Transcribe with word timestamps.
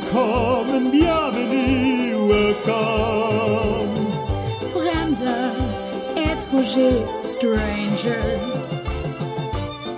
Willkommen, 0.00 0.92
bienvenue, 0.92 2.28
welcome. 2.28 3.88
Fremder, 4.72 5.52
étranger, 6.14 7.04
stranger. 7.24 8.14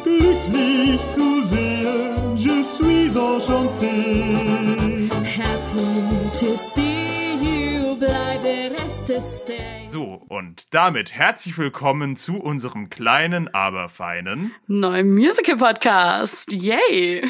Glücklich 0.02 1.00
zu 1.10 1.44
sehen, 1.44 2.36
je 2.36 2.62
suis 2.62 3.14
enchanté. 3.14 5.10
Happy 5.22 6.30
to 6.32 6.56
see 6.56 7.34
you, 7.42 7.94
bleibe 7.96 8.74
reste 8.74 9.20
stay. 9.20 9.86
So, 9.90 10.22
und 10.28 10.72
damit 10.72 11.12
herzlich 11.12 11.58
willkommen 11.58 12.16
zu 12.16 12.40
unserem 12.40 12.88
kleinen, 12.88 13.52
aber 13.52 13.90
feinen. 13.90 14.52
Neuen 14.66 15.12
Musical-Podcast. 15.12 16.52
Yay! 16.54 17.28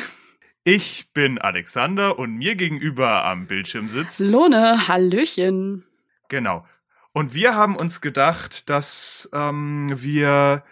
Ich 0.65 1.13
bin 1.15 1.39
Alexander 1.39 2.19
und 2.19 2.37
mir 2.37 2.55
gegenüber 2.55 3.25
am 3.25 3.47
Bildschirm 3.47 3.89
sitzt. 3.89 4.21
Lone, 4.21 4.89
Hallöchen. 4.89 5.87
Genau. 6.29 6.67
Und 7.13 7.35
wir 7.35 7.55
haben 7.55 7.77
uns 7.77 8.03
gedacht, 8.03 8.69
dass 8.69 9.31
ähm, 9.33 9.91
wir 9.95 10.63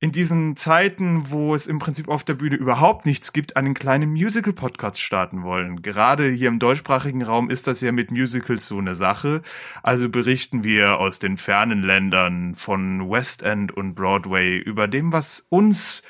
in 0.00 0.10
diesen 0.10 0.56
Zeiten, 0.56 1.30
wo 1.30 1.54
es 1.54 1.68
im 1.68 1.78
Prinzip 1.78 2.08
auf 2.08 2.24
der 2.24 2.34
Bühne 2.34 2.56
überhaupt 2.56 3.06
nichts 3.06 3.32
gibt, 3.32 3.56
einen 3.56 3.72
kleinen 3.72 4.10
Musical-Podcast 4.10 5.00
starten 5.00 5.44
wollen. 5.44 5.80
Gerade 5.80 6.28
hier 6.28 6.48
im 6.48 6.58
deutschsprachigen 6.58 7.22
Raum 7.22 7.48
ist 7.48 7.68
das 7.68 7.80
ja 7.80 7.92
mit 7.92 8.10
Musicals 8.10 8.66
so 8.66 8.78
eine 8.78 8.96
Sache. 8.96 9.42
Also 9.84 10.10
berichten 10.10 10.64
wir 10.64 10.98
aus 10.98 11.20
den 11.20 11.38
fernen 11.38 11.82
Ländern 11.82 12.56
von 12.56 13.08
West 13.08 13.42
End 13.42 13.70
und 13.70 13.94
Broadway 13.94 14.58
über 14.58 14.88
dem, 14.88 15.12
was 15.12 15.46
uns 15.48 16.02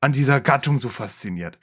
an 0.00 0.12
dieser 0.12 0.40
Gattung 0.42 0.78
so 0.78 0.90
fasziniert. 0.90 1.58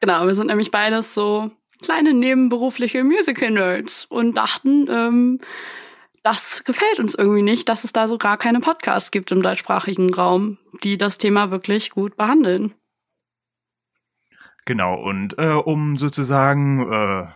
Genau, 0.00 0.26
wir 0.26 0.34
sind 0.34 0.48
nämlich 0.48 0.70
beides 0.70 1.14
so 1.14 1.50
kleine 1.82 2.14
nebenberufliche 2.14 3.04
Musical-Nerds 3.04 4.06
und 4.06 4.36
dachten, 4.36 4.88
ähm, 4.90 5.40
das 6.22 6.64
gefällt 6.64 6.98
uns 6.98 7.14
irgendwie 7.14 7.42
nicht, 7.42 7.68
dass 7.68 7.84
es 7.84 7.92
da 7.92 8.08
so 8.08 8.18
gar 8.18 8.36
keine 8.36 8.60
Podcasts 8.60 9.10
gibt 9.10 9.30
im 9.30 9.42
deutschsprachigen 9.42 10.12
Raum, 10.12 10.58
die 10.82 10.98
das 10.98 11.18
Thema 11.18 11.50
wirklich 11.50 11.90
gut 11.90 12.16
behandeln. 12.16 12.74
Genau, 14.64 15.00
und 15.00 15.38
äh, 15.38 15.52
um 15.52 15.96
sozusagen 15.96 16.92
äh, 16.92 17.28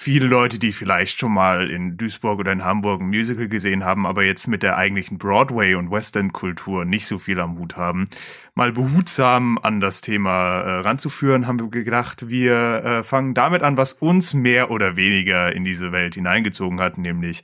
viele 0.00 0.28
Leute, 0.28 0.60
die 0.60 0.72
vielleicht 0.72 1.18
schon 1.18 1.34
mal 1.34 1.68
in 1.68 1.96
Duisburg 1.96 2.38
oder 2.38 2.52
in 2.52 2.64
Hamburg 2.64 3.00
ein 3.00 3.08
Musical 3.08 3.48
gesehen 3.48 3.84
haben, 3.84 4.06
aber 4.06 4.22
jetzt 4.22 4.46
mit 4.46 4.62
der 4.62 4.76
eigentlichen 4.76 5.18
Broadway- 5.18 5.74
und 5.74 5.90
Western-Kultur 5.90 6.84
nicht 6.84 7.04
so 7.04 7.18
viel 7.18 7.40
am 7.40 7.58
Hut 7.58 7.76
haben, 7.76 8.08
mal 8.54 8.70
behutsam 8.70 9.58
an 9.60 9.80
das 9.80 10.00
Thema 10.00 10.60
äh, 10.60 10.80
ranzuführen, 10.82 11.48
haben 11.48 11.58
wir 11.58 11.68
gedacht, 11.82 12.28
wir 12.28 12.54
äh, 12.54 13.02
fangen 13.02 13.34
damit 13.34 13.64
an, 13.64 13.76
was 13.76 13.92
uns 13.92 14.34
mehr 14.34 14.70
oder 14.70 14.94
weniger 14.94 15.52
in 15.52 15.64
diese 15.64 15.90
Welt 15.90 16.14
hineingezogen 16.14 16.78
hat, 16.78 16.96
nämlich 16.96 17.42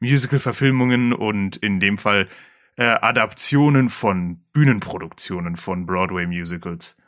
Musical-Verfilmungen 0.00 1.14
und 1.14 1.56
in 1.56 1.80
dem 1.80 1.96
Fall 1.96 2.28
äh, 2.76 2.84
Adaptionen 2.84 3.88
von 3.88 4.40
Bühnenproduktionen 4.52 5.56
von 5.56 5.86
Broadway-Musicals 5.86 6.98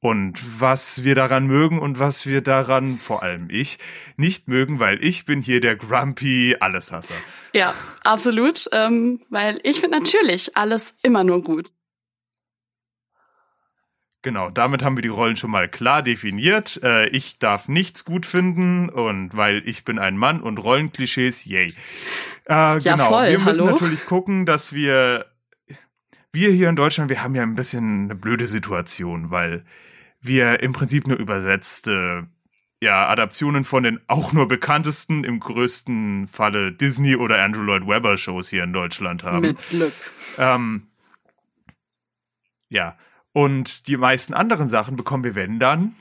und 0.00 0.60
was 0.60 1.02
wir 1.02 1.14
daran 1.14 1.46
mögen 1.46 1.78
und 1.78 1.98
was 1.98 2.26
wir 2.26 2.40
daran, 2.40 2.98
vor 2.98 3.22
allem 3.22 3.48
ich, 3.50 3.78
nicht 4.16 4.48
mögen, 4.48 4.78
weil 4.78 5.04
ich 5.04 5.24
bin 5.24 5.42
hier 5.42 5.60
der 5.60 5.76
grumpy 5.76 6.56
Alleshasser. 6.60 7.14
Ja, 7.52 7.74
absolut, 8.04 8.68
ähm, 8.72 9.20
weil 9.28 9.58
ich 9.64 9.80
finde 9.80 9.98
natürlich 9.98 10.56
alles 10.56 10.98
immer 11.02 11.24
nur 11.24 11.42
gut. 11.42 11.72
Genau, 14.22 14.50
damit 14.50 14.82
haben 14.82 14.96
wir 14.96 15.02
die 15.02 15.08
Rollen 15.08 15.36
schon 15.36 15.50
mal 15.50 15.68
klar 15.68 16.02
definiert. 16.02 16.80
Äh, 16.82 17.08
ich 17.08 17.38
darf 17.38 17.68
nichts 17.68 18.04
gut 18.04 18.26
finden 18.26 18.88
und 18.88 19.36
weil 19.36 19.62
ich 19.64 19.84
bin 19.84 19.98
ein 19.98 20.16
Mann 20.16 20.42
und 20.42 20.58
Rollenklischees, 20.58 21.44
yay. 21.44 21.68
Äh, 21.68 21.74
ja, 22.48 22.78
genau, 22.78 23.08
voll, 23.08 23.30
wir 23.30 23.38
müssen 23.38 23.60
hallo? 23.62 23.72
natürlich 23.72 24.04
gucken, 24.06 24.44
dass 24.44 24.72
wir 24.72 25.26
wir 26.32 26.50
hier 26.50 26.68
in 26.68 26.76
Deutschland, 26.76 27.10
wir 27.10 27.22
haben 27.22 27.34
ja 27.34 27.42
ein 27.42 27.54
bisschen 27.54 28.04
eine 28.04 28.14
blöde 28.14 28.46
Situation, 28.46 29.30
weil 29.30 29.64
wir 30.20 30.60
im 30.60 30.72
Prinzip 30.72 31.06
nur 31.06 31.18
übersetzte 31.18 32.28
ja, 32.80 33.08
Adaptionen 33.08 33.64
von 33.64 33.82
den 33.82 34.00
auch 34.06 34.32
nur 34.32 34.46
bekanntesten, 34.46 35.24
im 35.24 35.40
größten 35.40 36.28
Falle 36.28 36.72
Disney 36.72 37.16
oder 37.16 37.42
Andrew 37.42 37.62
Lloyd 37.62 37.86
Webber 37.86 38.16
Shows 38.16 38.48
hier 38.48 38.64
in 38.64 38.72
Deutschland 38.72 39.24
haben. 39.24 39.40
Mit 39.40 39.68
Glück. 39.68 39.92
Ähm, 40.38 40.86
ja, 42.68 42.96
und 43.32 43.88
die 43.88 43.96
meisten 43.96 44.34
anderen 44.34 44.68
Sachen 44.68 44.96
bekommen 44.96 45.24
wir, 45.24 45.34
wenn 45.34 45.58
dann, 45.58 45.94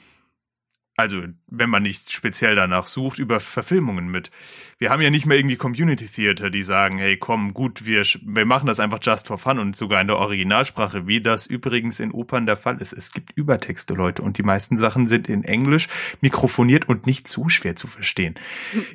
also 0.98 1.22
wenn 1.46 1.70
man 1.70 1.84
nicht 1.84 2.12
speziell 2.12 2.56
danach 2.56 2.88
sucht, 2.88 3.20
über 3.20 3.40
Verfilmungen 3.40 4.10
mit. 4.10 4.32
Wir 4.80 4.90
haben 4.90 5.02
ja 5.02 5.12
nicht 5.12 5.28
mehr 5.28 5.38
irgendwie 5.38 5.56
Community 5.56 6.08
Theater, 6.08 6.50
die 6.50 6.64
sagen, 6.64 6.98
hey, 6.98 7.18
komm, 7.18 7.54
gut, 7.54 7.86
wir, 7.86 8.02
wir 8.02 8.46
machen 8.46 8.66
das 8.66 8.80
einfach 8.80 8.98
just 9.00 9.28
for 9.28 9.38
fun 9.38 9.60
und 9.60 9.76
sogar 9.76 10.02
in 10.02 10.08
der 10.08 10.18
Originalsprache, 10.18 11.06
wie 11.06 11.22
das 11.22 11.46
übrigens 11.46 12.00
in 12.00 12.12
Opern 12.12 12.48
der 12.48 12.58
Fall 12.58 12.82
ist. 12.82 12.94
Es 12.94 13.12
gibt 13.12 13.32
Übertexte, 13.38 13.94
Leute, 13.94 14.24
und 14.24 14.40
die 14.40 14.44
meisten 14.44 14.80
Sachen 14.80 15.08
sind 15.08 15.30
in 15.30 15.44
Englisch 15.44 15.88
mikrofoniert 16.22 16.90
und 16.90 17.06
nicht 17.06 17.28
zu 17.28 17.48
schwer 17.48 17.76
zu 17.76 17.86
verstehen. 17.86 18.34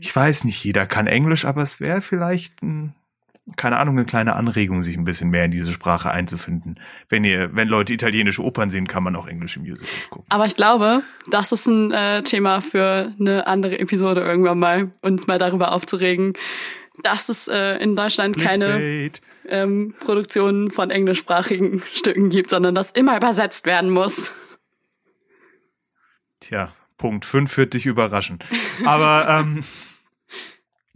Ich 0.01 0.15
weiß 0.15 0.43
nicht, 0.43 0.65
jeder 0.65 0.87
kann 0.87 1.07
Englisch, 1.07 1.45
aber 1.45 1.63
es 1.63 1.79
wäre 1.79 2.01
vielleicht 2.01 2.63
ein 2.63 2.95
keine 3.57 3.79
Ahnung, 3.79 3.97
eine 3.97 4.07
kleine 4.07 4.37
Anregung, 4.37 4.83
sich 4.83 4.97
ein 4.97 5.05
bisschen 5.05 5.31
mehr 5.31 5.45
in 5.45 5.51
diese 5.51 5.73
Sprache 5.73 6.11
einzufinden. 6.11 6.79
Wenn 7.09 7.25
ihr, 7.25 7.55
wenn 7.55 7.69
Leute 7.69 7.93
italienische 7.93 8.43
Opern 8.43 8.71
sehen, 8.71 8.87
kann 8.87 9.03
man 9.03 9.17
auch 9.17 9.27
englische 9.27 9.59
Musicals 9.59 10.09
gucken. 10.11 10.27
Aber 10.29 10.47
ich 10.47 10.55
glaube, 10.55 11.03
das 11.31 11.51
ist 11.51 11.67
ein 11.67 11.91
äh, 11.91 12.23
Thema 12.23 12.61
für 12.61 13.13
eine 13.19 13.47
andere 13.49 13.81
Episode 13.81 14.21
irgendwann 14.21 14.59
mal, 14.61 14.91
uns 15.01 15.27
mal 15.27 15.39
darüber 15.39 15.73
aufzuregen, 15.73 16.35
dass 17.03 17.29
es 17.29 17.49
äh, 17.49 17.77
in 17.83 17.97
Deutschland 17.97 18.39
keine 18.39 18.77
Clickbait. 18.77 19.21
ähm, 19.49 19.95
Produktionen 19.99 20.71
von 20.71 20.91
englischsprachigen 20.91 21.83
Stücken 21.95 22.31
gibt, 22.31 22.49
sondern 22.49 22.77
das 22.77 22.93
immer 22.93 23.17
übersetzt 23.17 23.67
werden 23.67 23.91
muss. 23.91 24.33
Tja, 26.39 26.73
Punkt 26.97 27.25
5 27.25 27.57
wird 27.57 27.75
dich 27.75 27.87
überraschen. 27.87 28.39
Aber 28.85 29.27
ähm, 29.29 29.65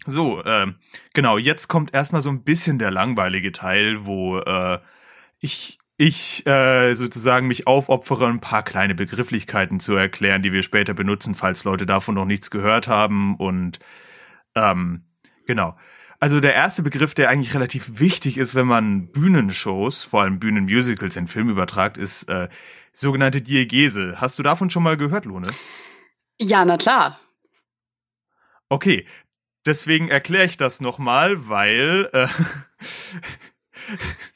so, 0.06 0.44
ähm, 0.44 0.76
genau, 1.14 1.38
jetzt 1.38 1.68
kommt 1.68 1.94
erstmal 1.94 2.22
so 2.22 2.30
ein 2.30 2.42
bisschen 2.44 2.78
der 2.78 2.90
langweilige 2.90 3.52
Teil, 3.52 4.06
wo 4.06 4.38
äh, 4.38 4.78
ich 5.40 5.78
ich 5.98 6.46
äh, 6.46 6.94
sozusagen 6.94 7.48
mich 7.48 7.66
aufopfere, 7.66 8.26
ein 8.26 8.40
paar 8.40 8.62
kleine 8.62 8.94
Begrifflichkeiten 8.94 9.80
zu 9.80 9.94
erklären, 9.94 10.42
die 10.42 10.52
wir 10.52 10.62
später 10.62 10.92
benutzen, 10.92 11.34
falls 11.34 11.64
Leute 11.64 11.86
davon 11.86 12.14
noch 12.14 12.26
nichts 12.26 12.50
gehört 12.50 12.86
haben. 12.86 13.36
Und 13.36 13.78
ähm, 14.54 15.04
genau. 15.46 15.76
Also 16.18 16.40
der 16.40 16.54
erste 16.54 16.82
Begriff, 16.82 17.14
der 17.14 17.28
eigentlich 17.28 17.54
relativ 17.54 17.98
wichtig 17.98 18.36
ist, 18.38 18.54
wenn 18.54 18.66
man 18.66 19.08
Bühnenshows, 19.08 20.02
vor 20.02 20.22
allem 20.22 20.38
Bühnenmusicals 20.38 21.16
in 21.16 21.28
Film 21.28 21.48
übertragt, 21.50 21.98
ist 21.98 22.28
äh, 22.28 22.48
sogenannte 22.92 23.42
Diegese. 23.42 24.20
Hast 24.20 24.38
du 24.38 24.42
davon 24.42 24.70
schon 24.70 24.82
mal 24.82 24.96
gehört, 24.96 25.24
Lone? 25.24 25.48
Ja, 26.38 26.64
na 26.64 26.76
klar. 26.76 27.20
Okay, 28.68 29.06
deswegen 29.66 30.08
erkläre 30.08 30.46
ich 30.46 30.56
das 30.56 30.80
nochmal, 30.80 31.48
weil 31.48 32.08
äh, 32.12 32.28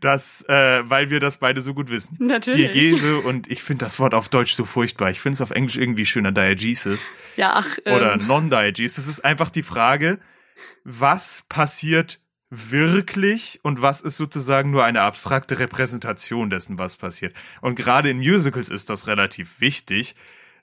das, 0.00 0.44
äh, 0.48 0.82
weil 0.84 1.10
wir 1.10 1.20
das 1.20 1.38
beide 1.38 1.62
so 1.62 1.74
gut 1.74 1.90
wissen. 1.90 2.16
Natürlich. 2.18 2.72
Diegese 2.72 3.18
und 3.18 3.50
ich 3.50 3.62
finde 3.62 3.84
das 3.84 3.98
Wort 3.98 4.14
auf 4.14 4.28
Deutsch 4.28 4.54
so 4.54 4.64
furchtbar. 4.64 5.10
Ich 5.10 5.20
finde 5.20 5.34
es 5.34 5.40
auf 5.40 5.50
Englisch 5.50 5.76
irgendwie 5.76 6.06
schöner 6.06 6.32
Diegesis 6.32 7.10
Ja, 7.36 7.52
ach, 7.54 7.78
oder 7.86 8.14
ähm, 8.14 8.26
Non-Diegesis. 8.26 8.98
Es 8.98 9.06
ist 9.06 9.24
einfach 9.24 9.50
die 9.50 9.62
Frage, 9.62 10.18
was 10.84 11.44
passiert 11.48 12.20
wirklich 12.48 13.58
und 13.62 13.82
was 13.82 14.00
ist 14.00 14.16
sozusagen 14.16 14.70
nur 14.70 14.84
eine 14.84 15.00
abstrakte 15.00 15.58
Repräsentation 15.58 16.48
dessen, 16.48 16.78
was 16.78 16.96
passiert. 16.96 17.34
Und 17.60 17.74
gerade 17.74 18.08
in 18.08 18.18
Musicals 18.18 18.68
ist 18.68 18.88
das 18.88 19.06
relativ 19.06 19.60
wichtig, 19.60 20.14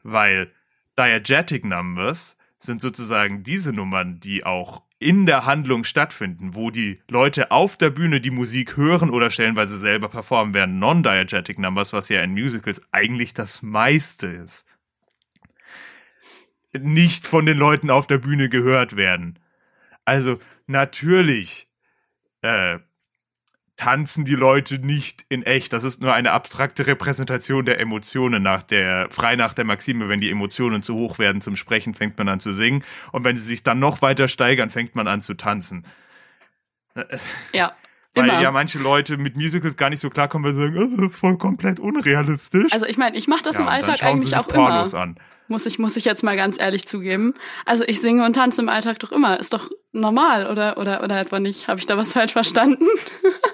weil 0.02 0.52
Diegetic 0.98 1.66
Numbers 1.66 2.38
sind 2.64 2.82
sozusagen 2.82 3.44
diese 3.44 3.74
Nummern, 3.74 4.20
die 4.20 4.46
auch 4.46 4.84
in 5.00 5.26
der 5.26 5.46
Handlung 5.46 5.84
stattfinden, 5.84 6.56
wo 6.56 6.72
die 6.72 7.02
Leute 7.10 7.52
auf 7.52 7.76
der 7.76 7.90
Bühne 7.90 8.22
die 8.22 8.32
Musik 8.32 8.78
hören 8.78 9.10
oder 9.10 9.30
stellenweise 9.30 9.78
selber 9.78 10.08
performen 10.08 10.54
werden. 10.54 10.80
Non-Diegetic 10.80 11.60
Numbers, 11.60 11.92
was 11.92 12.10
ja 12.10 12.22
in 12.22 12.32
Musicals 12.32 12.82
eigentlich 12.92 13.34
das 13.34 13.62
meiste 13.62 14.28
ist, 14.28 14.66
nicht 16.72 17.28
von 17.28 17.46
den 17.46 17.58
Leuten 17.58 17.90
auf 17.90 18.08
der 18.08 18.18
Bühne 18.18 18.50
gehört 18.50 18.96
werden. 18.96 19.40
Also 20.06 20.40
natürlich 20.66 21.70
äh, 22.42 22.80
tanzen 23.76 24.24
die 24.26 24.36
Leute 24.36 24.80
nicht 24.80 25.26
in 25.30 25.44
echt. 25.44 25.74
Das 25.74 25.84
ist 25.84 26.02
nur 26.02 26.14
eine 26.14 26.32
abstrakte 26.32 26.86
Repräsentation 26.86 27.66
der 27.66 27.80
Emotionen 27.80 28.44
nach 28.44 28.62
der, 28.64 29.08
frei 29.10 29.36
nach 29.36 29.54
der 29.54 29.66
Maxime, 29.66 30.10
wenn 30.10 30.22
die 30.22 30.30
Emotionen 30.30 30.84
zu 30.84 30.96
hoch 30.96 31.18
werden 31.20 31.42
zum 31.42 31.56
Sprechen, 31.56 31.94
fängt 31.94 32.18
man 32.18 32.30
an 32.30 32.40
zu 32.40 32.54
singen. 32.54 32.84
Und 33.12 33.24
wenn 33.24 33.36
sie 33.36 33.46
sich 33.46 33.64
dann 33.64 33.80
noch 33.80 34.02
weiter 34.02 34.28
steigern, 34.28 34.70
fängt 34.70 34.96
man 34.96 35.08
an 35.08 35.22
zu 35.22 35.34
tanzen. 35.34 35.86
ja. 37.52 37.74
Weil 38.16 38.30
Immer. 38.30 38.42
ja 38.42 38.52
manche 38.52 38.78
Leute 38.78 39.18
mit 39.18 39.36
Musicals 39.38 39.76
gar 39.76 39.90
nicht 39.90 40.00
so 40.00 40.12
klarkommen, 40.12 40.46
weil 40.46 40.54
sie 40.54 40.68
sagen, 40.68 40.78
"Oh, 40.78 40.98
das 41.02 41.12
ist 41.12 41.18
voll 41.20 41.36
komplett 41.40 41.80
unrealistisch. 41.80 42.72
Also 42.72 42.86
ich 42.86 42.98
meine, 42.98 43.18
ich 43.18 43.28
mache 43.28 43.42
das 43.42 43.56
ja, 43.56 43.62
im 43.62 43.68
Alltag 43.68 44.04
eigentlich 44.04 44.38
auch 44.38 44.48
Pornos 44.48 44.94
immer. 44.94 45.02
an. 45.02 45.18
Muss 45.48 45.66
ich, 45.66 45.80
muss 45.80 45.96
ich 45.98 46.06
jetzt 46.06 46.22
mal 46.24 46.38
ganz 46.38 46.60
ehrlich 46.60 46.88
zugeben. 46.88 47.34
Also 47.66 47.84
ich 47.88 48.00
singe 48.02 48.24
und 48.24 48.34
tanze 48.34 48.62
im 48.62 48.70
Alltag 48.70 49.00
doch 49.00 49.12
immer. 49.12 49.40
Ist 49.40 49.54
doch 49.54 49.72
normal, 49.94 50.48
oder, 50.50 50.78
oder, 50.78 51.04
oder 51.04 51.20
etwa 51.20 51.40
nicht? 51.40 51.68
Habe 51.68 51.80
ich 51.80 51.88
da 51.88 51.98
was 51.98 52.14
falsch 52.14 52.34
verstanden? 52.34 52.86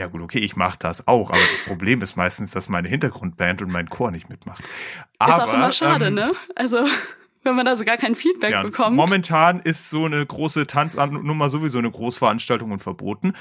Ja 0.00 0.06
gut, 0.06 0.22
okay, 0.22 0.38
ich 0.38 0.56
mache 0.56 0.78
das 0.78 1.06
auch, 1.06 1.28
aber 1.28 1.38
das 1.38 1.60
Problem 1.66 2.00
ist 2.00 2.16
meistens, 2.16 2.52
dass 2.52 2.70
meine 2.70 2.88
Hintergrundband 2.88 3.60
und 3.60 3.70
mein 3.70 3.90
Chor 3.90 4.10
nicht 4.10 4.30
mitmacht. 4.30 4.64
Aber, 5.18 5.34
ist 5.34 5.40
auch 5.42 5.52
immer 5.52 5.72
schade, 5.72 6.06
ähm, 6.06 6.14
ne? 6.14 6.32
Also, 6.56 6.86
wenn 7.42 7.54
man 7.54 7.66
da 7.66 7.76
so 7.76 7.84
gar 7.84 7.98
kein 7.98 8.14
Feedback 8.14 8.50
Ja, 8.50 8.62
bekommt. 8.62 8.96
momentan 8.96 9.60
ist 9.60 9.90
so 9.90 10.06
eine 10.06 10.24
große 10.24 10.66
Tanznummer 10.66 11.50
sowieso 11.50 11.76
eine 11.76 11.90
Großveranstaltung 11.90 12.72
und 12.72 12.78
verboten. 12.78 13.34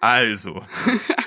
Also, 0.00 0.64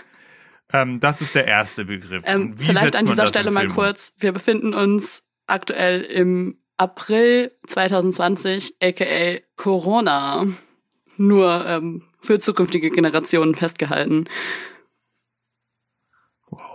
ähm, 0.74 1.00
das 1.00 1.22
ist 1.22 1.36
der 1.36 1.46
erste 1.46 1.86
Begriff. 1.86 2.24
Ähm, 2.26 2.56
vielleicht 2.58 2.96
an 2.96 3.06
dieser 3.06 3.28
Stelle 3.28 3.52
mal 3.52 3.68
kurz. 3.68 4.14
Wir 4.18 4.32
befinden 4.32 4.74
uns 4.74 5.24
aktuell 5.46 6.02
im 6.02 6.58
April 6.78 7.52
2020, 7.68 8.78
aka 8.82 9.40
Corona. 9.56 10.48
Nur 11.18 11.66
ähm, 11.68 12.06
für 12.22 12.40
zukünftige 12.40 12.90
Generationen 12.90 13.54
festgehalten. 13.54 14.26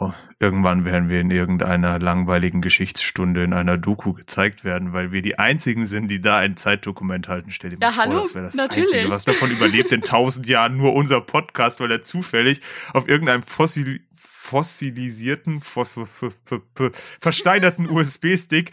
Wow. 0.01 0.15
Irgendwann 0.41 0.85
werden 0.85 1.09
wir 1.09 1.21
in 1.21 1.31
irgendeiner 1.31 1.99
langweiligen 1.99 2.61
Geschichtsstunde 2.61 3.45
in 3.45 3.53
einer 3.53 3.79
Doku 3.79 4.13
gezeigt 4.13 4.65
werden, 4.65 4.93
weil 4.93 5.13
wir 5.13 5.23
die 5.23 5.39
einzigen 5.39 5.87
sind, 5.87 6.09
die 6.09 6.21
da 6.21 6.39
ein 6.39 6.57
Zeitdokument 6.57 7.29
halten. 7.29 7.51
Stell 7.51 7.71
dir 7.71 7.79
mal 7.79 7.87
Ja, 7.87 7.93
vor, 7.93 8.05
hallo, 8.05 8.23
das 8.25 8.35
wäre 8.35 8.47
das 8.47 8.55
natürlich. 8.57 8.93
Einzige, 8.95 9.11
was 9.11 9.25
davon 9.25 9.51
überlebt 9.51 9.93
in 9.93 10.03
tausend 10.03 10.47
Jahren 10.49 10.77
nur 10.77 10.95
unser 10.95 11.21
Podcast, 11.21 11.81
weil 11.81 11.91
er 11.93 12.03
zufällig 12.03 12.61
auf 12.93 13.09
irgendeinem 13.09 13.43
fossil 13.43 14.01
fossilisierten, 14.17 15.61
fo- 15.61 15.85
fo- 15.87 16.05
fo- 16.07 16.33
fo- 16.47 16.61
fo- 16.77 16.91
versteinerten 17.21 17.89
USB-Stick 17.89 18.73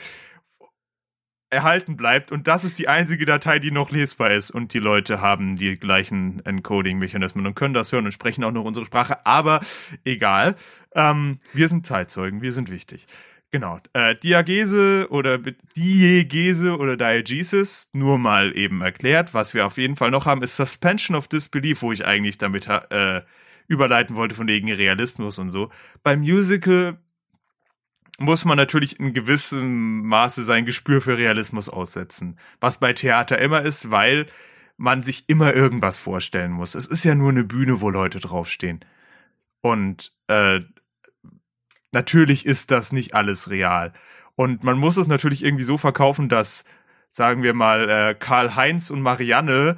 erhalten 1.51 1.98
bleibt 1.98 2.31
und 2.31 2.48
das 2.48 2.63
ist 2.63 2.80
die 2.80 2.88
einzige 2.88 3.25
Datei, 3.25 3.59
die 3.59 3.71
noch 3.71 3.92
lesbar 3.92 4.31
ist 4.31 4.51
und 4.51 4.74
die 4.74 4.80
Leute 4.80 5.21
haben 5.21 5.57
die 5.57 5.77
gleichen 5.77 6.42
Encoding-Mechanismen 6.45 7.45
und 7.45 7.56
können 7.56 7.74
das 7.74 7.92
hören 7.92 8.06
und 8.06 8.13
sprechen 8.13 8.44
auch 8.44 8.51
noch 8.51 8.63
unsere 8.63 8.86
Sprache, 8.86 9.25
aber 9.25 9.59
egal. 10.06 10.56
Ähm, 10.95 11.39
wir 11.53 11.68
sind 11.68 11.86
Zeitzeugen, 11.86 12.42
wir 12.42 12.53
sind 12.53 12.71
wichtig. 12.71 13.06
Genau. 13.51 13.81
Äh, 13.92 14.15
Diagese 14.15 15.07
oder 15.09 15.38
Diegese 15.75 16.77
oder 16.77 16.95
Diegesis, 16.95 17.89
nur 17.92 18.18
mal 18.18 18.56
eben 18.56 18.81
erklärt. 18.81 19.33
Was 19.33 19.53
wir 19.53 19.65
auf 19.65 19.77
jeden 19.77 19.98
Fall 19.98 20.09
noch 20.09 20.25
haben, 20.25 20.42
ist 20.42 20.56
Suspension 20.56 21.18
of 21.18 21.27
Disbelief, 21.27 21.81
wo 21.81 21.92
ich 21.92 22.06
eigentlich 22.06 22.38
damit 22.38 22.68
äh, 22.68 23.21
überleiten 23.68 24.15
wollte 24.15 24.36
von 24.36 24.48
wegen 24.48 24.71
Realismus 24.71 25.38
und 25.38 25.51
so. 25.51 25.69
Beim 26.01 26.21
Musical 26.21 26.98
muss 28.21 28.45
man 28.45 28.57
natürlich 28.57 29.00
in 29.00 29.13
gewissem 29.13 30.06
Maße 30.06 30.44
sein 30.44 30.65
Gespür 30.65 31.01
für 31.01 31.18
Realismus 31.18 31.69
aussetzen. 31.69 32.38
Was 32.59 32.79
bei 32.79 32.94
Theater 32.94 33.39
immer 33.39 33.62
ist, 33.62 33.91
weil 33.91 34.27
man 34.77 35.03
sich 35.03 35.27
immer 35.27 35.53
irgendwas 35.53 35.97
vorstellen 35.97 36.51
muss. 36.51 36.75
Es 36.75 36.85
ist 36.85 37.03
ja 37.03 37.13
nur 37.13 37.29
eine 37.29 37.44
Bühne, 37.44 37.81
wo 37.81 37.89
Leute 37.89 38.19
draufstehen. 38.19 38.83
Und 39.62 40.12
äh, 40.27 40.59
natürlich 41.91 42.45
ist 42.45 42.71
das 42.71 42.91
nicht 42.91 43.13
alles 43.13 43.50
real. 43.50 43.94
Und 44.35 44.63
man 44.63 44.77
muss 44.77 44.97
es 44.97 45.07
natürlich 45.07 45.44
irgendwie 45.44 45.65
so 45.65 45.77
verkaufen, 45.77 46.29
dass, 46.29 46.65
sagen 47.09 47.44
wir 47.44 47.53
mal, 47.53 47.89
äh, 47.89 48.15
Karl-Heinz 48.15 48.89
und 48.89 49.01
Marianne 49.01 49.77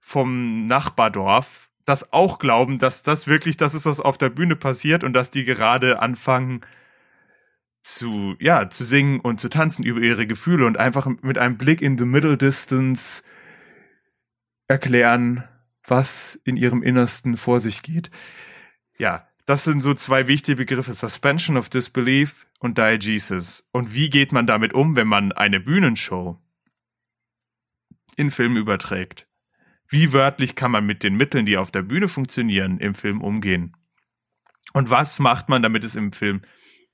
vom 0.00 0.66
Nachbardorf 0.66 1.68
das 1.84 2.12
auch 2.12 2.38
glauben, 2.38 2.78
dass 2.78 3.02
das 3.02 3.26
wirklich 3.26 3.56
das 3.56 3.74
ist, 3.74 3.86
was 3.86 4.00
auf 4.00 4.18
der 4.18 4.30
Bühne 4.30 4.56
passiert 4.56 5.04
und 5.04 5.12
dass 5.12 5.30
die 5.30 5.44
gerade 5.44 6.00
anfangen 6.00 6.60
zu, 7.84 8.34
ja, 8.40 8.70
zu 8.70 8.82
singen 8.82 9.20
und 9.20 9.40
zu 9.40 9.48
tanzen 9.48 9.84
über 9.84 10.00
ihre 10.00 10.26
Gefühle 10.26 10.66
und 10.66 10.78
einfach 10.78 11.06
mit 11.22 11.38
einem 11.38 11.58
Blick 11.58 11.82
in 11.82 11.98
the 11.98 12.04
middle 12.04 12.36
distance 12.36 13.22
erklären, 14.66 15.44
was 15.86 16.40
in 16.44 16.56
ihrem 16.56 16.82
Innersten 16.82 17.36
vor 17.36 17.60
sich 17.60 17.82
geht. 17.82 18.10
Ja, 18.98 19.28
das 19.44 19.64
sind 19.64 19.82
so 19.82 19.92
zwei 19.92 20.26
wichtige 20.26 20.56
Begriffe, 20.56 20.94
Suspension 20.94 21.58
of 21.58 21.68
Disbelief 21.68 22.46
und 22.58 22.78
Diegesis. 22.78 23.68
Und 23.72 23.92
wie 23.92 24.08
geht 24.08 24.32
man 24.32 24.46
damit 24.46 24.72
um, 24.72 24.96
wenn 24.96 25.08
man 25.08 25.32
eine 25.32 25.60
Bühnenshow 25.60 26.40
in 28.16 28.30
Film 28.30 28.56
überträgt? 28.56 29.28
Wie 29.86 30.14
wörtlich 30.14 30.54
kann 30.54 30.70
man 30.70 30.86
mit 30.86 31.02
den 31.02 31.16
Mitteln, 31.16 31.44
die 31.44 31.58
auf 31.58 31.70
der 31.70 31.82
Bühne 31.82 32.08
funktionieren, 32.08 32.78
im 32.78 32.94
Film 32.94 33.20
umgehen? 33.20 33.76
Und 34.72 34.88
was 34.88 35.18
macht 35.18 35.50
man, 35.50 35.62
damit 35.62 35.84
es 35.84 35.94
im 35.94 36.12
Film 36.12 36.40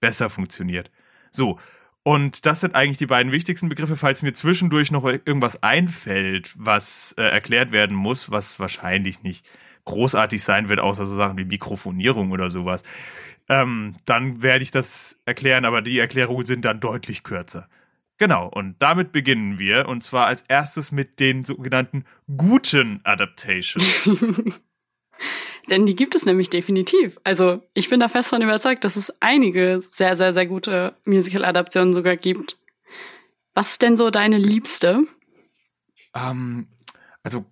besser 0.01 0.31
funktioniert? 0.31 0.91
So. 1.31 1.59
Und 2.03 2.47
das 2.47 2.61
sind 2.61 2.75
eigentlich 2.75 2.97
die 2.97 3.07
beiden 3.07 3.31
wichtigsten 3.31 3.69
Begriffe, 3.69 3.95
falls 3.95 4.23
mir 4.23 4.33
zwischendurch 4.33 4.91
noch 4.91 5.05
irgendwas 5.05 5.63
einfällt, 5.63 6.51
was 6.57 7.15
äh, 7.19 7.23
erklärt 7.23 7.73
werden 7.73 7.95
muss, 7.95 8.31
was 8.31 8.59
wahrscheinlich 8.59 9.23
nicht 9.23 9.47
großartig 9.85 10.43
sein 10.43 10.69
wird, 10.69 10.81
außer 10.81 11.05
so 11.05 11.15
Sachen 11.15 11.37
wie 11.37 11.45
Mikrofonierung 11.45 12.31
oder 12.31 12.49
sowas. 12.49 12.83
Ähm, 13.49 13.97
dann 14.07 14.43
werde 14.43 14.63
ich 14.63 14.71
das 14.71 15.21
erklären, 15.27 15.65
aber 15.65 15.83
die 15.83 15.99
Erklärungen 15.99 16.47
sind 16.47 16.65
dann 16.65 16.81
deutlich 16.81 17.23
kürzer. 17.23 17.69
Genau, 18.17 18.49
und 18.49 18.77
damit 18.81 19.13
beginnen 19.13 19.59
wir, 19.59 19.89
und 19.89 20.03
zwar 20.03 20.27
als 20.27 20.45
erstes 20.47 20.93
mit 20.93 21.21
den 21.21 21.45
sogenannten 21.45 22.05
guten 22.37 23.01
Adaptations. 23.03 24.09
Denn 25.69 25.87
die 25.87 25.97
gibt 25.97 26.15
es 26.15 26.25
nämlich 26.25 26.51
definitiv. 26.51 27.21
Also 27.25 27.63
ich 27.75 27.91
bin 27.91 28.01
da 28.01 28.09
fest 28.09 28.31
von 28.31 28.43
überzeugt, 28.43 28.85
dass 28.85 28.97
es 28.97 29.13
einige 29.21 29.81
sehr, 29.91 30.17
sehr, 30.17 30.33
sehr 30.33 30.47
gute 30.47 30.95
Musical-Adaptionen 31.05 31.93
sogar 31.93 32.17
gibt. 32.17 32.57
Was 33.55 33.73
ist 33.73 33.83
denn 33.83 33.97
so 33.97 34.11
deine 34.11 34.39
liebste? 34.39 35.07
ähm, 36.15 36.69
also 37.23 37.45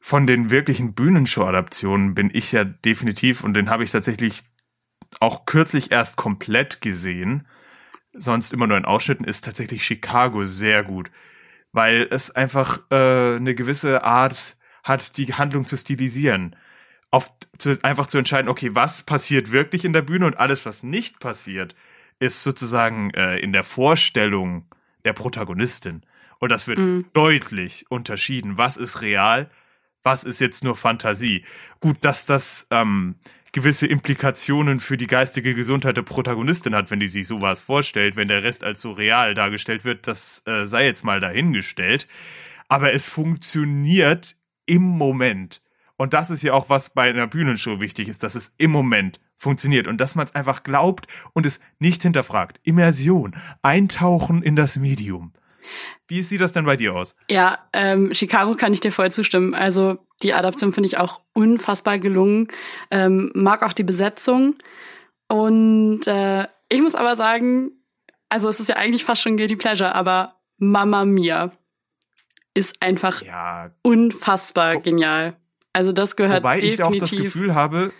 von 0.00 0.26
den 0.26 0.50
wirklichen 0.50 0.94
Bühnenshow-Adaptionen 0.94 2.14
bin 2.14 2.30
ich 2.32 2.52
ja 2.52 2.64
definitiv, 2.64 3.42
und 3.42 3.54
den 3.54 3.70
habe 3.70 3.84
ich 3.84 3.90
tatsächlich 3.90 4.44
auch 5.20 5.46
kürzlich 5.46 5.90
erst 5.90 6.16
komplett 6.16 6.80
gesehen, 6.80 7.46
sonst 8.12 8.52
immer 8.52 8.66
nur 8.66 8.76
in 8.76 8.84
Ausschnitten, 8.84 9.24
ist 9.24 9.44
tatsächlich 9.44 9.84
Chicago 9.84 10.44
sehr 10.44 10.84
gut. 10.84 11.10
Weil 11.72 12.06
es 12.10 12.30
einfach 12.30 12.80
äh, 12.90 13.36
eine 13.36 13.54
gewisse 13.54 14.04
Art 14.04 14.56
hat, 14.82 15.16
die 15.16 15.34
Handlung 15.34 15.66
zu 15.66 15.76
stilisieren. 15.76 16.56
Auf, 17.16 17.32
zu, 17.58 17.78
einfach 17.82 18.06
zu 18.08 18.18
entscheiden, 18.18 18.48
okay, 18.50 18.74
was 18.74 19.02
passiert 19.02 19.50
wirklich 19.50 19.84
in 19.84 19.92
der 19.92 20.02
Bühne 20.02 20.26
und 20.26 20.38
alles, 20.38 20.66
was 20.66 20.82
nicht 20.82 21.18
passiert, 21.18 21.74
ist 22.18 22.42
sozusagen 22.42 23.10
äh, 23.14 23.38
in 23.38 23.52
der 23.52 23.64
Vorstellung 23.64 24.66
der 25.04 25.14
Protagonistin. 25.14 26.02
Und 26.38 26.50
das 26.52 26.66
wird 26.66 26.78
Mhm. 26.78 27.06
deutlich 27.14 27.86
unterschieden. 27.88 28.58
Was 28.58 28.76
ist 28.76 29.00
real? 29.00 29.50
Was 30.02 30.24
ist 30.24 30.40
jetzt 30.40 30.62
nur 30.62 30.76
Fantasie? 30.76 31.44
Gut, 31.80 31.96
dass 32.02 32.26
das 32.26 32.66
ähm, 32.70 33.14
gewisse 33.52 33.86
Implikationen 33.86 34.80
für 34.80 34.96
die 34.98 35.06
geistige 35.06 35.54
Gesundheit 35.54 35.96
der 35.96 36.02
Protagonistin 36.02 36.74
hat, 36.74 36.90
wenn 36.90 37.00
die 37.00 37.08
sich 37.08 37.26
sowas 37.26 37.62
vorstellt, 37.62 38.14
wenn 38.16 38.28
der 38.28 38.42
Rest 38.42 38.62
als 38.62 38.82
so 38.82 38.92
real 38.92 39.32
dargestellt 39.34 39.84
wird, 39.84 40.06
das 40.06 40.42
äh, 40.46 40.66
sei 40.66 40.84
jetzt 40.84 41.04
mal 41.04 41.20
dahingestellt. 41.20 42.06
Aber 42.68 42.92
es 42.92 43.08
funktioniert 43.08 44.36
im 44.66 44.82
Moment. 44.82 45.62
Und 45.96 46.12
das 46.12 46.30
ist 46.30 46.42
ja 46.42 46.52
auch, 46.52 46.68
was 46.68 46.90
bei 46.90 47.08
einer 47.08 47.26
Bühnenshow 47.26 47.80
wichtig 47.80 48.08
ist, 48.08 48.22
dass 48.22 48.34
es 48.34 48.52
im 48.58 48.70
Moment 48.70 49.18
funktioniert 49.38 49.86
und 49.86 49.98
dass 50.00 50.14
man 50.14 50.26
es 50.26 50.34
einfach 50.34 50.62
glaubt 50.62 51.06
und 51.32 51.46
es 51.46 51.60
nicht 51.78 52.02
hinterfragt. 52.02 52.60
Immersion, 52.64 53.34
eintauchen 53.62 54.42
in 54.42 54.56
das 54.56 54.76
Medium. 54.76 55.32
Wie 56.06 56.22
sieht 56.22 56.40
das 56.40 56.52
denn 56.52 56.64
bei 56.64 56.76
dir 56.76 56.94
aus? 56.94 57.16
Ja, 57.30 57.58
ähm, 57.72 58.14
Chicago 58.14 58.54
kann 58.54 58.72
ich 58.72 58.80
dir 58.80 58.92
voll 58.92 59.10
zustimmen. 59.10 59.54
Also 59.54 59.98
die 60.22 60.32
Adaption 60.32 60.72
finde 60.72 60.86
ich 60.86 60.98
auch 60.98 61.20
unfassbar 61.32 61.98
gelungen. 61.98 62.48
Ähm, 62.90 63.32
mag 63.34 63.62
auch 63.62 63.72
die 63.72 63.82
Besetzung. 63.82 64.54
Und 65.28 66.06
äh, 66.06 66.46
ich 66.68 66.80
muss 66.82 66.94
aber 66.94 67.16
sagen, 67.16 67.72
also 68.28 68.48
es 68.48 68.60
ist 68.60 68.68
ja 68.68 68.76
eigentlich 68.76 69.04
fast 69.04 69.22
schon 69.22 69.36
Guilty 69.36 69.56
Pleasure, 69.56 69.94
aber 69.94 70.36
Mamma 70.58 71.04
Mia 71.04 71.50
ist 72.54 72.80
einfach 72.80 73.22
Ja, 73.22 73.70
unfassbar 73.82 74.74
Wo- 74.76 74.80
gehört 74.80 75.36
Also 75.76 75.92
das 75.92 76.16
gehört 76.16 76.42
wobei 76.42 76.58
ich 76.58 76.82
auch 76.82 76.90
definitiv. 76.90 77.00
das 77.00 77.32
Gefühl 77.34 77.54
habe, 77.54 77.92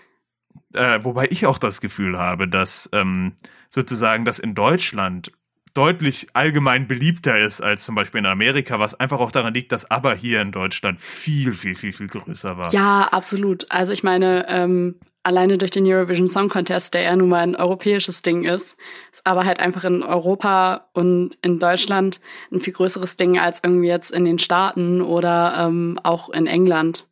äh, 0.73 0.99
wobei 1.03 1.29
ich 1.29 1.45
auch 1.45 1.59
das 1.59 1.83
Gefühl 1.83 2.19
habe, 2.19 2.49
dass 2.49 2.89
ähm, 2.95 3.35
sozusagen 3.69 4.25
das 4.25 4.39
in 4.39 4.55
Deutschland 4.55 5.31
deutlich 5.75 6.29
allgemein 6.33 6.89
beliebter 6.89 7.39
ist 7.39 7.61
als 7.61 7.85
zum 7.85 7.95
Beispiel 7.95 8.21
in 8.21 8.27
Amerika, 8.27 8.81
was 8.81 8.99
einfach 8.99 9.21
auch 9.21 9.31
daran 9.31 9.53
liegt, 9.53 9.73
dass 9.73 9.91
aber 9.91 10.15
hier 10.15 10.41
in 10.41 10.53
Deutschland 10.53 11.03
viel, 11.03 11.53
viel, 11.53 11.75
viel, 11.75 11.93
viel 11.93 12.09
größer 12.09 12.57
war. 12.57 12.73
Ja, 12.73 13.09
absolut. 13.09 13.67
Also 13.69 13.93
ich 13.93 14.03
meine, 14.03 14.47
ähm, 14.49 14.99
alleine 15.23 15.59
durch 15.59 15.71
den 15.71 15.87
Eurovision 15.87 16.29
Song 16.29 16.49
Contest, 16.49 16.95
der 16.95 17.03
ja 17.03 17.15
nun 17.15 17.29
mal 17.29 17.41
ein 17.41 17.57
europäisches 17.57 18.23
Ding 18.23 18.45
ist, 18.45 18.79
ist 19.13 19.27
aber 19.27 19.45
halt 19.45 19.61
einfach 19.61 19.85
in 19.85 20.03
Europa 20.03 20.89
und 20.95 21.37
in 21.43 21.59
Deutschland 21.59 22.23
ein 22.51 22.61
viel 22.61 22.73
größeres 22.73 23.19
Ding 23.19 23.39
als 23.39 23.61
irgendwie 23.63 23.89
jetzt 23.89 24.13
in 24.13 24.25
den 24.25 24.39
Staaten 24.39 25.03
oder 25.03 25.57
ähm, 25.59 26.01
auch 26.03 26.31
in 26.31 26.47
England. 26.47 27.07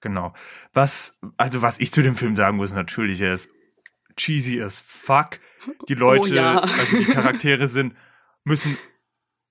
Genau. 0.00 0.32
Was, 0.72 1.18
also 1.36 1.62
was 1.62 1.80
ich 1.80 1.92
zu 1.92 2.02
dem 2.02 2.16
Film 2.16 2.36
sagen 2.36 2.56
muss, 2.56 2.72
natürlich, 2.72 3.20
er 3.20 3.34
ist 3.34 3.50
cheesy 4.16 4.60
as 4.62 4.78
fuck. 4.78 5.40
Die 5.88 5.94
Leute, 5.94 6.30
Oh 6.30 6.34
ja. 6.34 6.60
also 6.60 6.98
die 6.98 7.04
Charaktere 7.04 7.68
sind 7.68 7.94
müssen 8.44 8.78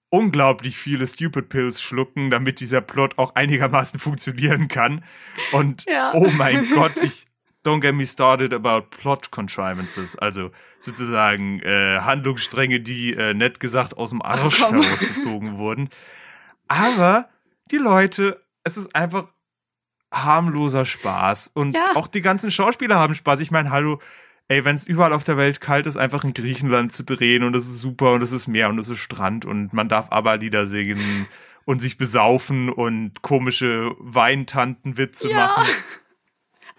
unglaublich 0.10 0.78
viele 0.78 1.06
Stupid 1.06 1.50
Pills 1.50 1.82
schlucken, 1.82 2.32
damit 2.32 2.60
dieser 2.60 2.82
Plot 2.82 3.18
auch 3.18 3.36
einigermaßen 3.36 4.00
funktionieren 4.00 4.68
kann. 4.68 5.04
Und 5.52 5.86
Ja. 5.86 6.12
oh 6.14 6.30
mein 6.38 6.70
Gott, 6.74 7.02
ich 7.02 7.26
don't 7.66 7.82
get 7.82 7.94
me 7.94 8.06
started 8.06 8.54
about 8.54 8.88
plot 8.90 9.30
contrivances, 9.32 10.16
also 10.16 10.52
sozusagen 10.80 11.60
äh, 11.60 12.00
Handlungsstränge, 12.00 12.80
die 12.80 13.14
äh, 13.14 13.34
nett 13.34 13.60
gesagt 13.60 13.98
aus 13.98 14.12
dem 14.12 14.22
Arsch 14.22 14.62
komm. 14.62 14.82
herausgezogen 14.82 15.58
wurden. 15.58 15.90
Aber 16.70 17.30
die 17.72 17.78
Leute, 17.78 18.42
es 18.64 18.78
ist 18.78 18.96
einfach 18.96 19.28
harmloser 20.14 20.86
Spaß 20.86 21.52
und 21.54 21.76
Ja. 21.76 21.92
auch 21.96 22.08
die 22.08 22.22
ganzen 22.22 22.52
Schauspieler 22.52 22.98
haben 22.98 23.16
Spaß. 23.16 23.40
Ich 23.42 23.52
meine, 23.52 23.72
hallo, 23.72 24.00
ey, 24.48 24.64
wenn 24.66 24.76
es 24.76 24.86
überall 24.86 25.14
auf 25.14 25.24
der 25.24 25.38
Welt 25.38 25.60
kalt 25.62 25.86
ist, 25.86 25.98
einfach 25.98 26.24
in 26.24 26.34
Griechenland 26.34 26.92
zu 26.92 27.04
drehen 27.04 27.44
und 27.44 27.56
es 27.56 27.68
ist 27.68 27.80
super 27.82 28.14
und 28.14 28.22
es 28.22 28.32
ist 28.32 28.48
Meer 28.48 28.70
und 28.70 28.80
es 28.80 28.88
ist 28.90 29.00
Strand 29.00 29.44
und 29.46 29.74
man 29.74 29.90
darf 29.90 30.08
ABBA-Lieder 30.12 30.66
singen 30.66 31.28
und 31.66 31.82
sich 31.82 31.98
besaufen 31.98 32.70
und 32.70 33.22
komische 33.22 33.92
Weintantenwitze 34.00 35.30
Ja. 35.30 35.36
machen. 35.48 35.66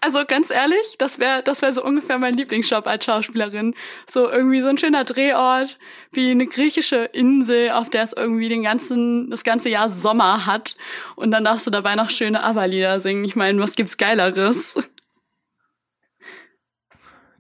Also 0.01 0.25
ganz 0.27 0.51
ehrlich, 0.51 0.97
das 0.99 1.19
wäre 1.19 1.43
das 1.43 1.61
wär 1.61 1.73
so 1.73 1.85
ungefähr 1.85 2.19
mein 2.19 2.35
Lieblingsjob 2.35 2.87
als 2.87 3.05
Schauspielerin. 3.05 3.75
So 4.07 4.31
irgendwie 4.31 4.61
so 4.61 4.69
ein 4.69 4.79
schöner 4.79 5.05
Drehort 5.05 5.79
wie 6.13 6.31
eine 6.31 6.47
griechische 6.47 7.05
Insel, 7.13 7.71
auf 7.71 7.91
der 7.91 8.05
es 8.05 8.13
irgendwie 8.13 8.49
den 8.49 8.63
ganzen, 8.63 9.29
das 9.31 9.43
ganze 9.43 9.71
Jahr 9.71 9.89
Sommer 9.89 10.47
hat. 10.47 10.77
Und 11.17 11.33
dann 11.33 11.45
darfst 11.45 11.67
du 11.67 11.71
dabei 11.71 11.97
noch 11.97 12.11
schöne 12.11 12.43
ABBA-Lieder 12.43 13.01
singen. 13.01 13.25
Ich 13.25 13.35
meine, 13.35 13.61
was 13.61 13.75
gibt's 13.75 13.97
Geileres? 13.97 14.79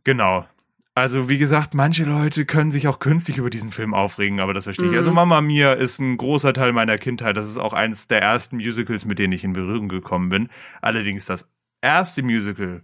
Genau. 0.04 0.46
Also, 0.94 1.28
wie 1.28 1.38
gesagt, 1.38 1.74
manche 1.74 2.02
Leute 2.02 2.44
können 2.44 2.72
sich 2.72 2.88
auch 2.88 2.98
künstlich 2.98 3.38
über 3.38 3.50
diesen 3.50 3.70
Film 3.70 3.94
aufregen, 3.94 4.40
aber 4.40 4.52
das 4.52 4.64
verstehe 4.64 4.86
ich. 4.86 4.92
Mhm. 4.92 4.96
Also, 4.96 5.12
Mama 5.12 5.40
Mia 5.40 5.74
ist 5.74 6.00
ein 6.00 6.16
großer 6.16 6.52
Teil 6.52 6.72
meiner 6.72 6.98
Kindheit. 6.98 7.36
Das 7.36 7.46
ist 7.46 7.58
auch 7.58 7.72
eines 7.72 8.08
der 8.08 8.20
ersten 8.20 8.56
Musicals, 8.56 9.04
mit 9.04 9.20
denen 9.20 9.32
ich 9.32 9.44
in 9.44 9.52
Berührung 9.52 9.88
gekommen 9.88 10.28
bin. 10.28 10.48
Allerdings 10.82 11.26
das 11.26 11.48
erste 11.80 12.22
Musical, 12.22 12.82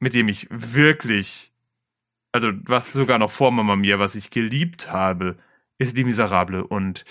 mit 0.00 0.14
dem 0.14 0.28
ich 0.28 0.46
wirklich, 0.50 1.52
also 2.32 2.50
was 2.64 2.92
sogar 2.92 3.18
noch 3.18 3.30
vor 3.30 3.50
Mama 3.50 3.76
Mia, 3.76 3.98
was 3.98 4.14
ich 4.14 4.30
geliebt 4.30 4.90
habe, 4.90 5.38
ist 5.78 5.96
Die 5.96 6.04
Miserable. 6.04 6.64
Und 6.64 7.04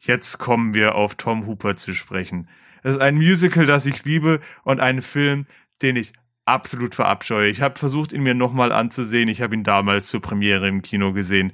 jetzt 0.00 0.38
kommen 0.38 0.74
wir 0.74 0.94
auf 0.94 1.14
Tom 1.14 1.46
Hooper 1.46 1.76
zu 1.76 1.94
sprechen. 1.94 2.48
Es 2.82 2.92
ist 2.92 3.00
ein 3.00 3.14
Musical, 3.14 3.66
das 3.66 3.86
ich 3.86 4.04
liebe 4.04 4.40
und 4.64 4.80
ein 4.80 5.02
Film, 5.02 5.46
den 5.82 5.96
ich 5.96 6.12
absolut 6.44 6.94
verabscheue. 6.94 7.48
Ich 7.48 7.60
habe 7.60 7.78
versucht, 7.78 8.12
ihn 8.12 8.22
mir 8.22 8.34
nochmal 8.34 8.72
anzusehen. 8.72 9.28
Ich 9.28 9.40
habe 9.40 9.54
ihn 9.54 9.62
damals 9.62 10.08
zur 10.08 10.20
Premiere 10.20 10.68
im 10.68 10.82
Kino 10.82 11.12
gesehen. 11.12 11.52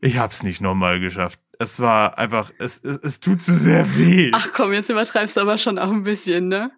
Ich 0.00 0.18
habe 0.18 0.32
es 0.32 0.42
nicht 0.42 0.60
nochmal 0.60 1.00
geschafft. 1.00 1.40
Es 1.62 1.78
war 1.80 2.18
einfach, 2.18 2.50
es, 2.58 2.78
es, 2.78 2.98
es 2.98 3.20
tut 3.20 3.40
so 3.40 3.54
sehr 3.54 3.96
weh. 3.96 4.30
Ach 4.34 4.48
komm, 4.52 4.72
jetzt 4.72 4.90
übertreibst 4.90 5.36
du 5.36 5.40
aber 5.40 5.58
schon 5.58 5.78
auch 5.78 5.90
ein 5.90 6.02
bisschen, 6.02 6.48
ne? 6.48 6.72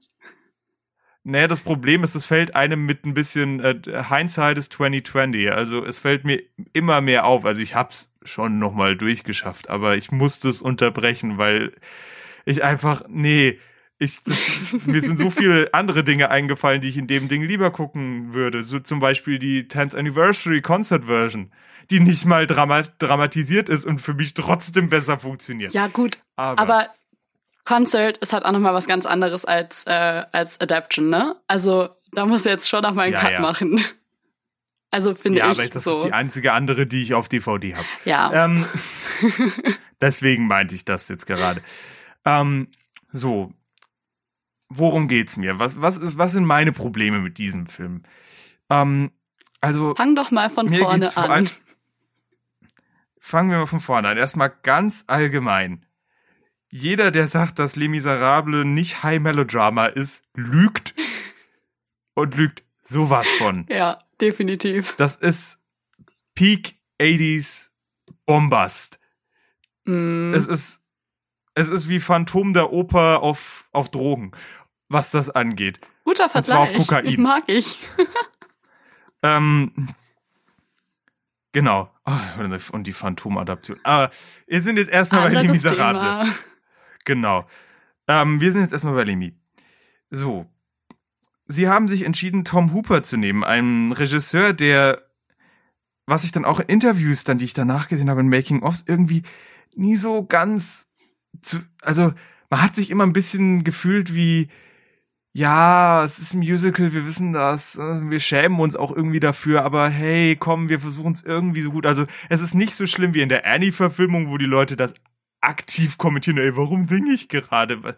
Naja, 1.27 1.49
das 1.49 1.63
Problem 1.63 2.05
ist, 2.05 2.15
es 2.15 2.27
fällt 2.27 2.55
einem 2.55 2.85
mit 2.85 3.07
ein 3.07 3.15
bisschen 3.15 3.59
äh, 3.61 4.05
Hindsight 4.11 4.59
ist 4.59 4.75
2020. 4.75 5.51
Also 5.51 5.83
es 5.83 5.97
fällt 5.97 6.27
mir 6.27 6.43
immer 6.75 7.01
mehr 7.01 7.25
auf. 7.25 7.47
Also 7.47 7.63
ich 7.63 7.75
hab's 7.75 8.13
schon 8.25 8.59
nochmal 8.59 8.95
durchgeschafft, 8.95 9.71
aber 9.71 9.97
ich 9.97 10.13
musste 10.13 10.51
es 10.51 10.61
unterbrechen, 10.61 11.39
weil 11.39 11.73
ich 12.45 12.63
einfach, 12.63 13.05
nee, 13.09 13.59
ich, 13.99 14.23
das, 14.23 14.37
mir 14.87 15.01
sind 15.01 15.19
so 15.19 15.31
viele 15.31 15.73
andere 15.73 16.05
Dinge 16.05 16.31
eingefallen, 16.31 16.83
die 16.83 16.91
ich 16.91 16.99
in 16.99 17.07
dem 17.07 17.29
Ding 17.29 17.43
lieber 17.43 17.71
gucken 17.71 18.35
würde. 18.35 18.63
So 18.63 18.79
zum 18.79 19.01
Beispiel 19.01 19.39
die 19.39 19.65
10th 19.65 19.97
Anniversary 19.97 20.61
Concert 20.61 21.07
Version, 21.07 21.51
die 21.91 22.01
nicht 22.01 22.25
mal 22.25 22.47
drama 22.47 22.83
dramatisiert 22.99 23.69
ist 23.69 23.85
und 23.87 24.01
für 24.01 24.15
mich 24.15 24.35
trotzdem 24.35 24.89
besser 24.89 25.19
funktioniert. 25.19 25.73
Ja, 25.73 25.87
gut. 25.89 26.19
aber, 26.37 26.61
Aber 26.61 26.89
Concert 27.65 28.19
ist 28.19 28.33
halt 28.33 28.45
auch 28.45 28.53
nochmal 28.53 28.75
was 28.75 28.87
ganz 28.87 29.07
anderes 29.07 29.45
als, 29.45 29.85
äh, 29.87 30.25
als 30.33 30.61
Adaption, 30.61 31.09
ne? 31.11 31.37
Also 31.47 31.89
da 32.13 32.27
musst 32.27 32.47
du 32.47 32.51
jetzt 32.51 32.69
schon 32.69 32.83
noch 32.83 32.93
mal 32.95 33.03
einen 33.05 33.15
Ja, 33.15 33.21
Cut 33.21 33.33
ja. 33.33 33.41
machen. 33.41 33.81
Also 34.91 35.13
finde 35.17 35.41
ja, 35.41 35.51
ich 35.51 35.59
aber 35.59 35.69
das 35.69 35.83
so. 35.83 35.99
ist 35.99 36.05
die 36.05 36.13
einzige 36.13 36.53
andere, 36.53 36.87
die 36.87 37.03
ich 37.03 37.15
auf 37.15 37.29
DVD 37.29 37.75
habe. 37.75 37.87
ja. 38.05 38.45
Ähm, 38.45 38.65
deswegen 40.01 40.47
meinte 40.47 40.77
ich 40.77 40.85
das 40.85 41.09
jetzt 41.09 41.27
gerade. 41.27 41.61
Ähm, 42.25 42.69
so, 43.11 43.53
worum 44.69 45.09
geht's 45.09 45.37
mir? 45.37 45.59
Was, 45.59 45.81
was, 45.81 45.97
ist, 45.97 46.17
was 46.17 46.31
sind 46.31 46.45
meine 46.45 46.71
Probleme 46.71 47.19
mit 47.19 47.39
diesem 47.39 47.67
Film? 47.67 48.05
Ähm, 48.71 49.11
also, 49.61 49.97
Fang 49.97 50.15
doch 50.15 50.31
mal 50.31 50.49
von 50.49 50.73
vorne 50.73 51.17
an. 51.17 51.31
allem- 51.31 51.51
fangen 53.25 53.51
wir 53.51 53.57
mal 53.57 53.67
von 53.67 53.81
vorne 53.81 54.09
an. 54.09 54.19
Erstmal 54.19 54.53
ganz 54.63 55.05
allgemein. 55.07 55.87
Jeder, 56.71 57.11
der 57.11 57.27
sagt, 57.27 57.59
dass 57.59 57.75
Les 57.75 57.89
Miserables 57.89 58.67
nicht 58.67 59.03
High 59.03 59.21
Melodrama 59.21 59.87
ist, 59.87 60.29
lügt. 60.35 60.95
Und 62.15 62.37
lügt 62.37 62.63
sowas 62.83 63.27
von. 63.27 63.67
Ja, 63.69 63.99
definitiv. 64.21 64.95
Das 64.97 65.17
ist 65.17 65.59
Peak 66.35 66.77
80s 67.01 67.71
Bombast. 68.27 69.01
Mm. 69.85 70.33
Es 70.33 70.47
ist, 70.47 70.81
es 71.55 71.71
ist 71.71 71.89
wie 71.89 71.99
Phantom 71.99 72.53
der 72.53 72.73
Oper 72.73 73.23
auf, 73.23 73.69
auf 73.73 73.91
Drogen, 73.91 74.31
was 74.89 75.11
das 75.11 75.31
angeht. 75.31 75.81
Guter 76.05 76.33
und 76.33 76.45
zwar 76.47 76.61
auf 76.61 76.69
Vergleich. 76.69 76.87
Kokain. 76.87 77.21
Mag 77.23 77.45
ich. 77.49 77.81
Ähm, 79.25 79.73
genau. 81.55 81.91
Ah, 82.05 82.21
Und 82.73 82.87
die 82.87 82.93
Phantom-Adaption. 82.93 83.81
Aber 83.83 84.11
wir 84.47 84.61
sind 84.61 84.77
jetzt 84.77 84.91
erstmal 84.91 85.31
bei 85.33 85.41
Les 85.41 85.51
Miserables. 85.51 86.03
Thema. 86.03 86.35
Genau. 87.07 87.47
Ähm, 88.07 88.41
wir 88.43 88.53
sind 88.53 88.61
jetzt 88.61 88.73
erstmal 88.73 88.95
bei 88.95 89.05
Lemi. 89.05 89.35
So. 90.11 90.47
Sie 91.47 91.69
haben 91.69 91.89
sich 91.89 92.05
entschieden, 92.05 92.45
Tom 92.45 92.75
Hooper 92.75 93.03
zu 93.03 93.17
nehmen, 93.17 93.45
einen 93.45 93.93
Regisseur, 93.93 94.53
der, 94.53 95.03
was 96.07 96.25
ich 96.25 96.33
dann 96.33 96.45
auch 96.45 96.61
in 96.61 96.67
Interviews, 96.69 97.25
dann, 97.25 97.39
die 97.39 97.45
ich 97.47 97.55
danach 97.55 97.89
gesehen 97.89 98.11
habe, 98.11 98.21
in 98.21 98.29
Making-ofs, 98.29 98.85
irgendwie 98.87 99.23
nie 99.75 99.97
so 99.97 100.25
ganz 100.25 100.87
zu, 101.41 101.59
also, 101.83 102.13
man 102.51 102.63
hat 102.63 102.77
sich 102.77 102.91
immer 102.91 103.05
ein 103.05 103.13
bisschen 103.13 103.65
gefühlt 103.65 104.15
wie, 104.15 104.49
ja, 105.37 106.05
es 106.05 106.21
ist 106.21 106.35
ein 106.35 106.39
Musical, 106.39 106.93
wir 106.93 107.05
wissen 107.07 107.33
das, 107.33 107.77
äh, 107.77 108.09
wir 108.09 108.21
schämen 108.21 108.61
uns 108.61 108.77
auch 108.77 108.95
irgendwie 108.95 109.19
dafür, 109.19 109.65
aber 109.65 109.89
hey, 109.89 110.37
komm, 110.37 110.69
wir 110.69 110.79
versuchen 110.79 111.13
es 111.13 111.25
irgendwie 111.25 111.61
so 111.61 111.73
gut. 111.73 111.87
Also, 111.87 112.07
es 112.29 112.41
ist 112.41 112.55
nicht 112.55 112.75
so 112.75 112.87
schlimm 112.87 113.15
wie 113.15 113.21
in 113.21 113.29
der 113.29 113.45
Annie-Verfilmung, 113.45 114.31
wo 114.31 114.39
die 114.39 114.45
Leute 114.45 114.77
das 114.77 114.95
aktiv 115.41 115.99
kommentieren, 115.99 116.39
ey, 116.39 116.57
warum 116.57 116.87
singe 116.87 117.13
ich 117.13 117.29
gerade? 117.29 117.97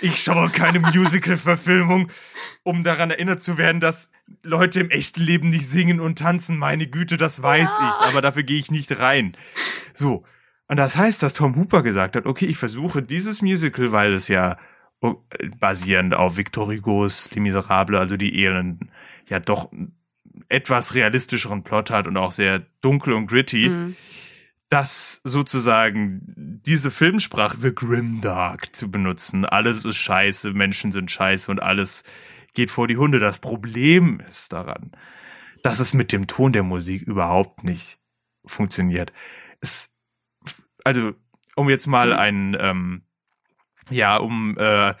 Ich 0.00 0.22
schaue 0.22 0.48
keine 0.48 0.78
Musical-Verfilmung, 0.78 2.08
um 2.62 2.84
daran 2.84 3.10
erinnert 3.10 3.42
zu 3.42 3.58
werden, 3.58 3.80
dass 3.80 4.08
Leute 4.44 4.78
im 4.78 4.90
echten 4.90 5.22
Leben 5.22 5.50
nicht 5.50 5.66
singen 5.66 5.98
und 5.98 6.20
tanzen. 6.20 6.56
Meine 6.56 6.86
Güte, 6.86 7.16
das 7.16 7.42
weiß 7.42 7.68
ich, 7.68 8.06
aber 8.06 8.22
dafür 8.22 8.44
gehe 8.44 8.60
ich 8.60 8.70
nicht 8.70 9.00
rein. 9.00 9.36
So. 9.92 10.24
Und 10.68 10.76
das 10.78 10.96
heißt, 10.96 11.22
dass 11.22 11.34
Tom 11.34 11.56
Hooper 11.56 11.82
gesagt 11.82 12.14
hat, 12.16 12.26
okay, 12.26 12.46
ich 12.46 12.56
versuche 12.56 13.02
dieses 13.02 13.42
Musical, 13.42 13.92
weil 13.92 14.14
es 14.14 14.28
ja 14.28 14.56
basierend 15.58 16.14
auf 16.14 16.36
Victor 16.36 16.66
Hugos 16.66 17.30
Les 17.34 17.40
Miserables, 17.40 17.98
also 18.00 18.16
die 18.16 18.44
Elenden, 18.44 18.90
ja 19.28 19.40
doch 19.40 19.70
etwas 20.48 20.94
realistischeren 20.94 21.62
Plot 21.62 21.90
hat 21.90 22.06
und 22.06 22.16
auch 22.16 22.32
sehr 22.32 22.60
dunkel 22.80 23.14
und 23.14 23.26
gritty 23.26 23.68
Mhm. 23.68 23.96
das 24.68 25.20
sozusagen 25.24 26.22
diese 26.66 26.90
Filmsprache 26.90 27.58
für 27.58 27.72
Grimdark 27.72 28.74
zu 28.74 28.90
benutzen. 28.90 29.44
Alles 29.44 29.84
ist 29.84 29.96
scheiße, 29.96 30.52
Menschen 30.52 30.90
sind 30.90 31.10
scheiße 31.10 31.50
und 31.50 31.62
alles 31.62 32.02
geht 32.54 32.70
vor 32.70 32.88
die 32.88 32.96
Hunde. 32.96 33.20
Das 33.20 33.38
Problem 33.38 34.20
ist 34.28 34.52
daran, 34.52 34.90
dass 35.62 35.78
es 35.80 35.94
mit 35.94 36.10
dem 36.12 36.26
Ton 36.26 36.52
der 36.52 36.62
Musik 36.64 37.02
überhaupt 37.02 37.62
nicht 37.62 37.98
funktioniert. 38.46 39.12
Es, 39.60 39.90
also, 40.84 41.12
um 41.56 41.68
jetzt 41.70 41.86
mal 41.86 42.08
Mhm. 42.08 42.12
einen, 42.18 42.56
ähm, 42.58 43.02
ja, 43.90 44.16
um 44.16 44.56
äh, 44.58 44.94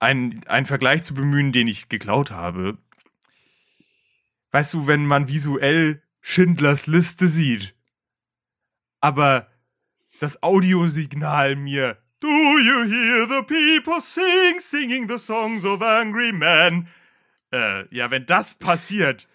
einen, 0.00 0.46
einen 0.46 0.66
Vergleich 0.66 1.02
zu 1.02 1.14
bemühen, 1.14 1.52
den 1.52 1.68
ich 1.68 1.88
geklaut 1.88 2.30
habe. 2.30 2.78
Weißt 4.50 4.74
du, 4.74 4.86
wenn 4.86 5.06
man 5.06 5.28
visuell 5.28 6.02
Schindlers 6.20 6.86
Liste 6.86 7.28
sieht, 7.28 7.74
aber 9.00 9.48
das 10.20 10.42
Audiosignal 10.42 11.56
mir 11.56 11.98
Do 12.20 12.28
you 12.28 12.84
hear 12.84 13.26
the 13.28 13.42
people 13.42 14.00
sing, 14.00 14.58
singing 14.58 15.08
the 15.08 15.18
songs 15.18 15.64
of 15.64 15.82
angry 15.82 16.32
men? 16.32 16.88
Äh, 17.52 17.84
ja, 17.94 18.10
wenn 18.10 18.24
das 18.24 18.54
passiert, 18.54 19.28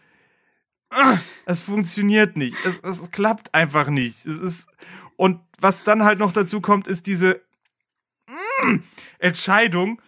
ah, 0.90 1.18
es 1.46 1.62
funktioniert 1.62 2.36
nicht. 2.36 2.58
Es, 2.66 2.80
es, 2.80 3.00
es 3.00 3.12
klappt 3.12 3.54
einfach 3.54 3.90
nicht. 3.90 4.26
Es 4.26 4.40
ist 4.40 4.70
und 5.20 5.42
was 5.60 5.84
dann 5.84 6.04
halt 6.04 6.18
noch 6.18 6.32
dazu 6.32 6.62
kommt, 6.62 6.88
ist 6.88 7.06
diese 7.06 7.42
Entscheidung, 9.20 10.02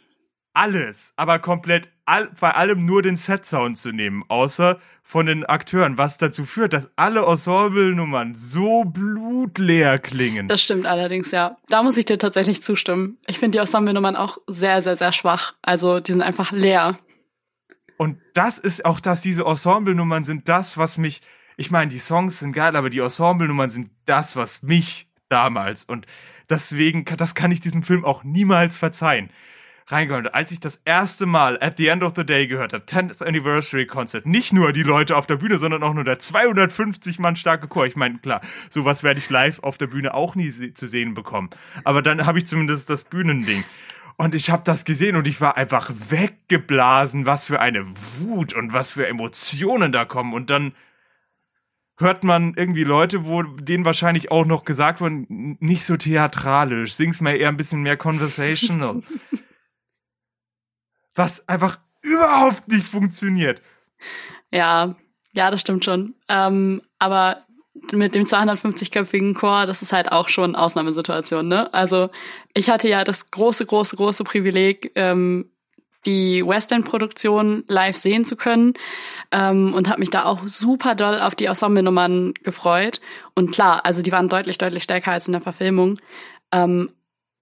alles, 0.53 1.13
aber 1.15 1.39
komplett 1.39 1.89
all, 2.05 2.29
bei 2.39 2.51
allem 2.51 2.85
nur 2.85 3.01
den 3.01 3.15
Set-Sound 3.15 3.77
zu 3.77 3.91
nehmen, 3.91 4.23
außer 4.27 4.79
von 5.03 5.25
den 5.25 5.45
Akteuren, 5.45 5.97
was 5.97 6.17
dazu 6.17 6.45
führt, 6.45 6.73
dass 6.73 6.91
alle 6.95 7.25
Ensemble-Nummern 7.25 8.35
so 8.35 8.83
blutleer 8.83 9.99
klingen. 9.99 10.47
Das 10.47 10.61
stimmt 10.61 10.85
allerdings, 10.85 11.31
ja. 11.31 11.57
Da 11.69 11.83
muss 11.83 11.97
ich 11.97 12.05
dir 12.05 12.17
tatsächlich 12.17 12.63
zustimmen. 12.63 13.17
Ich 13.27 13.39
finde 13.39 13.57
die 13.57 13.59
Ensemble-Nummern 13.59 14.15
auch 14.15 14.37
sehr, 14.47 14.81
sehr, 14.81 14.95
sehr 14.95 15.13
schwach. 15.13 15.55
Also 15.61 15.99
die 15.99 16.11
sind 16.11 16.21
einfach 16.21 16.51
leer. 16.51 16.99
Und 17.97 18.17
das 18.33 18.57
ist 18.57 18.85
auch 18.85 18.99
das, 18.99 19.21
diese 19.21 19.45
Ensemble-Nummern 19.45 20.23
sind 20.23 20.49
das, 20.49 20.77
was 20.77 20.97
mich, 20.97 21.21
ich 21.55 21.71
meine, 21.71 21.91
die 21.91 21.99
Songs 21.99 22.39
sind 22.39 22.53
geil, 22.53 22.75
aber 22.75 22.89
die 22.89 22.99
Ensemble-Nummern 22.99 23.69
sind 23.69 23.91
das, 24.05 24.35
was 24.35 24.63
mich 24.63 25.07
damals 25.29 25.85
und 25.85 26.07
deswegen, 26.51 27.05
das 27.05 27.33
kann 27.33 27.51
ich 27.51 27.61
diesem 27.61 27.83
Film 27.83 28.05
auch 28.05 28.23
niemals 28.23 28.77
verzeihen 28.77 29.31
reingehört. 29.87 30.33
Als 30.33 30.51
ich 30.51 30.59
das 30.59 30.81
erste 30.85 31.25
Mal 31.25 31.61
At 31.61 31.77
the 31.77 31.87
End 31.87 32.03
of 32.03 32.13
the 32.15 32.25
Day 32.25 32.47
gehört 32.47 32.73
habe, 32.73 32.83
10th 32.85 33.23
Anniversary 33.23 33.85
Concert, 33.85 34.25
nicht 34.25 34.53
nur 34.53 34.73
die 34.73 34.83
Leute 34.83 35.17
auf 35.17 35.27
der 35.27 35.35
Bühne, 35.35 35.57
sondern 35.57 35.83
auch 35.83 35.93
nur 35.93 36.03
der 36.03 36.19
250 36.19 37.19
Mann 37.19 37.35
starke 37.35 37.67
Chor. 37.67 37.85
Ich 37.85 37.95
meine, 37.95 38.19
klar, 38.19 38.41
sowas 38.69 39.03
werde 39.03 39.19
ich 39.19 39.29
live 39.29 39.59
auf 39.59 39.77
der 39.77 39.87
Bühne 39.87 40.13
auch 40.13 40.35
nie 40.35 40.49
se 40.49 40.73
zu 40.73 40.87
sehen 40.87 41.13
bekommen. 41.13 41.49
Aber 41.83 42.01
dann 42.01 42.25
habe 42.25 42.39
ich 42.39 42.47
zumindest 42.47 42.89
das 42.89 43.03
Bühnending. 43.03 43.63
Und 44.17 44.35
ich 44.35 44.49
habe 44.49 44.61
das 44.63 44.85
gesehen 44.85 45.15
und 45.15 45.27
ich 45.27 45.41
war 45.41 45.57
einfach 45.57 45.91
weggeblasen, 45.91 47.25
was 47.25 47.45
für 47.45 47.59
eine 47.59 47.85
Wut 48.19 48.53
und 48.53 48.71
was 48.71 48.91
für 48.91 49.07
Emotionen 49.07 49.91
da 49.91 50.05
kommen. 50.05 50.33
Und 50.33 50.49
dann 50.49 50.73
hört 52.01 52.23
man 52.23 52.53
irgendwie 52.55 52.83
Leute, 52.83 53.25
wo 53.25 53.43
denen 53.43 53.85
wahrscheinlich 53.85 54.31
auch 54.31 54.45
noch 54.45 54.65
gesagt 54.65 55.01
wurde, 55.01 55.25
nicht 55.29 55.85
so 55.85 55.97
theatralisch, 55.97 56.93
sing's 56.93 57.21
mal 57.21 57.35
eher 57.35 57.49
ein 57.49 57.57
bisschen 57.57 57.81
mehr 57.81 57.97
conversational. 57.97 59.01
was 61.15 61.47
einfach 61.47 61.79
überhaupt 62.01 62.67
nicht 62.67 62.85
funktioniert. 62.85 63.61
Ja, 64.51 64.95
ja, 65.33 65.51
das 65.51 65.61
stimmt 65.61 65.85
schon. 65.85 66.15
Ähm, 66.27 66.81
aber 66.99 67.45
mit 67.91 68.15
dem 68.15 68.25
250-köpfigen 68.25 69.33
Chor, 69.33 69.65
das 69.65 69.81
ist 69.81 69.93
halt 69.93 70.11
auch 70.11 70.29
schon 70.29 70.55
Ausnahmesituation, 70.55 71.47
ne? 71.47 71.73
Also 71.73 72.09
ich 72.53 72.69
hatte 72.69 72.89
ja 72.89 73.03
das 73.03 73.31
große, 73.31 73.65
große, 73.65 73.95
große 73.95 74.23
Privileg, 74.23 74.91
ähm, 74.95 75.50
die 76.05 76.45
West 76.45 76.71
End 76.71 76.85
Produktion 76.85 77.63
live 77.67 77.95
sehen 77.95 78.25
zu 78.25 78.35
können 78.35 78.73
ähm, 79.31 79.73
und 79.73 79.89
habe 79.89 79.99
mich 79.99 80.09
da 80.09 80.25
auch 80.25 80.47
super 80.47 80.95
doll 80.95 81.19
auf 81.19 81.35
die 81.35 81.45
Ensemble-Nummern 81.45 82.33
gefreut. 82.43 83.01
Und 83.35 83.51
klar, 83.51 83.85
also 83.85 84.01
die 84.01 84.11
waren 84.11 84.29
deutlich, 84.29 84.57
deutlich 84.57 84.83
stärker 84.83 85.11
als 85.11 85.27
in 85.27 85.33
der 85.33 85.41
Verfilmung. 85.41 85.99
Ähm, 86.51 86.89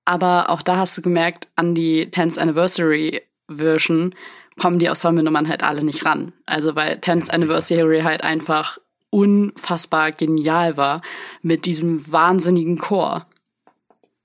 aber 0.05 0.49
auch 0.49 0.61
da 0.61 0.77
hast 0.77 0.97
du 0.97 1.01
gemerkt, 1.01 1.47
an 1.55 1.75
die 1.75 2.07
10th 2.07 2.39
Anniversary 2.39 3.21
Version 3.49 4.13
kommen 4.59 4.79
die 4.79 4.87
Ensemble-Nummern 4.87 5.47
halt 5.47 5.63
alle 5.63 5.83
nicht 5.83 6.05
ran. 6.05 6.33
Also 6.45 6.75
weil 6.75 6.97
10th 6.97 7.29
Anniversary 7.29 8.01
halt 8.01 8.23
einfach 8.23 8.77
unfassbar 9.09 10.11
genial 10.11 10.77
war 10.77 11.01
mit 11.41 11.65
diesem 11.65 12.11
wahnsinnigen 12.11 12.77
Chor. 12.77 13.25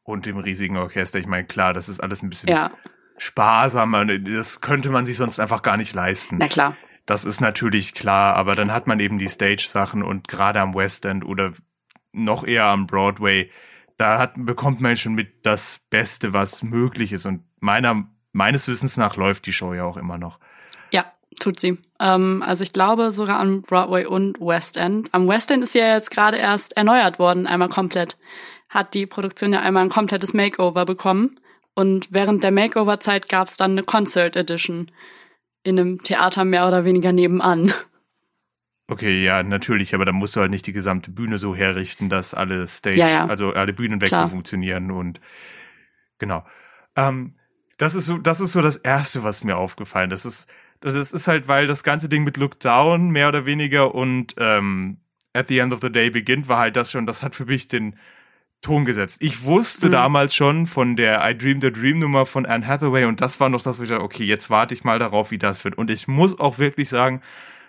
Und 0.02 0.26
dem 0.26 0.36
riesigen 0.36 0.76
Orchester. 0.76 1.18
Ich 1.18 1.26
meine, 1.26 1.46
klar, 1.46 1.72
das 1.72 1.88
ist 1.88 2.00
alles 2.00 2.22
ein 2.22 2.28
bisschen 2.28 2.50
Ja, 2.50 2.70
sparsamer. 3.16 4.04
Das 4.18 4.60
könnte 4.60 4.90
man 4.90 5.06
sich 5.06 5.16
sonst 5.16 5.38
einfach 5.38 5.62
gar 5.62 5.76
nicht 5.76 5.94
leisten. 5.94 6.38
na 6.38 6.48
klar. 6.48 6.76
Das 7.06 7.24
ist 7.24 7.40
natürlich 7.40 7.94
klar, 7.94 8.34
aber 8.34 8.54
dann 8.54 8.72
hat 8.72 8.86
man 8.86 8.98
eben 8.98 9.18
die 9.18 9.28
Stage-Sachen 9.28 10.02
und 10.02 10.26
gerade 10.26 10.60
am 10.60 10.74
West 10.74 11.04
End 11.04 11.24
oder 11.24 11.52
noch 12.12 12.44
eher 12.44 12.64
am 12.66 12.86
Broadway, 12.86 13.50
da 13.96 14.18
hat, 14.18 14.32
bekommt 14.36 14.80
man 14.80 14.96
schon 14.96 15.14
mit 15.14 15.44
das 15.44 15.80
Beste, 15.90 16.32
was 16.32 16.62
möglich 16.62 17.12
ist. 17.12 17.26
Und 17.26 17.44
meiner, 17.60 18.08
meines 18.32 18.68
Wissens 18.68 18.96
nach 18.96 19.16
läuft 19.16 19.46
die 19.46 19.52
Show 19.52 19.74
ja 19.74 19.84
auch 19.84 19.96
immer 19.96 20.16
noch. 20.16 20.38
Ja, 20.92 21.04
tut 21.38 21.60
sie. 21.60 21.78
Ähm, 22.00 22.42
also 22.44 22.64
ich 22.64 22.72
glaube 22.72 23.12
sogar 23.12 23.38
am 23.38 23.62
Broadway 23.62 24.06
und 24.06 24.40
West 24.40 24.76
End. 24.76 25.12
Am 25.12 25.28
West 25.28 25.50
End 25.50 25.62
ist 25.62 25.72
sie 25.72 25.80
ja 25.80 25.94
jetzt 25.94 26.10
gerade 26.10 26.38
erst 26.38 26.76
erneuert 26.76 27.18
worden, 27.18 27.46
einmal 27.46 27.68
komplett. 27.68 28.16
Hat 28.68 28.94
die 28.94 29.06
Produktion 29.06 29.52
ja 29.52 29.60
einmal 29.60 29.84
ein 29.84 29.90
komplettes 29.90 30.32
Makeover 30.32 30.86
bekommen. 30.86 31.38
Und 31.74 32.12
während 32.12 32.44
der 32.44 32.52
Makeover-Zeit 32.52 33.28
gab 33.28 33.48
es 33.48 33.56
dann 33.56 33.72
eine 33.72 33.82
Concert 33.82 34.36
Edition 34.36 34.90
in 35.64 35.78
einem 35.78 36.02
Theater 36.02 36.44
mehr 36.44 36.68
oder 36.68 36.84
weniger 36.84 37.12
nebenan. 37.12 37.72
Okay, 38.86 39.24
ja, 39.24 39.42
natürlich, 39.42 39.94
aber 39.94 40.04
da 40.04 40.12
musst 40.12 40.36
du 40.36 40.40
halt 40.40 40.50
nicht 40.50 40.66
die 40.66 40.72
gesamte 40.74 41.10
Bühne 41.10 41.38
so 41.38 41.56
herrichten, 41.56 42.10
dass 42.10 42.34
alle 42.34 42.66
Stage, 42.66 42.98
Ja, 42.98 43.08
ja. 43.08 43.26
also 43.26 43.52
alle 43.54 43.72
Bühnenwechsel 43.72 44.18
Klar. 44.18 44.28
funktionieren 44.28 44.90
und 44.90 45.20
genau. 46.18 46.44
Ähm, 46.94 47.34
das 47.78 47.94
ist 47.94 48.06
so, 48.06 48.18
das 48.18 48.40
ist 48.40 48.52
so 48.52 48.60
das 48.60 48.76
erste, 48.76 49.22
was 49.22 49.42
mir 49.42 49.56
aufgefallen. 49.56 50.10
ist. 50.10 50.24
Das 50.26 50.32
ist, 50.32 50.50
das 50.80 51.12
ist 51.12 51.28
halt, 51.28 51.48
weil 51.48 51.66
das 51.66 51.82
ganze 51.82 52.10
Ding 52.10 52.24
mit 52.24 52.36
Look 52.36 52.60
Down 52.60 53.08
mehr 53.08 53.28
oder 53.28 53.46
weniger 53.46 53.94
und 53.94 54.34
ähm, 54.38 54.98
At 55.32 55.48
the 55.48 55.58
End 55.58 55.72
of 55.72 55.80
the 55.80 55.90
Day 55.90 56.10
beginnt, 56.10 56.46
war 56.48 56.58
halt 56.58 56.76
das 56.76 56.92
schon, 56.92 57.06
das 57.06 57.22
hat 57.22 57.34
für 57.34 57.46
mich 57.46 57.66
den 57.68 57.96
Ton 58.64 58.84
gesetzt. 58.84 59.18
Ich 59.22 59.44
wusste 59.44 59.86
Mhm. 59.88 59.92
damals 59.92 60.34
schon 60.34 60.66
von 60.66 60.96
der 60.96 61.20
I 61.28 61.36
Dream 61.36 61.60
the 61.60 61.72
Dream 61.72 61.98
Nummer 61.98 62.26
von 62.26 62.46
Anne 62.46 62.66
Hathaway 62.66 63.04
und 63.04 63.20
das 63.20 63.38
war 63.40 63.48
noch 63.48 63.62
das, 63.62 63.78
wo 63.78 63.82
ich 63.84 63.88
dachte, 63.90 64.02
okay, 64.02 64.24
jetzt 64.24 64.50
warte 64.50 64.74
ich 64.74 64.82
mal 64.84 64.98
darauf, 64.98 65.30
wie 65.30 65.38
das 65.38 65.64
wird. 65.64 65.76
Und 65.78 65.90
ich 65.90 66.08
muss 66.08 66.38
auch 66.40 66.58
wirklich 66.58 66.88
sagen, 66.88 67.20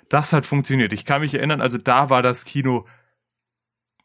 das 0.10 0.34
hat 0.34 0.45
funktioniert. 0.45 0.93
Ich 0.93 1.05
kann 1.05 1.21
mich 1.21 1.34
erinnern, 1.34 1.62
also 1.62 1.77
da 1.77 2.10
war 2.10 2.21
das 2.23 2.45
Kino 2.45 2.86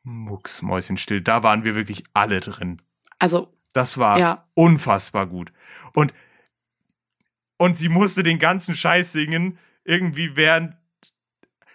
mucksmäuschenstill. 0.03 1.20
Da 1.20 1.42
waren 1.42 1.64
wir 1.64 1.74
wirklich 1.74 2.05
alle 2.14 2.40
drin. 2.40 2.81
Also, 3.18 3.53
Das 3.72 3.98
war 3.98 4.18
Ja. 4.18 4.48
unfassbar 4.55 5.26
gut. 5.29 5.53
Und, 5.94 6.12
und 7.57 7.79
sie 7.79 7.88
musste 7.88 8.24
den 8.24 8.40
ganzen 8.40 8.74
Scheiß 8.74 9.12
singen, 9.12 9.59
irgendwie 9.85 10.35
während, 10.35 10.76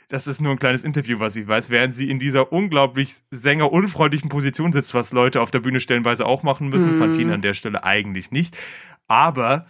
das 0.09 0.27
ist 0.27 0.41
nur 0.41 0.51
ein 0.51 0.59
kleines 0.59 0.83
Interview, 0.83 1.19
was 1.19 1.35
ich 1.35 1.47
weiß, 1.47 1.69
während 1.69 1.93
sie 1.93 2.09
in 2.09 2.19
dieser 2.19 2.51
unglaublich 2.51 3.15
sängerunfreundlichen 3.31 4.29
Position 4.29 4.71
sitzt, 4.73 4.93
was 4.93 5.11
Leute 5.11 5.41
auf 5.41 5.51
der 5.51 5.59
Bühne 5.59 5.79
stellenweise 5.79 6.25
auch 6.25 6.43
machen 6.43 6.69
müssen, 6.69 6.93
Mhm. 6.93 6.97
fand 6.99 7.17
ihn 7.17 7.31
an 7.31 7.41
der 7.41 7.53
Stelle 7.53 7.83
eigentlich 7.83 8.31
nicht. 8.31 8.55
Aber, 9.07 9.65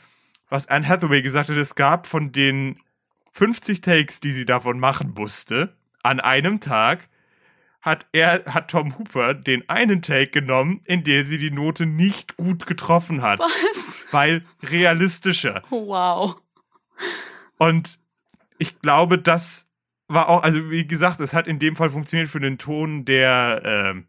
was 0.50 0.68
Anne 0.68 0.88
Hathaway 0.88 1.22
gesagt 1.22 1.50
hat, 1.50 1.58
es 1.58 1.76
gab 1.76 2.08
von 2.08 2.32
den 2.32 2.80
50 3.34 3.82
Takes, 3.82 4.20
die 4.20 4.32
sie 4.34 4.46
davon 4.46 4.80
machen 4.80 5.14
musste, 5.16 5.76
an 6.04 6.20
einem 6.20 6.60
Tag, 6.60 7.08
hat 7.82 8.08
er, 8.14 8.44
hat 8.46 8.72
Tom 8.72 8.98
Hooper 8.98 9.34
den 9.36 9.70
einen 9.70 10.02
Take 10.02 10.32
genommen, 10.32 10.82
in 10.86 11.04
der 11.04 11.24
sie 11.24 11.38
die 11.38 11.52
Note 11.52 11.86
nicht 11.86 12.36
gut 12.36 12.66
getroffen 12.66 13.22
hat, 13.22 13.40
was? 13.40 14.06
weil 14.12 14.44
realistischer. 14.64 15.62
Wow. 15.70 16.38
Und 17.58 18.00
ich 18.58 18.80
glaube, 18.82 19.18
das 19.20 19.65
war 20.08 20.30
auch, 20.30 20.44
also 20.44 20.70
wie 20.70 20.88
gesagt, 20.88 21.20
es 21.20 21.34
hat 21.34 21.48
in 21.48 21.60
dem 21.60 21.76
Fall 21.76 21.90
funktioniert 21.90 22.30
für 22.30 22.40
den 22.40 22.58
Ton, 22.58 23.06
der, 23.06 23.62
ähm, 23.66 24.08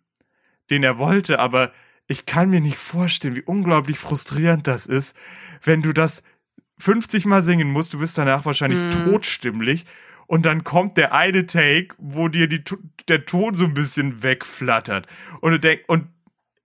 den 0.71 0.83
er 0.83 0.99
wollte, 0.99 1.39
aber 1.39 1.73
ich 2.07 2.27
kann 2.27 2.51
mir 2.51 2.61
nicht 2.61 2.77
vorstellen, 2.77 3.37
wie 3.37 3.43
unglaublich 3.43 3.99
frustrierend 3.99 4.67
das 4.67 4.87
ist, 4.87 5.17
wenn 5.63 5.83
du 5.83 5.93
das 5.93 6.23
50 6.79 7.25
Mal 7.25 7.43
singen 7.43 7.71
musst, 7.71 7.95
du 7.95 7.99
bist 7.99 8.19
danach 8.19 8.45
wahrscheinlich 8.45 8.85
Mhm. 8.85 8.91
totstimmlich 8.91 9.87
und 10.27 10.45
dann 10.45 10.65
kommt 10.65 10.97
der 10.99 11.15
eine 11.15 11.47
Take, 11.47 11.95
wo 11.99 12.29
dir 12.29 12.49
die, 12.49 12.63
der 13.09 13.25
Ton 13.25 13.55
so 13.55 13.65
ein 13.65 13.75
bisschen 13.75 14.23
wegflattert 14.23 15.07
und 15.41 15.53
du 15.53 15.61
denkst, 15.61 15.85
und 15.89 16.09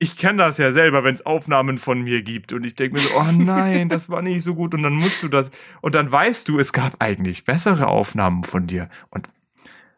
ich 0.02 0.18
kenne 0.18 0.40
das 0.40 0.58
ja 0.58 0.72
selber, 0.72 1.04
wenn 1.04 1.14
es 1.14 1.28
Aufnahmen 1.28 1.78
von 1.78 2.02
mir 2.02 2.24
gibt 2.24 2.54
und 2.54 2.66
ich 2.66 2.76
denke 2.76 2.98
mir 2.98 3.04
so, 3.04 3.16
oh 3.16 3.32
nein, 3.32 3.88
das 3.88 4.10
war 4.10 4.24
nicht 4.24 4.44
so 4.44 4.56
gut 4.56 4.74
und 4.74 4.82
dann 4.82 4.94
musst 4.94 5.22
du 5.22 5.28
das 5.28 5.52
und 5.82 5.94
dann 5.94 6.12
weißt 6.12 6.48
du, 6.48 6.58
es 6.58 6.74
gab 6.74 6.96
eigentlich 6.98 7.46
bessere 7.46 7.88
Aufnahmen 7.88 8.44
von 8.44 8.66
dir 8.66 8.90
und 9.12 9.30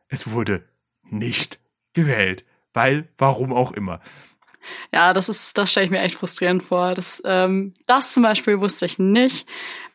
es 0.10 0.30
wurde 0.32 0.66
nicht 1.04 1.60
gewählt, 1.94 2.44
weil 2.74 3.08
warum 3.18 3.54
auch 3.54 3.72
immer. 3.72 4.02
Ja, 4.92 5.14
das 5.14 5.30
ist, 5.30 5.58
das 5.58 5.72
stelle 5.72 5.86
ich 5.86 5.92
mir 5.92 6.02
echt 6.02 6.16
frustrierend 6.16 6.64
vor. 6.64 6.94
Das, 6.96 7.22
ähm, 7.26 7.74
das 7.88 8.12
zum 8.12 8.24
Beispiel 8.24 8.60
wusste 8.60 8.86
ich 8.86 9.00
nicht. 9.00 9.48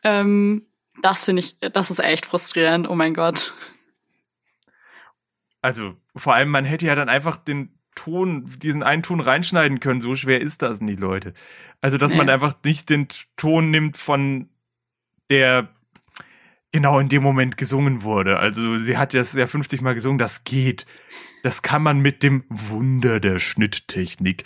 Ähm, 0.03 0.65
das 1.03 1.25
finde 1.25 1.41
ich, 1.41 1.59
das 1.59 1.91
ist 1.91 1.99
echt 1.99 2.25
frustrierend. 2.25 2.89
Oh 2.89 2.95
mein 2.95 3.13
Gott. 3.13 3.53
Also 5.61 5.95
vor 6.15 6.33
allem, 6.33 6.49
man 6.49 6.65
hätte 6.65 6.87
ja 6.87 6.95
dann 6.95 7.09
einfach 7.09 7.37
den 7.37 7.78
Ton, 8.03 8.49
diesen 8.59 8.81
einen 8.83 9.03
Ton 9.03 9.19
reinschneiden 9.19 9.79
können. 9.81 9.99
So 9.99 10.15
schwer 10.15 10.39
ist 10.39 10.61
das 10.61 10.79
nicht, 10.79 10.99
Leute. 11.01 11.33
Also, 11.81 11.97
dass 11.97 12.13
man 12.13 12.27
Nee. 12.27 12.31
einfach 12.31 12.55
nicht 12.63 12.89
den 12.89 13.07
Ton 13.35 13.71
nimmt 13.71 13.97
von 13.97 14.49
der 15.29 15.67
genau 16.71 16.99
in 16.99 17.09
dem 17.09 17.23
Moment 17.23 17.57
gesungen 17.57 18.03
wurde. 18.03 18.37
Also 18.39 18.77
sie 18.77 18.97
hat 18.97 19.13
das 19.13 19.33
ja 19.33 19.47
50 19.47 19.81
Mal 19.81 19.95
gesungen, 19.95 20.17
das 20.17 20.43
geht. 20.43 20.85
Das 21.43 21.61
kann 21.61 21.81
man 21.83 21.99
mit 21.99 22.21
dem 22.23 22.43
Wunder 22.49 23.19
der 23.19 23.39
Schnitttechnik 23.39 24.43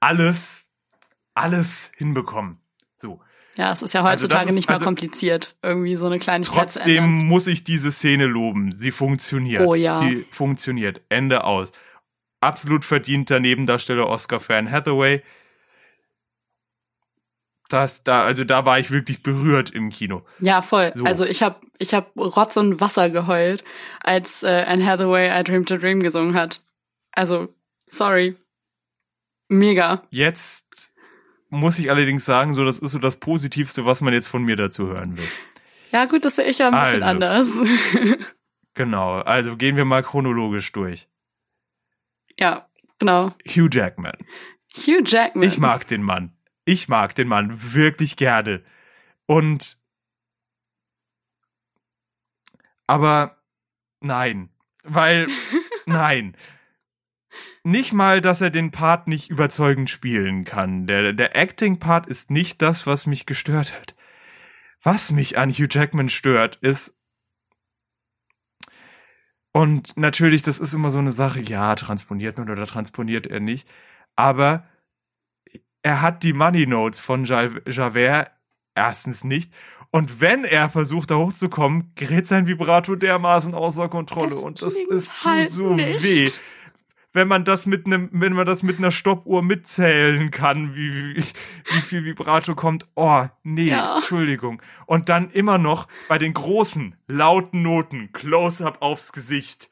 alles, 0.00 0.68
alles 1.34 1.90
hinbekommen. 1.96 2.58
So. 2.96 3.20
Ja, 3.56 3.72
es 3.72 3.82
ist 3.82 3.92
ja 3.94 4.00
Also 4.02 4.24
heutzutage 4.24 4.48
ist- 4.50 4.54
nicht 4.54 4.68
mal 4.68 4.74
also- 4.74 4.84
kompliziert, 4.86 5.56
irgendwie 5.62 5.96
so 5.96 6.06
eine 6.06 6.18
Kleinigkeit. 6.18 6.56
Trotzdem 6.56 7.04
muss 7.28 7.46
ich 7.46 7.62
diese 7.64 7.92
Szene 7.92 8.26
loben. 8.26 8.76
Sie 8.78 8.90
funktioniert. 8.90 9.62
Oh 9.66 9.74
ja. 9.74 10.00
Sie 10.00 10.24
funktioniert. 10.30 11.02
Ende 11.08 11.44
aus. 11.44 11.70
Absolut 12.40 12.84
verdienter 12.84 13.38
Nebendarsteller 13.40 14.08
Oscar 14.08 14.40
für 14.40 14.56
Anne 14.56 14.70
Hathaway. 14.70 15.22
das 17.68 18.02
da, 18.02 18.24
also 18.24 18.42
da 18.44 18.64
war 18.64 18.78
ich 18.80 18.90
wirklich 18.90 19.22
berührt 19.22 19.70
im 19.70 19.90
Kino. 19.90 20.24
Ja, 20.40 20.60
voll. 20.62 20.92
So. 20.94 21.04
Also 21.04 21.24
ich 21.24 21.42
habe 21.42 21.60
ich 21.78 21.94
hab 21.94 22.16
Rotz 22.16 22.56
und 22.56 22.80
Wasser 22.80 23.10
geheult, 23.10 23.62
als 24.02 24.42
äh, 24.42 24.64
Anne 24.66 24.84
Hathaway 24.84 25.28
I 25.38 25.44
Dream 25.44 25.64
to 25.66 25.76
Dream 25.76 26.00
gesungen 26.00 26.34
hat. 26.34 26.64
Also, 27.12 27.48
sorry. 27.86 28.36
Mega. 29.48 30.02
Jetzt 30.10 30.92
muss 31.48 31.78
ich 31.78 31.90
allerdings 31.90 32.24
sagen, 32.24 32.54
so 32.54 32.64
das 32.64 32.78
ist 32.78 32.90
so 32.92 32.98
das 32.98 33.16
Positivste, 33.16 33.84
was 33.84 34.00
man 34.00 34.14
jetzt 34.14 34.28
von 34.28 34.42
mir 34.44 34.56
dazu 34.56 34.88
hören 34.88 35.16
will. 35.16 35.28
Ja, 35.92 36.06
gut, 36.06 36.24
das 36.24 36.36
sehe 36.36 36.44
ich 36.46 36.58
ja 36.58 36.70
ein 36.70 36.84
bisschen 36.84 37.02
Also. 37.02 37.62
anders. 37.62 38.18
Genau, 38.74 39.18
also 39.20 39.56
gehen 39.56 39.76
wir 39.76 39.84
mal 39.84 40.02
chronologisch 40.04 40.70
durch. 40.70 41.08
Ja, 42.40 42.68
genau. 42.98 43.34
Hugh 43.46 43.68
Jackman. 43.70 44.16
Hugh 44.74 45.02
Jackman. 45.04 45.48
Ich 45.48 45.58
mag 45.58 45.86
den 45.86 46.02
Mann. 46.02 46.32
Ich 46.64 46.88
mag 46.88 47.14
den 47.14 47.28
Mann 47.28 47.72
wirklich 47.74 48.16
gerne. 48.16 48.62
Und 49.26 49.78
aber 52.86 53.36
nein, 54.00 54.50
weil 54.82 55.28
nein. 55.86 56.36
Nicht 57.62 57.92
mal, 57.92 58.20
dass 58.20 58.40
er 58.40 58.50
den 58.50 58.70
Part 58.70 59.06
nicht 59.06 59.30
überzeugend 59.30 59.90
spielen 59.90 60.44
kann. 60.44 60.86
Der, 60.86 61.12
der 61.12 61.36
Acting-Part 61.36 62.06
ist 62.06 62.30
nicht 62.30 62.62
das, 62.62 62.86
was 62.86 63.06
mich 63.06 63.26
gestört 63.26 63.78
hat. 63.78 63.94
Was 64.82 65.12
mich 65.12 65.38
an 65.38 65.50
Hugh 65.50 65.68
Jackman 65.70 66.08
stört, 66.08 66.56
ist 66.56 66.98
und 69.52 69.96
natürlich, 69.96 70.42
das 70.42 70.58
ist 70.58 70.74
immer 70.74 70.90
so 70.90 70.98
eine 70.98 71.10
Sache, 71.10 71.40
ja, 71.40 71.74
transponiert 71.74 72.38
man 72.38 72.50
oder 72.50 72.66
transponiert 72.66 73.26
er 73.26 73.40
nicht. 73.40 73.66
Aber 74.16 74.64
er 75.82 76.02
hat 76.02 76.22
die 76.22 76.32
Money 76.32 76.66
Notes 76.66 77.00
von 77.00 77.24
Ja- 77.24 77.48
Javert 77.66 78.30
erstens 78.74 79.24
nicht. 79.24 79.52
Und 79.90 80.20
wenn 80.20 80.44
er 80.44 80.70
versucht, 80.70 81.10
da 81.10 81.16
hochzukommen, 81.16 81.92
gerät 81.96 82.26
sein 82.28 82.46
Vibrato 82.46 82.94
dermaßen 82.94 83.54
außer 83.54 83.88
Kontrolle. 83.88 84.34
Es 84.34 84.42
und 84.42 84.62
das 84.62 84.76
ist 84.76 85.24
halt 85.24 85.50
so 85.50 85.74
nicht. 85.74 86.02
weh. 86.04 86.30
Wenn 87.12 87.26
man 87.26 87.44
das 87.44 87.66
mit 87.66 87.86
einem, 87.86 88.08
wenn 88.12 88.32
man 88.34 88.46
das 88.46 88.62
mit 88.62 88.78
einer 88.78 88.92
Stoppuhr 88.92 89.42
mitzählen 89.42 90.30
kann, 90.30 90.76
wie, 90.76 91.16
wie, 91.16 91.24
wie 91.24 91.80
viel 91.80 92.04
Vibrato 92.04 92.54
kommt, 92.54 92.86
oh, 92.94 93.24
nee, 93.42 93.70
Ja. 93.70 93.96
Entschuldigung. 93.96 94.62
Und 94.86 95.08
dann 95.08 95.30
immer 95.32 95.58
noch 95.58 95.88
bei 96.08 96.18
den 96.18 96.34
großen, 96.34 96.94
lauten 97.08 97.62
Noten, 97.62 98.12
Close-up 98.12 98.80
aufs 98.80 99.12
Gesicht. 99.12 99.68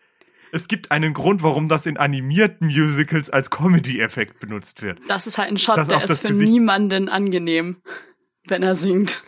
Es 0.50 0.66
gibt 0.66 0.90
einen 0.90 1.14
Grund, 1.14 1.42
warum 1.44 1.68
das 1.68 1.86
in 1.86 1.96
animierten 1.96 2.68
Musicals 2.68 3.30
als 3.30 3.50
Comedy-Effekt 3.50 4.40
benutzt 4.40 4.82
wird. 4.82 4.98
Das 5.06 5.26
ist 5.28 5.38
halt 5.38 5.48
ein 5.50 5.58
Shot, 5.58 5.76
Das 5.76 5.86
der 5.88 6.02
ist 6.02 6.20
für 6.22 6.28
Gesicht- 6.28 6.50
niemanden 6.50 7.08
angenehm, 7.08 7.82
wenn 8.46 8.62
er 8.64 8.74
singt. 8.74 9.22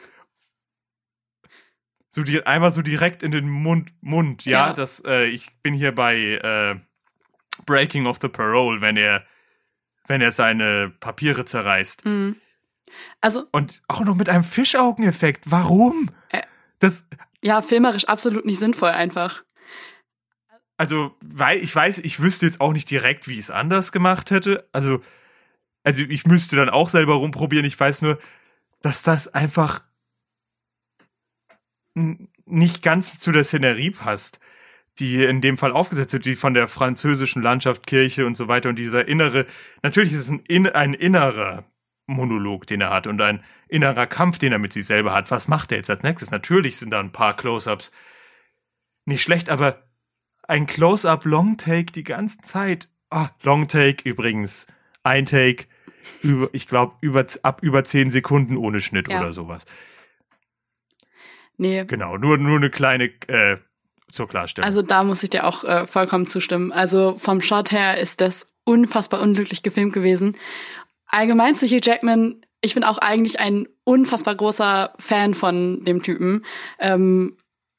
So 2.09 2.25
die, 2.25 2.45
einmal 2.45 2.73
so 2.73 2.83
direkt 2.83 3.23
in 3.23 3.31
den 3.31 3.49
Mund, 3.49 3.93
Mund, 4.01 4.45
ja. 4.45 4.69
Ja. 4.69 4.73
Das, 4.73 5.01
äh, 5.07 5.27
ich 5.27 5.49
bin 5.63 5.75
hier 5.75 5.95
bei 5.95 6.17
äh, 6.17 6.81
Breaking 7.67 8.07
of 8.07 8.19
the 8.21 8.29
Parole, 8.29 8.81
wenn 8.81 8.97
er, 8.97 9.25
wenn 10.07 10.21
er 10.21 10.33
seine 10.33 10.93
Papiere 11.01 11.45
zerreißt. 11.45 12.05
Mhm. 12.05 12.37
Also, 13.21 13.47
Und 13.53 13.83
auch 13.89 14.01
noch 14.01 14.17
mit 14.17 14.29
einem 14.29 14.45
Fischaugeneffekt. 14.45 15.51
Warum? 15.51 16.11
Äh. 16.31 16.43
Das, 16.81 17.05
ja, 17.43 17.63
filmerisch 17.63 18.07
absolut 18.07 18.45
nicht 18.47 18.59
sinnvoll 18.59 18.91
einfach. 18.91 19.45
also, 20.77 21.15
weil 21.21 21.59
ich 21.59 21.75
weiß, 21.75 21.99
ich 21.99 22.21
wüsste 22.21 22.47
jetzt 22.47 22.61
auch 22.61 22.73
nicht 22.73 22.91
direkt, 22.91 23.29
wie 23.29 23.35
ich 23.35 23.41
es 23.41 23.51
anders 23.51 23.93
gemacht 23.93 24.31
hätte. 24.31 24.67
Also, 24.73 25.03
also 25.85 26.03
ich 26.03 26.27
müsste 26.27 26.57
dann 26.57 26.71
auch 26.71 26.89
selber 26.89 27.15
rumprobieren. 27.15 27.67
Ich 27.67 27.79
weiß 27.79 28.03
nur, 28.03 28.19
dass 28.83 29.03
das 29.03 29.29
einfach 29.29 29.83
nicht 32.47 32.83
ganz 32.83 33.19
zu 33.19 33.31
der 33.33 33.45
Szenerie 33.45 33.91
passt, 33.91 34.41
die 34.99 35.25
in 35.25 35.41
dem 35.41 35.57
Fall 35.57 35.73
aufgesetzt 35.73 36.13
wird, 36.13 36.27
die 36.27 36.35
von 36.35 36.55
der 36.55 36.69
französischen 36.69 37.43
Landschaft, 37.43 37.87
Kirche 37.87 38.27
und 38.27 38.37
so 38.37 38.49
weiter 38.49 38.69
und 38.69 38.79
dieser 38.79 39.09
innere, 39.09 39.47
natürlich 39.83 40.13
ist 40.13 40.21
es 40.21 40.31
ein, 40.31 40.41
in, 40.47 40.67
ein 40.67 40.95
innerer 40.95 41.65
Monolog, 42.07 42.67
den 42.67 42.81
er 42.81 42.91
hat 42.91 43.07
und 43.07 43.21
ein 43.21 43.43
innerer 43.69 44.07
Kampf, 44.07 44.39
den 44.39 44.53
er 44.53 44.59
mit 44.59 44.73
sich 44.73 44.87
selber 44.87 45.15
hat. 45.15 45.31
Was 45.31 45.49
macht 45.49 45.71
er 45.73 45.79
jetzt 45.79 45.91
als 45.91 46.03
nächstes? 46.03 46.31
Natürlich 46.31 46.77
sind 46.77 46.91
da 46.91 47.01
ein 47.01 47.13
paar 47.13 47.37
Close-ups 47.37 47.93
nicht 49.07 49.23
schlecht, 49.23 49.49
aber 49.49 49.85
ein 50.43 50.67
Close-up 50.67 51.25
Long 51.25 51.57
Take 51.57 51.93
die 51.93 52.05
ganze 52.05 52.39
Zeit. 52.39 52.89
Ah, 53.11 53.31
Long 53.43 53.69
Take 53.69 54.09
übrigens. 54.09 54.67
Ein 55.03 55.25
Take 55.27 55.67
über, 56.23 56.49
ich 56.53 56.67
glaube, 56.67 56.97
über, 57.01 57.25
ab 57.43 57.61
über 57.63 57.85
zehn 57.85 58.11
Sekunden 58.11 58.57
ohne 58.57 58.81
Schnitt 58.81 59.09
Ja. 59.09 59.21
oder 59.21 59.33
sowas. 59.33 59.65
Nee. 61.57 61.85
Genau, 61.85 62.17
nur, 62.17 62.39
nur 62.39 62.57
eine 62.57 62.71
kleine, 62.71 63.05
äh, 63.29 63.59
zur 64.11 64.29
Klarstellung. 64.29 64.67
Also 64.67 64.83
da 64.83 65.05
muss 65.05 65.23
ich 65.23 65.31
dir 65.31 65.47
auch 65.47 65.65
äh, 65.65 65.87
vollkommen 65.87 66.27
zustimmen. 66.27 66.73
Also 66.73 67.17
vom 67.19 67.41
Shot 67.41 67.73
her 67.73 67.99
ist 67.99 68.21
das 68.21 68.49
unfassbar 68.65 69.21
unglücklich 69.21 69.63
gefilmt 69.63 69.93
gewesen. 69.93 70.37
Allgemein 71.07 71.55
zu 71.57 71.67
Hugh 71.67 71.81
Jackman, 71.83 72.43
ich 72.61 72.75
bin 72.75 72.85
auch 72.85 72.99
eigentlich 72.99 73.41
ein 73.41 73.67
unfassbar 73.85 74.35
großer 74.35 74.93
Fan 74.99 75.35
von 75.35 75.85
dem 75.85 76.03
Typen. 76.03 76.45
Ähm, 76.79 77.37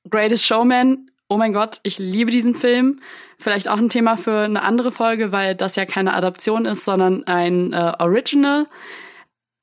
Greatest 0.09 0.45
Showman, 0.45 1.09
oh 1.29 1.37
mein 1.37 1.53
Gott, 1.53 1.79
ich 1.83 1.97
liebe 1.97 2.31
diesen 2.31 2.55
Film. 2.55 2.99
Vielleicht 3.37 3.69
auch 3.69 3.77
ein 3.77 3.89
Thema 3.89 4.17
für 4.17 4.39
eine 4.39 4.63
andere 4.63 4.91
Folge, 4.91 5.31
weil 5.31 5.55
das 5.55 5.75
ja 5.75 5.85
keine 5.85 6.13
Adaption 6.13 6.65
ist, 6.65 6.83
sondern 6.83 7.23
ein 7.25 7.73
äh, 7.73 7.93
Original. 7.99 8.67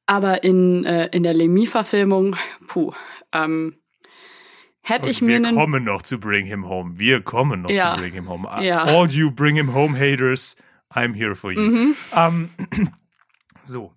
Aber 0.07 0.43
in, 0.43 0.85
äh, 0.85 1.09
in 1.13 1.23
der 1.23 1.35
Lemmy-Verfilmung, 1.35 2.37
puh, 2.67 2.93
ähm, 3.33 3.77
hätte 4.89 5.07
Und 5.07 5.11
ich 5.11 5.21
mir 5.23 5.43
wir 5.43 5.53
kommen 5.55 5.85
noch 5.85 6.03
zu 6.03 6.19
Bring 6.19 6.47
Him 6.47 6.67
Home. 6.69 6.99
Wir 6.99 7.23
kommen 7.23 7.63
noch 7.63 7.71
Ja. 7.71 7.95
zu 7.95 8.01
Bring 8.01 8.13
Him 8.13 8.29
Home. 8.29 8.49
Ja. 8.65 8.85
All 8.85 9.09
you 9.11 9.31
Bring 9.31 9.57
Him 9.57 9.75
Home 9.75 9.99
Haters, 9.99 10.57
I'm 10.93 11.15
here 11.15 11.35
for 11.35 11.53
you. 11.53 11.61
Mhm. 11.61 11.95
Ähm, 12.15 12.51
so. 13.63 13.93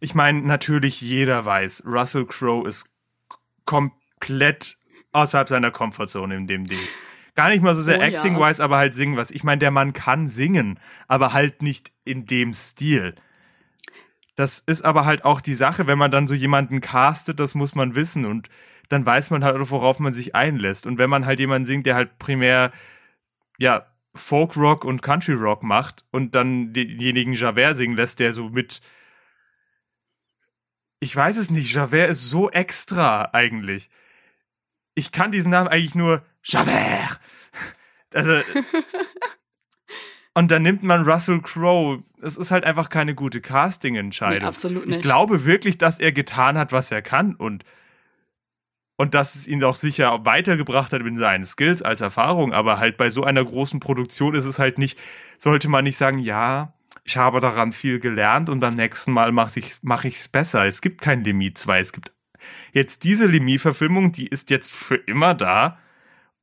Ich 0.00 0.14
meine, 0.14 0.42
natürlich 0.42 1.00
jeder 1.00 1.44
weiß, 1.44 1.84
Russell 1.86 2.26
Crowe 2.26 2.66
ist 2.68 2.88
komplett 3.64 4.76
außerhalb 5.12 5.48
seiner 5.48 5.70
Comfortzone 5.70 6.36
in 6.36 6.46
dem 6.46 6.66
Ding. 6.66 6.78
Gar 7.34 7.50
nicht 7.50 7.62
mal 7.62 7.74
so 7.74 7.82
sehr 7.82 7.98
Oh 7.98 8.02
ja. 8.02 8.06
acting-wise, 8.06 8.62
aber 8.62 8.76
halt 8.78 8.94
singen 8.94 9.16
was. 9.16 9.30
Ich 9.30 9.44
meine, 9.44 9.58
der 9.58 9.70
Mann 9.70 9.92
kann 9.92 10.28
singen, 10.28 10.78
aber 11.06 11.32
halt 11.32 11.62
nicht 11.62 11.92
in 12.04 12.26
dem 12.26 12.52
Stil. 12.54 13.14
Das 14.36 14.60
ist 14.60 14.84
aber 14.84 15.04
halt 15.04 15.24
auch 15.24 15.40
die 15.40 15.54
Sache, 15.54 15.86
wenn 15.88 15.98
man 15.98 16.10
dann 16.12 16.28
so 16.28 16.34
jemanden 16.34 16.80
castet, 16.80 17.40
das 17.40 17.54
muss 17.56 17.74
man 17.74 17.94
wissen 17.96 18.24
und 18.24 18.48
dann 18.88 19.04
weiß 19.04 19.30
man 19.30 19.44
halt, 19.44 19.56
worauf 19.70 19.98
man 19.98 20.14
sich 20.14 20.34
einlässt. 20.34 20.86
Und 20.86 20.98
wenn 20.98 21.10
man 21.10 21.26
halt 21.26 21.40
jemanden 21.40 21.66
singt, 21.66 21.86
der 21.86 21.94
halt 21.94 22.18
primär, 22.18 22.72
ja, 23.58 23.86
Folk 24.14 24.56
Rock 24.56 24.84
und 24.84 25.02
Country 25.02 25.34
Rock 25.34 25.62
macht 25.62 26.04
und 26.10 26.34
dann 26.34 26.72
denjenigen 26.72 27.34
Javert 27.34 27.76
singen 27.76 27.94
lässt, 27.96 28.18
der 28.18 28.32
so 28.32 28.48
mit, 28.48 28.80
ich 31.00 31.14
weiß 31.14 31.36
es 31.36 31.50
nicht, 31.50 31.72
Javert 31.72 32.10
ist 32.10 32.28
so 32.28 32.50
extra 32.50 33.30
eigentlich. 33.32 33.90
Ich 34.94 35.12
kann 35.12 35.30
diesen 35.30 35.50
Namen 35.50 35.68
eigentlich 35.68 35.94
nur 35.94 36.22
Javert. 36.42 37.20
Also, 38.12 38.40
und 40.34 40.50
dann 40.50 40.62
nimmt 40.62 40.82
man 40.82 41.08
Russell 41.08 41.40
Crowe. 41.40 42.02
Es 42.22 42.36
ist 42.36 42.50
halt 42.50 42.64
einfach 42.64 42.88
keine 42.88 43.14
gute 43.14 43.40
Casting-Entscheidung. 43.40 44.38
Nee, 44.40 44.46
absolut 44.48 44.82
Ich 44.84 44.88
nicht. 44.96 45.02
glaube 45.02 45.44
wirklich, 45.44 45.78
dass 45.78 46.00
er 46.00 46.10
getan 46.12 46.58
hat, 46.58 46.72
was 46.72 46.90
er 46.90 47.02
kann 47.02 47.34
und 47.36 47.64
und 48.98 49.14
dass 49.14 49.34
es 49.36 49.46
ihn 49.46 49.62
auch 49.64 49.76
sicher 49.76 50.26
weitergebracht 50.26 50.92
hat 50.92 51.00
in 51.00 51.16
seinen 51.16 51.44
Skills 51.44 51.82
als 51.82 52.00
Erfahrung, 52.02 52.52
aber 52.52 52.78
halt 52.78 52.96
bei 52.98 53.08
so 53.08 53.24
einer 53.24 53.44
großen 53.44 53.80
Produktion 53.80 54.34
ist 54.34 54.44
es 54.44 54.58
halt 54.58 54.76
nicht, 54.76 54.98
sollte 55.38 55.68
man 55.68 55.84
nicht 55.84 55.96
sagen, 55.96 56.18
ja, 56.18 56.74
ich 57.04 57.16
habe 57.16 57.40
daran 57.40 57.72
viel 57.72 58.00
gelernt 58.00 58.50
und 58.50 58.60
beim 58.60 58.74
nächsten 58.74 59.12
Mal 59.12 59.32
mache 59.32 59.60
ich 59.60 59.76
mach 59.80 60.04
ich's 60.04 60.28
besser. 60.28 60.66
Es 60.66 60.82
gibt 60.82 61.00
kein 61.00 61.22
Limit 61.24 61.56
2, 61.56 61.78
es 61.78 61.92
gibt 61.92 62.12
jetzt 62.72 63.04
diese 63.04 63.26
Limit-Verfilmung, 63.26 64.12
die 64.12 64.26
ist 64.26 64.50
jetzt 64.50 64.70
für 64.72 64.96
immer 64.96 65.32
da 65.34 65.78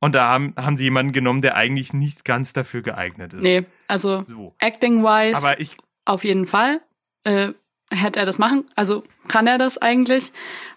und 0.00 0.14
da 0.14 0.28
haben, 0.28 0.54
haben 0.56 0.76
sie 0.76 0.84
jemanden 0.84 1.12
genommen, 1.12 1.42
der 1.42 1.56
eigentlich 1.56 1.92
nicht 1.92 2.24
ganz 2.24 2.52
dafür 2.52 2.82
geeignet 2.82 3.34
ist. 3.34 3.42
Nee, 3.42 3.66
also 3.86 4.22
So. 4.22 4.54
acting-wise 4.58 5.66
auf 6.04 6.24
jeden 6.24 6.46
Fall 6.46 6.80
äh, 7.24 7.52
hätte 7.90 8.18
er 8.18 8.26
das 8.26 8.38
machen. 8.38 8.64
Also 8.74 9.04
kann 9.28 9.46
er 9.46 9.58
das 9.58 9.78
eigentlich. 9.78 10.32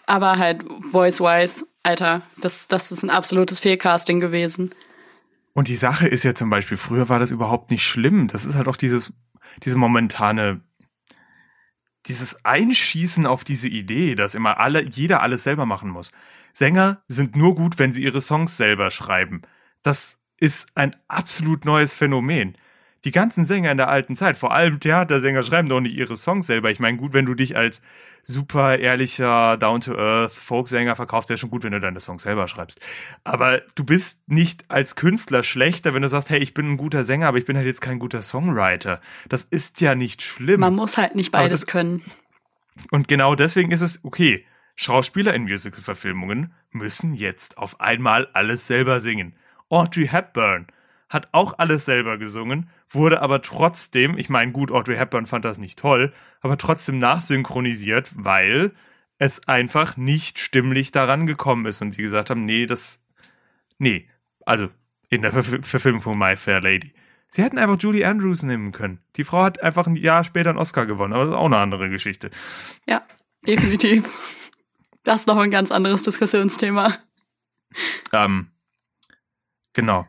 Aber 0.05 0.37
halt 0.37 0.63
voice-wise, 0.91 1.65
Alter, 1.83 2.23
das, 2.37 2.67
das 2.67 2.91
ist 2.91 3.03
ein 3.03 3.09
absolutes 3.09 3.59
Fehlcasting 3.59 4.19
gewesen. 4.19 4.71
Und 5.53 5.67
die 5.67 5.75
Sache 5.75 6.07
ist 6.07 6.23
ja 6.23 6.33
zum 6.33 6.49
Beispiel, 6.49 6.77
früher 6.77 7.09
war 7.09 7.19
das 7.19 7.31
überhaupt 7.31 7.71
nicht 7.71 7.83
schlimm. 7.83 8.27
Das 8.27 8.45
ist 8.45 8.55
halt 8.55 8.67
auch 8.67 8.75
dieses, 8.75 9.13
diese 9.63 9.77
momentane, 9.77 10.61
dieses 12.05 12.43
Einschießen 12.45 13.25
auf 13.25 13.43
diese 13.43 13.67
Idee, 13.67 14.15
dass 14.15 14.35
immer 14.35 14.59
alle, 14.59 14.83
jeder 14.83 15.21
alles 15.21 15.43
selber 15.43 15.65
machen 15.65 15.89
muss. 15.89 16.11
Sänger 16.53 17.03
sind 17.07 17.35
nur 17.35 17.55
gut, 17.55 17.77
wenn 17.77 17.91
sie 17.91 18.03
ihre 18.03 18.21
Songs 18.21 18.57
selber 18.57 18.91
schreiben. 18.91 19.41
Das 19.83 20.19
ist 20.39 20.69
ein 20.75 20.95
absolut 21.07 21.65
neues 21.65 21.93
Phänomen. 21.93 22.57
Die 23.05 23.11
ganzen 23.11 23.45
Sänger 23.45 23.71
in 23.71 23.77
der 23.77 23.87
alten 23.87 24.15
Zeit, 24.15 24.35
vor 24.37 24.51
allem 24.53 24.79
Theatersänger, 24.79 25.43
schreiben 25.43 25.69
doch 25.69 25.79
nicht 25.79 25.95
ihre 25.95 26.17
Songs 26.17 26.47
selber. 26.47 26.69
Ich 26.71 26.79
meine, 26.79 26.97
gut, 26.97 27.13
wenn 27.13 27.25
du 27.25 27.33
dich 27.33 27.55
als 27.55 27.81
super 28.23 28.77
ehrlicher, 28.77 29.55
down-to-earth 29.57 30.33
Folksänger 30.33 30.95
verkaufst, 30.95 31.29
wäre 31.29 31.37
schon 31.37 31.49
gut, 31.49 31.63
wenn 31.63 31.71
du 31.71 31.79
deine 31.79 31.99
Songs 32.01 32.23
selber 32.23 32.47
schreibst. 32.47 32.81
Aber 33.23 33.61
du 33.75 33.83
bist 33.85 34.27
nicht 34.29 34.65
als 34.69 34.95
Künstler 34.95 35.43
schlechter, 35.43 35.93
wenn 35.93 36.01
du 36.01 36.09
sagst, 36.09 36.29
hey, 36.29 36.39
ich 36.39 36.53
bin 36.53 36.71
ein 36.71 36.77
guter 36.77 37.03
Sänger, 37.03 37.27
aber 37.27 37.37
ich 37.37 37.45
bin 37.45 37.55
halt 37.55 37.65
jetzt 37.65 37.81
kein 37.81 37.99
guter 37.99 38.21
Songwriter. 38.21 38.99
Das 39.29 39.43
ist 39.45 39.79
ja 39.81 39.95
nicht 39.95 40.21
schlimm. 40.21 40.59
Man 40.59 40.75
muss 40.75 40.97
halt 40.97 41.15
nicht 41.15 41.31
beides 41.31 41.61
das- 41.61 41.67
können. 41.67 42.03
Und 42.91 43.07
genau 43.07 43.35
deswegen 43.35 43.71
ist 43.71 43.81
es 43.81 44.03
okay. 44.03 44.45
Schauspieler 44.75 45.33
in 45.33 45.43
Musical-Verfilmungen 45.43 46.53
müssen 46.71 47.13
jetzt 47.13 47.57
auf 47.57 47.81
einmal 47.81 48.27
alles 48.33 48.67
selber 48.67 48.99
singen. 49.01 49.35
Audrey 49.69 50.07
Hepburn 50.07 50.67
hat 51.09 51.27
auch 51.33 51.55
alles 51.57 51.85
selber 51.85 52.17
gesungen, 52.17 52.69
wurde 52.89 53.21
aber 53.21 53.41
trotzdem, 53.41 54.17
ich 54.17 54.29
meine, 54.29 54.51
gut, 54.51 54.71
Audrey 54.71 54.97
Hepburn 54.97 55.25
fand 55.25 55.45
das 55.45 55.57
nicht 55.57 55.79
toll, 55.79 56.13
aber 56.41 56.57
trotzdem 56.57 56.99
nachsynchronisiert, 56.99 58.09
weil 58.15 58.71
es 59.17 59.47
einfach 59.47 59.97
nicht 59.97 60.39
stimmlich 60.39 60.91
daran 60.91 61.27
gekommen 61.27 61.65
ist 61.65 61.81
und 61.81 61.93
sie 61.93 62.01
gesagt 62.01 62.29
haben, 62.29 62.45
nee, 62.45 62.65
das, 62.65 63.03
nee, 63.77 64.09
also 64.45 64.69
in 65.09 65.21
der 65.21 65.31
Verf 65.31 65.65
Verfilmung 65.67 66.01
von 66.01 66.17
My 66.17 66.35
Fair 66.35 66.61
Lady. 66.61 66.93
Sie 67.31 67.43
hätten 67.43 67.59
einfach 67.59 67.77
Julie 67.79 68.07
Andrews 68.07 68.41
nehmen 68.41 68.71
können. 68.71 68.99
Die 69.15 69.23
Frau 69.23 69.43
hat 69.43 69.61
einfach 69.61 69.85
ein 69.85 69.95
Jahr 69.95 70.23
später 70.23 70.49
einen 70.49 70.57
Oscar 70.57 70.85
gewonnen, 70.85 71.13
aber 71.13 71.25
das 71.25 71.33
ist 71.33 71.37
auch 71.37 71.45
eine 71.45 71.57
andere 71.57 71.89
Geschichte. 71.89 72.31
Ja, 72.87 73.03
definitiv. 73.45 74.05
Das 75.03 75.21
ist 75.21 75.27
noch 75.27 75.37
ein 75.37 75.51
ganz 75.51 75.71
anderes 75.71 76.03
Diskussionsthema. 76.03 76.95
Ähm, 78.11 78.51
genau. 79.73 80.07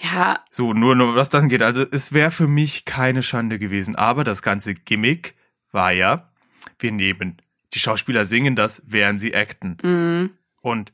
Ja, 0.00 0.44
So, 0.50 0.72
nur, 0.74 0.94
nur 0.94 1.16
was 1.16 1.28
das 1.28 1.42
angeht. 1.42 1.60
Also, 1.62 1.82
es 1.90 2.12
wäre 2.12 2.30
für 2.30 2.46
mich 2.46 2.84
keine 2.84 3.22
Schande 3.22 3.58
gewesen. 3.58 3.96
Aber 3.96 4.22
das 4.22 4.42
ganze 4.42 4.74
Gimmick 4.74 5.34
war 5.72 5.90
ja, 5.92 6.30
wir 6.78 6.92
nehmen, 6.92 7.36
die 7.74 7.80
Schauspieler 7.80 8.24
singen 8.24 8.54
das, 8.54 8.80
während 8.86 9.20
sie 9.20 9.34
acten. 9.34 9.76
mm, 9.82 10.30
Und 10.60 10.92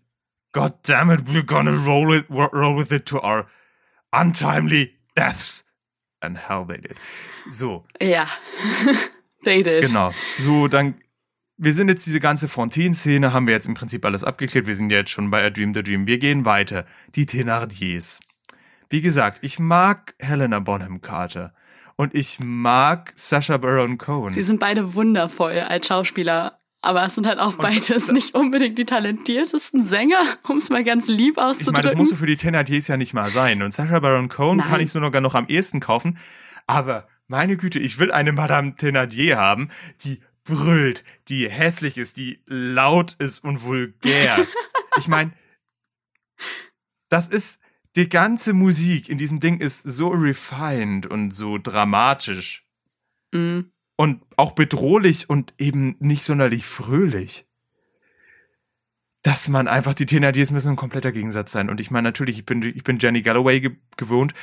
God 0.53 0.73
damn 0.88 1.11
it, 1.11 1.21
we're 1.29 1.43
gonna 1.45 1.73
roll 1.85 2.17
it, 2.17 2.27
roll 2.31 2.79
with 2.79 2.90
it 2.93 3.05
to 3.07 3.19
our 3.23 3.47
untimely 4.12 4.95
deaths. 5.17 5.64
And 6.21 6.38
hell 6.49 6.64
they 6.67 6.81
did. 6.81 6.97
So, 7.51 7.85
ja. 8.01 8.27
They 9.45 9.62
did. 9.62 9.85
Genau. 9.85 10.12
So, 10.38 10.69
dann, 10.69 10.95
wir 11.59 11.75
sind 11.75 11.88
jetzt 11.90 12.07
diese 12.07 12.21
ganze 12.21 12.49
Fontaine-Szene, 12.49 13.35
haben 13.35 13.47
wir 13.47 13.53
jetzt 13.55 13.67
im 13.67 13.75
Prinzip 13.75 14.03
alles 14.07 14.25
abgeklärt. 14.25 14.67
Wir 14.67 14.75
sind 14.75 14.88
jetzt 14.90 15.11
schon 15.11 15.31
bei 15.31 15.45
A 15.45 15.51
Dream 15.51 15.75
the 15.75 15.83
Dream. 15.83 16.07
Wir 16.07 16.17
gehen 16.19 16.47
weiter. 16.47 16.87
Die 17.14 17.27
Thénardiers. 17.27 18.21
Wie 18.90 19.01
gesagt, 19.01 19.38
ich 19.42 19.59
mag 19.59 20.14
Helena 20.18 20.59
Bonham 20.61 21.01
Carter. 21.01 21.55
Und 21.97 22.14
ich 22.14 22.40
mag 22.40 23.12
Sacha 23.14 23.57
Baron 23.57 23.99
Cohen. 23.99 24.33
Sie 24.33 24.42
sind 24.42 24.59
beide 24.59 24.94
wundervoll 24.94 25.61
als 25.61 25.87
Schauspieler. 25.87 26.59
Aber 26.83 27.07
es 27.07 27.14
sind 27.14 27.27
halt 27.27 27.38
auch 27.38 27.55
beides 27.55 28.12
nicht 28.12 28.35
unbedingt 28.35 28.77
die 28.77 28.85
talentiertesten 28.85 29.85
Sänger, 29.85 30.23
um 30.49 30.59
es 30.59 30.68
mal 30.68 30.85
ganz 30.85 31.09
lieb 31.09 31.31
ich 31.31 31.37
meine, 31.37 31.55
das 31.55 31.61
auszudrücken. 31.61 31.99
musst 31.99 32.12
du 32.12 32.16
für 32.16 32.27
die 32.27 32.37
Thénardiers 32.37 32.88
ja 32.88 32.99
nicht 32.99 33.14
mal 33.14 33.31
sein. 33.31 33.62
Und 33.62 33.73
Sacha 33.73 34.01
Baron 34.01 34.29
Cohen 34.29 34.59
Nein. 34.59 34.68
kann 34.68 34.81
ich 34.81 34.92
sogar 34.92 35.23
noch 35.23 35.35
am 35.35 35.47
ehesten 35.47 35.81
kaufen. 35.81 36.18
Aber 36.66 37.09
meine 37.27 37.57
Güte, 37.57 37.79
ich 37.79 37.99
will 37.99 38.12
eine 38.12 38.33
Madame 38.33 38.73
Thénardier 38.73 39.37
haben, 39.37 39.70
die 40.03 40.20
brüllt, 40.44 41.05
die 41.29 41.49
hässlich 41.49 41.97
ist, 41.97 42.18
die 42.18 42.42
laut 42.47 43.14
ist 43.18 43.42
und 43.42 43.62
vulgär. 43.62 44.47
ich 44.99 45.09
meine, 45.09 45.33
das 47.09 47.29
ist, 47.29 47.61
die 47.97 48.09
ganze 48.09 48.53
Musik 48.53 49.09
in 49.09 49.19
diesem 49.19 49.41
Ding 49.41 49.61
ist 49.61 49.83
so 49.83 50.09
refined 50.09 51.07
und 51.07 51.31
so 51.31 51.59
dramatisch 51.59 52.67
mm. 53.33 53.61
und 53.97 54.23
auch 54.37 54.53
bedrohlich 54.53 55.31
und 55.31 55.55
eben 55.59 55.97
nicht 56.01 56.25
sonderlich 56.25 56.67
fröhlich. 56.67 57.47
Dass 59.23 59.49
man 59.49 59.69
einfach, 59.69 59.95
die 59.95 60.07
Thénardiers 60.07 60.53
müssen 60.53 60.71
ein 60.71 60.77
kompletter 60.77 61.13
Gegensatz 61.13 61.53
sein. 61.53 61.71
Und 61.71 61.81
ich 61.81 61.91
meine, 61.91 62.09
natürlich, 62.09 62.39
ich 62.39 62.45
bin, 62.45 62.63
ich 62.63 62.85
bin 62.85 62.99
Jenny 62.99 63.23
Galloway 63.23 63.61
ge 63.61 63.77
gewohnt 63.97 64.35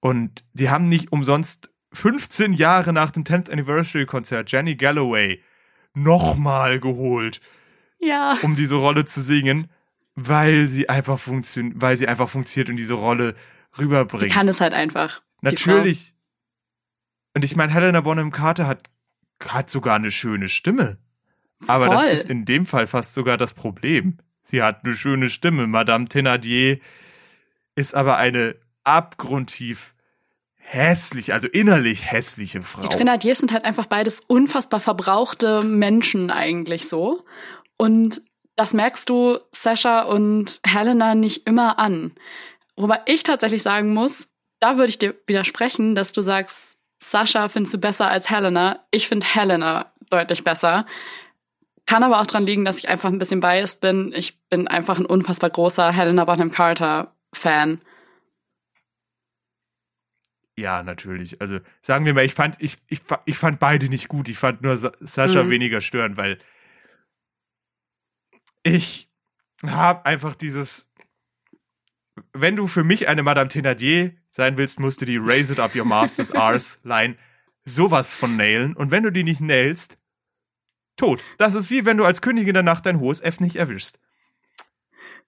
und 0.00 0.44
die 0.52 0.68
haben 0.68 0.88
nicht 0.88 1.12
umsonst 1.12 1.70
15 1.92 2.52
Jahre 2.52 2.92
nach 2.92 3.10
dem 3.10 3.24
10th 3.24 3.50
Anniversary 3.50 4.04
Konzert 4.04 4.52
Jenny 4.52 4.74
Galloway 4.74 5.40
nochmal 5.94 6.80
geholt, 6.80 7.40
Ja. 7.98 8.36
um 8.42 8.56
diese 8.56 8.74
Rolle 8.74 9.06
zu 9.06 9.22
singen, 9.22 9.70
weil 10.16 10.66
sie 10.66 10.88
einfach 10.88 11.18
funktioniert, 11.18 11.80
weil 11.80 11.96
sie 11.96 12.08
einfach 12.08 12.28
funktioniert 12.28 12.70
und 12.70 12.76
diese 12.76 12.94
Rolle 12.94 13.34
Die 13.76 13.82
rüberbringt. 13.82 14.32
kann 14.32 14.48
es 14.48 14.60
halt 14.60 14.72
einfach. 14.72 15.22
die 15.42 15.46
Natürlich. 15.46 16.14
Und 17.34 17.44
ich 17.44 17.54
meine, 17.54 17.72
Helena 17.72 18.00
Bonham 18.00 18.32
Carter 18.32 18.66
hat, 18.66 18.88
hat 19.46 19.68
sogar 19.70 19.94
eine 19.96 20.10
schöne 20.10 20.48
Stimme. 20.48 20.98
Aber 21.66 21.86
Voll. 21.86 21.94
das 21.96 22.20
ist 22.20 22.30
in 22.30 22.44
dem 22.46 22.66
Fall 22.66 22.86
fast 22.86 23.14
sogar 23.14 23.36
das 23.36 23.52
Problem. 23.54 24.18
Sie 24.42 24.62
hat 24.62 24.84
eine 24.84 24.96
schöne 24.96 25.28
Stimme. 25.28 25.66
Madame 25.66 26.06
Thénardier 26.06 26.80
ist 27.74 27.94
aber 27.94 28.16
eine 28.16 28.56
abgrundtief 28.84 29.94
hässlich, 30.54 31.32
also 31.32 31.46
innerlich 31.48 32.10
hässliche 32.10 32.62
Frau. 32.62 32.80
Die 32.82 32.88
Trinadiers 32.88 33.38
sind 33.38 33.52
halt 33.52 33.64
einfach 33.64 33.86
beides 33.86 34.20
unfassbar 34.20 34.80
verbrauchte 34.80 35.62
Menschen 35.62 36.30
eigentlich 36.30 36.88
so. 36.88 37.24
Und 37.76 38.22
das 38.56 38.72
merkst 38.74 39.08
du 39.08 39.38
Sascha 39.52 40.02
und 40.02 40.60
Helena 40.66 41.14
nicht 41.14 41.46
immer 41.46 41.78
an. 41.78 42.12
Wobei 42.76 43.00
ich 43.06 43.22
tatsächlich 43.22 43.62
sagen 43.62 43.94
muss, 43.94 44.28
da 44.60 44.76
würde 44.76 44.88
ich 44.90 44.98
dir 44.98 45.14
widersprechen, 45.26 45.94
dass 45.94 46.12
du 46.12 46.22
sagst, 46.22 46.76
Sascha 47.02 47.48
findest 47.48 47.74
du 47.74 47.78
besser 47.78 48.08
als 48.08 48.30
Helena. 48.30 48.80
Ich 48.90 49.08
finde 49.08 49.26
Helena 49.26 49.92
deutlich 50.10 50.44
besser. 50.44 50.86
Kann 51.84 52.02
aber 52.02 52.20
auch 52.20 52.26
dran 52.26 52.46
liegen, 52.46 52.64
dass 52.64 52.78
ich 52.78 52.88
einfach 52.88 53.10
ein 53.10 53.18
bisschen 53.18 53.40
biased 53.40 53.80
bin. 53.80 54.12
Ich 54.16 54.40
bin 54.48 54.66
einfach 54.66 54.98
ein 54.98 55.06
unfassbar 55.06 55.50
großer 55.50 55.92
Helena 55.92 56.24
Bonham 56.24 56.50
Carter 56.50 57.14
Fan. 57.32 57.80
Ja, 60.58 60.82
natürlich. 60.82 61.40
Also 61.40 61.58
sagen 61.82 62.06
wir 62.06 62.14
mal, 62.14 62.24
ich 62.24 62.34
fand, 62.34 62.56
ich, 62.60 62.78
ich, 62.88 63.00
ich 63.26 63.36
fand 63.36 63.60
beide 63.60 63.88
nicht 63.90 64.08
gut. 64.08 64.28
Ich 64.28 64.38
fand 64.38 64.62
nur 64.62 64.76
Sa 64.76 64.92
Sascha 65.00 65.44
Mhm. 65.44 65.50
weniger 65.50 65.80
störend, 65.82 66.16
weil 66.16 66.38
ich 68.66 69.08
habe 69.62 70.04
einfach 70.04 70.34
dieses. 70.34 70.90
Wenn 72.32 72.56
du 72.56 72.66
für 72.66 72.82
mich 72.82 73.08
eine 73.08 73.22
Madame 73.22 73.50
Thénardier 73.50 74.14
sein 74.30 74.56
willst, 74.56 74.80
musst 74.80 75.00
du 75.00 75.06
die 75.06 75.18
Raise 75.18 75.52
it 75.52 75.60
up 75.60 75.74
your 75.74 75.84
master's 75.84 76.32
arse 76.32 76.78
Line 76.82 77.16
sowas 77.64 78.16
von 78.16 78.36
nailen. 78.36 78.74
Und 78.74 78.90
wenn 78.90 79.02
du 79.02 79.10
die 79.10 79.22
nicht 79.22 79.40
nailst, 79.40 79.98
tot. 80.96 81.22
Das 81.38 81.54
ist 81.54 81.70
wie 81.70 81.84
wenn 81.84 81.98
du 81.98 82.04
als 82.04 82.22
Königin 82.22 82.54
der 82.54 82.62
Nacht 82.62 82.86
dein 82.86 83.00
hohes 83.00 83.20
F 83.20 83.40
nicht 83.40 83.56
erwischst. 83.56 83.98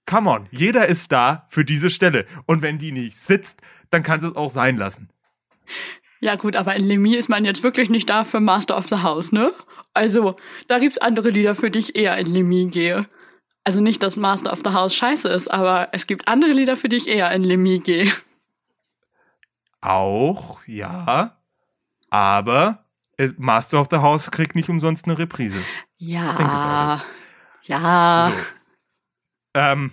Come 0.06 0.30
on, 0.30 0.48
jeder 0.50 0.86
ist 0.86 1.12
da 1.12 1.46
für 1.50 1.64
diese 1.64 1.90
Stelle. 1.90 2.26
Und 2.46 2.62
wenn 2.62 2.78
die 2.78 2.92
nicht 2.92 3.18
sitzt, 3.18 3.60
dann 3.90 4.02
kannst 4.02 4.24
du 4.24 4.30
es 4.30 4.36
auch 4.36 4.50
sein 4.50 4.78
lassen. 4.78 5.10
Ja 6.20 6.36
gut, 6.36 6.56
aber 6.56 6.74
in 6.74 6.84
Lemmy 6.84 7.14
ist 7.14 7.28
man 7.28 7.44
jetzt 7.44 7.62
wirklich 7.62 7.90
nicht 7.90 8.08
da 8.08 8.24
für 8.24 8.40
Master 8.40 8.76
of 8.76 8.88
the 8.88 9.02
House, 9.02 9.32
ne? 9.32 9.52
Also, 9.94 10.36
da 10.68 10.78
gibt's 10.78 10.98
andere 10.98 11.30
Lieder, 11.30 11.54
für 11.54 11.70
die 11.70 11.80
ich 11.80 11.96
eher 11.96 12.16
in 12.18 12.26
Lemmy 12.26 12.66
gehe. 12.66 13.06
Also 13.68 13.82
nicht, 13.82 14.02
dass 14.02 14.16
Master 14.16 14.50
of 14.50 14.60
the 14.64 14.70
House 14.70 14.94
scheiße 14.94 15.28
ist, 15.28 15.48
aber 15.48 15.90
es 15.92 16.06
gibt 16.06 16.26
andere 16.26 16.52
Lieder, 16.52 16.74
für 16.74 16.88
die 16.88 16.96
ich 16.96 17.06
eher 17.06 17.30
in 17.32 17.44
Lemmy 17.44 17.80
gehe. 17.80 18.10
Auch, 19.82 20.58
ja. 20.64 21.36
Aber 22.08 22.86
äh, 23.18 23.28
Master 23.36 23.78
of 23.82 23.88
the 23.90 23.98
House 23.98 24.30
kriegt 24.30 24.54
nicht 24.56 24.70
umsonst 24.70 25.04
eine 25.04 25.18
Reprise. 25.18 25.62
Ja. 25.98 27.02
Ja. 27.64 28.32
So. 28.32 28.38
Ähm. 29.52 29.92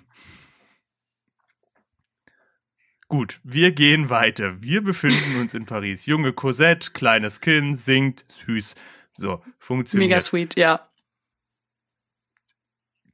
Gut, 3.10 3.42
wir 3.44 3.74
gehen 3.74 4.10
weiter. 4.10 4.62
Wir 4.62 4.86
befinden 4.86 5.42
uns 5.42 5.54
in 5.54 5.66
Paris. 5.66 6.06
Junge 6.06 6.32
Cosette, 6.32 6.92
kleines 6.92 7.42
Kind, 7.42 7.78
singt, 7.78 8.24
süß. 8.46 8.76
So, 9.12 9.44
funktioniert. 9.60 10.12
Mega 10.12 10.22
sweet, 10.22 10.56
ja. 10.56 10.82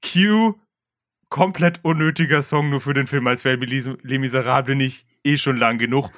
Q, 0.03 0.55
komplett 1.29 1.79
unnötiger 1.83 2.43
Song 2.43 2.69
nur 2.69 2.81
für 2.81 2.93
den 2.93 3.07
Film, 3.07 3.27
als 3.27 3.43
wäre 3.45 3.57
Les 3.57 3.89
Les 4.03 4.19
Miserables 4.19 4.75
nicht 4.77 5.05
eh 5.23 5.37
schon 5.37 5.57
lang 5.57 5.77
genug. 5.77 6.09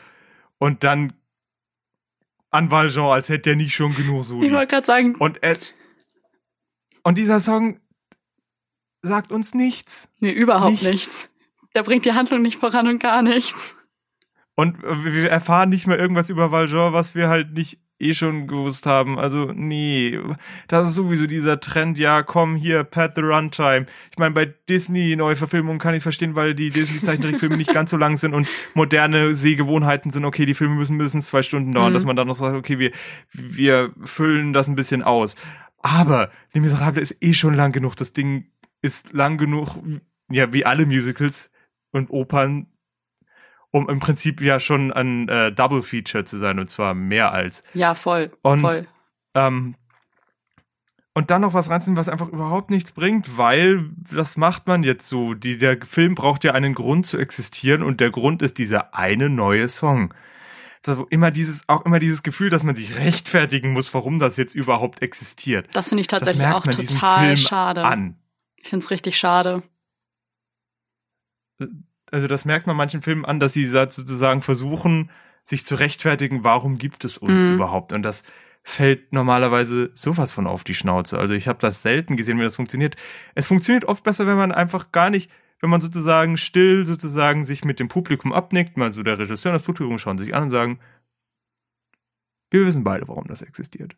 Und 0.57 0.83
dann 0.83 1.13
an 2.49 2.71
Valjean, 2.71 3.11
als 3.11 3.29
hätte 3.29 3.51
er 3.51 3.55
nicht 3.55 3.73
schon 3.75 3.95
genug 3.95 4.23
Soli. 4.25 4.47
Ich 4.47 4.53
wollte 4.53 4.67
gerade 4.75 4.85
sagen, 4.85 5.15
Und 5.15 5.41
er, 5.41 5.57
und 7.03 7.17
dieser 7.17 7.39
Song 7.39 7.79
sagt 9.01 9.31
uns 9.31 9.53
nichts. 9.53 10.07
nee, 10.19 10.31
überhaupt 10.31 10.71
nichts. 10.71 10.85
nichts. 10.89 11.29
Der 11.75 11.83
bringt 11.83 12.05
die 12.05 12.13
Handlung 12.13 12.41
nicht 12.41 12.59
voran 12.59 12.87
und 12.87 12.99
gar 12.99 13.21
nichts. 13.23 13.75
Und 14.55 14.81
wir 14.83 15.29
erfahren 15.31 15.69
nicht 15.69 15.87
mehr 15.87 15.97
irgendwas 15.97 16.29
über 16.29 16.51
Valjean, 16.51 16.93
was 16.93 17.15
wir 17.15 17.27
halt 17.27 17.53
nicht 17.53 17.79
eh 18.03 18.13
schon 18.13 18.47
gewusst 18.47 18.85
haben. 18.85 19.17
Also, 19.17 19.51
nee. 19.53 20.19
Das 20.67 20.89
ist 20.89 20.95
sowieso 20.95 21.25
dieser 21.27 21.59
Trend, 21.59 21.97
ja, 21.97 22.21
komm 22.23 22.55
hier, 22.55 22.83
Pat 22.83 23.15
the 23.15 23.21
Runtime. 23.21 23.85
Ich 24.11 24.17
meine, 24.17 24.33
bei 24.33 24.53
Disney 24.69 25.15
Neuverfilmungen 25.15 25.79
kann 25.79 25.95
ich 25.95 26.03
verstehen, 26.03 26.35
weil 26.35 26.53
die 26.53 26.69
Disney-Zeichentrickfilme 26.69 27.57
nicht 27.57 27.73
ganz 27.73 27.91
so 27.91 27.97
lang 27.97 28.17
sind 28.17 28.33
und 28.33 28.47
moderne 28.73 29.33
Sehgewohnheiten 29.33 30.11
sind, 30.11 30.25
okay, 30.25 30.45
die 30.45 30.53
Filme 30.53 30.75
müssen 30.75 30.97
mindestens 30.97 31.27
zwei 31.27 31.41
Stunden 31.43 31.71
dauern, 31.71 31.91
Mhm. 31.91 31.93
dass 31.95 32.05
man 32.05 32.15
dann 32.15 32.27
noch 32.27 32.35
sagt, 32.35 32.55
okay, 32.55 32.79
wir, 32.79 32.91
wir 33.31 33.91
füllen 34.03 34.53
das 34.53 34.67
ein 34.67 34.75
bisschen 34.75 35.01
aus. 35.03 35.35
Aber 35.81 36.29
Les 36.53 36.61
Miserables 36.61 37.11
ist 37.11 37.23
eh 37.23 37.33
schon 37.33 37.53
lang 37.55 37.71
genug. 37.71 37.95
Das 37.95 38.13
Ding 38.13 38.45
ist 38.81 39.13
lang 39.13 39.37
genug, 39.37 39.77
ja, 40.29 40.51
wie 40.53 40.65
alle 40.65 40.85
Musicals 40.85 41.51
und 41.91 42.09
Opern, 42.09 42.67
um 43.73 43.89
im 43.89 43.99
Prinzip 43.99 44.39
ja 44.39 44.59
schon 44.61 44.93
ein 44.93 45.27
äh, 45.27 45.51
Double 45.51 45.81
Feature 45.81 46.23
zu 46.25 46.37
sein 46.37 46.59
und 46.59 46.69
zwar 46.69 46.93
mehr 46.93 47.33
als. 47.33 47.63
Ja, 47.73 47.95
voll. 47.95 48.31
Und- 48.43 48.61
voll. 48.61 48.87
Ähm, 49.35 49.75
und 51.15 51.29
dann 51.29 51.41
noch 51.41 51.53
was 51.53 51.69
reinziehen, 51.69 51.95
was 51.95 52.09
einfach 52.09 52.29
überhaupt 52.29 52.71
nichts 52.71 52.91
bringt, 52.91 53.37
weil 53.37 53.89
das 54.11 54.35
macht 54.37 54.65
man 54.67 54.81
jetzt 54.83 55.07
so. 55.07 55.33
Die, 55.35 55.57
der 55.57 55.77
Film 55.85 56.15
braucht 56.15 56.43
ja 56.43 56.53
einen 56.53 56.73
Grund 56.73 57.05
zu 57.05 57.17
existieren 57.19 57.83
und 57.83 57.99
der 57.99 58.09
Grund 58.09 58.41
ist 58.41 58.57
dieser 58.57 58.95
eine 58.95 59.29
neue 59.29 59.69
Song. 59.69 60.13
Also 60.85 61.05
immer 61.11 61.29
dieses, 61.31 61.67
auch 61.69 61.85
immer 61.85 61.99
dieses 61.99 62.23
Gefühl, 62.23 62.49
dass 62.49 62.63
man 62.63 62.75
sich 62.75 62.97
rechtfertigen 62.97 63.73
muss, 63.73 63.93
warum 63.93 64.19
das 64.19 64.37
jetzt 64.37 64.55
überhaupt 64.55 65.01
existiert. 65.03 65.67
Das 65.73 65.89
finde 65.89 66.01
ich 66.01 66.07
Das 66.07 66.19
tatsächlich 66.21 66.47
auch 66.47 66.63
total 66.63 67.37
schade. 67.37 67.83
an. 67.85 68.17
Ich 68.57 68.69
finde 68.69 68.83
es 68.83 68.91
richtig 68.91 69.15
schade. 69.17 69.61
Also 72.13 72.27
das 72.27 72.45
merkt 72.45 72.67
man 72.67 72.75
manchen 72.75 73.01
Filmen 73.01 73.25
an, 73.25 73.39
dass 73.39 73.53
sie 73.53 73.65
sozusagen 73.65 74.41
versuchen, 74.41 75.09
sich 75.43 75.65
zu 75.65 75.75
rechtfertigen, 75.75 76.43
warum 76.43 76.77
gibt 76.77 77.03
es 77.03 77.17
uns 77.17 77.41
Mhm. 77.41 77.55
überhaupt? 77.55 77.91
Und 77.91 78.03
das 78.03 78.23
fällt 78.63 79.11
normalerweise 79.11 79.91
sowas 79.93 80.31
von 80.31 80.47
auf 80.47 80.63
die 80.63 80.73
Schnauze. 80.75 81.17
Also 81.19 81.33
ich 81.33 81.47
habe 81.49 81.59
das 81.59 81.81
selten 81.81 82.15
gesehen, 82.15 82.39
wie 82.39 82.43
das 82.43 82.55
funktioniert. 82.55 82.95
Es 83.35 83.47
funktioniert 83.47 83.83
oft 83.85 84.03
besser, 84.03 84.25
wenn 84.25 84.37
man 84.37 84.53
einfach 84.53 84.91
gar 84.93 85.09
nicht, 85.09 85.29
wenn 85.59 85.69
man 85.69 85.81
sozusagen 85.81 86.37
still 86.37 86.85
sozusagen 86.85 87.43
sich 87.43 87.65
mit 87.65 87.79
dem 87.79 87.89
Publikum 87.89 88.31
abnickt, 88.31 88.77
mal 88.77 88.93
so 88.93 89.03
der 89.03 89.19
Regisseur 89.19 89.51
und 89.51 89.57
das 89.57 89.65
Publikum 89.65 89.97
schauen 89.97 90.17
sich 90.17 90.33
an 90.33 90.43
und 90.43 90.49
sagen, 90.49 90.79
wir 92.51 92.65
wissen 92.65 92.83
beide, 92.83 93.07
warum 93.07 93.27
das 93.27 93.41
existiert. 93.41 93.95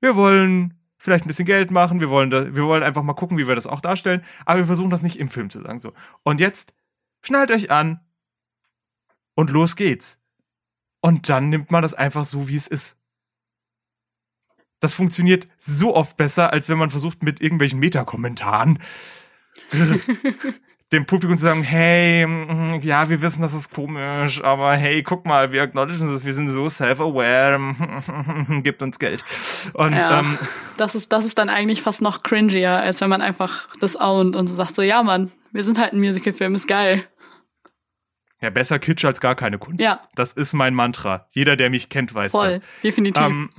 Wir 0.00 0.16
wollen 0.16 0.74
vielleicht 0.96 1.24
ein 1.24 1.28
bisschen 1.28 1.46
Geld 1.46 1.70
machen, 1.70 2.00
wir 2.00 2.10
wollen, 2.10 2.30
da, 2.30 2.54
wir 2.54 2.64
wollen 2.64 2.82
einfach 2.82 3.02
mal 3.02 3.12
gucken, 3.14 3.36
wie 3.38 3.46
wir 3.46 3.54
das 3.54 3.66
auch 3.66 3.80
darstellen, 3.80 4.24
aber 4.46 4.60
wir 4.60 4.66
versuchen 4.66 4.90
das 4.90 5.02
nicht 5.02 5.18
im 5.18 5.28
Film 5.28 5.50
zu 5.50 5.60
sagen. 5.60 5.78
So. 5.78 5.92
Und 6.22 6.40
jetzt 6.40 6.72
schnallt 7.22 7.50
euch 7.50 7.70
an 7.70 8.00
und 9.34 9.50
los 9.50 9.76
geht's. 9.76 10.18
Und 11.00 11.28
dann 11.28 11.48
nimmt 11.48 11.70
man 11.70 11.82
das 11.82 11.94
einfach 11.94 12.24
so, 12.24 12.48
wie 12.48 12.56
es 12.56 12.68
ist. 12.68 12.96
Das 14.80 14.92
funktioniert 14.92 15.48
so 15.58 15.94
oft 15.94 16.16
besser, 16.16 16.52
als 16.52 16.68
wenn 16.68 16.78
man 16.78 16.90
versucht, 16.90 17.22
mit 17.22 17.40
irgendwelchen 17.40 17.78
Metakommentaren 17.78 18.78
dem 20.92 21.06
Publikum 21.06 21.36
zu 21.38 21.44
sagen, 21.44 21.62
hey, 21.62 22.26
ja, 22.82 23.08
wir 23.08 23.22
wissen, 23.22 23.40
das 23.42 23.54
ist 23.54 23.72
komisch, 23.72 24.42
aber 24.44 24.74
hey, 24.76 25.02
guck 25.02 25.24
mal, 25.24 25.50
wir 25.50 25.62
acknowledgen 25.62 26.12
das, 26.12 26.24
wir 26.24 26.34
sind 26.34 26.48
so 26.48 26.68
self-aware, 26.68 27.58
gibt 28.62 28.82
uns 28.82 28.98
Geld. 28.98 29.24
Und 29.72 29.94
Ja. 29.94 30.20
ähm, 30.20 30.38
Das 30.76 30.94
ist, 30.94 31.12
das 31.12 31.24
ist 31.24 31.38
dann 31.38 31.48
eigentlich 31.48 31.80
fast 31.80 32.02
noch 32.02 32.22
cringier, 32.22 32.72
als 32.72 33.00
wenn 33.00 33.08
man 33.08 33.22
einfach 33.22 33.68
das 33.80 33.98
ownt 33.98 34.36
und 34.36 34.48
so 34.48 34.54
sagt 34.54 34.74
so, 34.76 34.82
ja 34.82 35.02
Mann, 35.02 35.32
wir 35.50 35.64
sind 35.64 35.78
halt 35.78 35.92
ein 35.94 36.00
Musicalfilm, 36.00 36.54
ist 36.54 36.68
geil. 36.68 37.04
Ja, 38.42 38.50
besser 38.50 38.78
Kitsch 38.78 39.04
als 39.04 39.20
gar 39.20 39.34
keine 39.36 39.58
Kunst. 39.58 39.80
Ja. 39.80 40.06
Das 40.14 40.32
ist 40.34 40.52
mein 40.52 40.74
Mantra. 40.74 41.26
Jeder, 41.30 41.56
der 41.56 41.70
mich 41.70 41.88
kennt, 41.88 42.12
weiß 42.12 42.32
Voll, 42.32 42.58
das. 42.58 42.62
definitiv. 42.82 43.22
Ähm, 43.22 43.50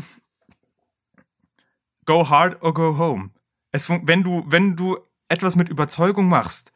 go 2.05 2.29
hard 2.29 2.61
or 2.61 2.73
go 2.73 2.97
home. 2.97 3.31
Es, 3.71 3.89
wenn 3.89 4.23
du, 4.23 4.43
wenn 4.47 4.75
du 4.75 4.99
etwas 5.29 5.55
mit 5.55 5.69
Überzeugung 5.69 6.27
machst, 6.29 6.71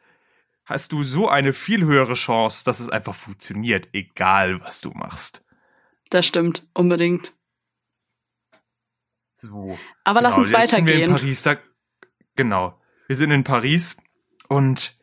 hast 0.64 0.92
du 0.92 1.02
so 1.04 1.28
eine 1.28 1.52
viel 1.52 1.84
höhere 1.84 2.14
Chance, 2.14 2.64
dass 2.64 2.80
es 2.80 2.88
einfach 2.88 3.14
funktioniert, 3.14 3.88
egal 3.92 4.60
was 4.62 4.80
du 4.80 4.90
machst. 4.90 5.44
das 6.10 6.26
stimmt, 6.26 6.66
unbedingt. 6.74 7.34
So. 9.36 9.78
Aber 10.04 10.20
lass 10.20 10.32
Genau, 10.34 10.40
uns 10.40 10.50
jetzt 10.50 10.70
sind 10.70 10.86
Wir 10.86 10.94
in 10.94 11.00
weitergehen. 11.02 11.12
Paris, 11.20 11.42
da, 11.42 11.56
genau. 12.34 12.80
Wir 13.06 13.16
sind 13.16 13.30
in 13.30 13.44
Paris 13.44 13.96
und 14.48 14.98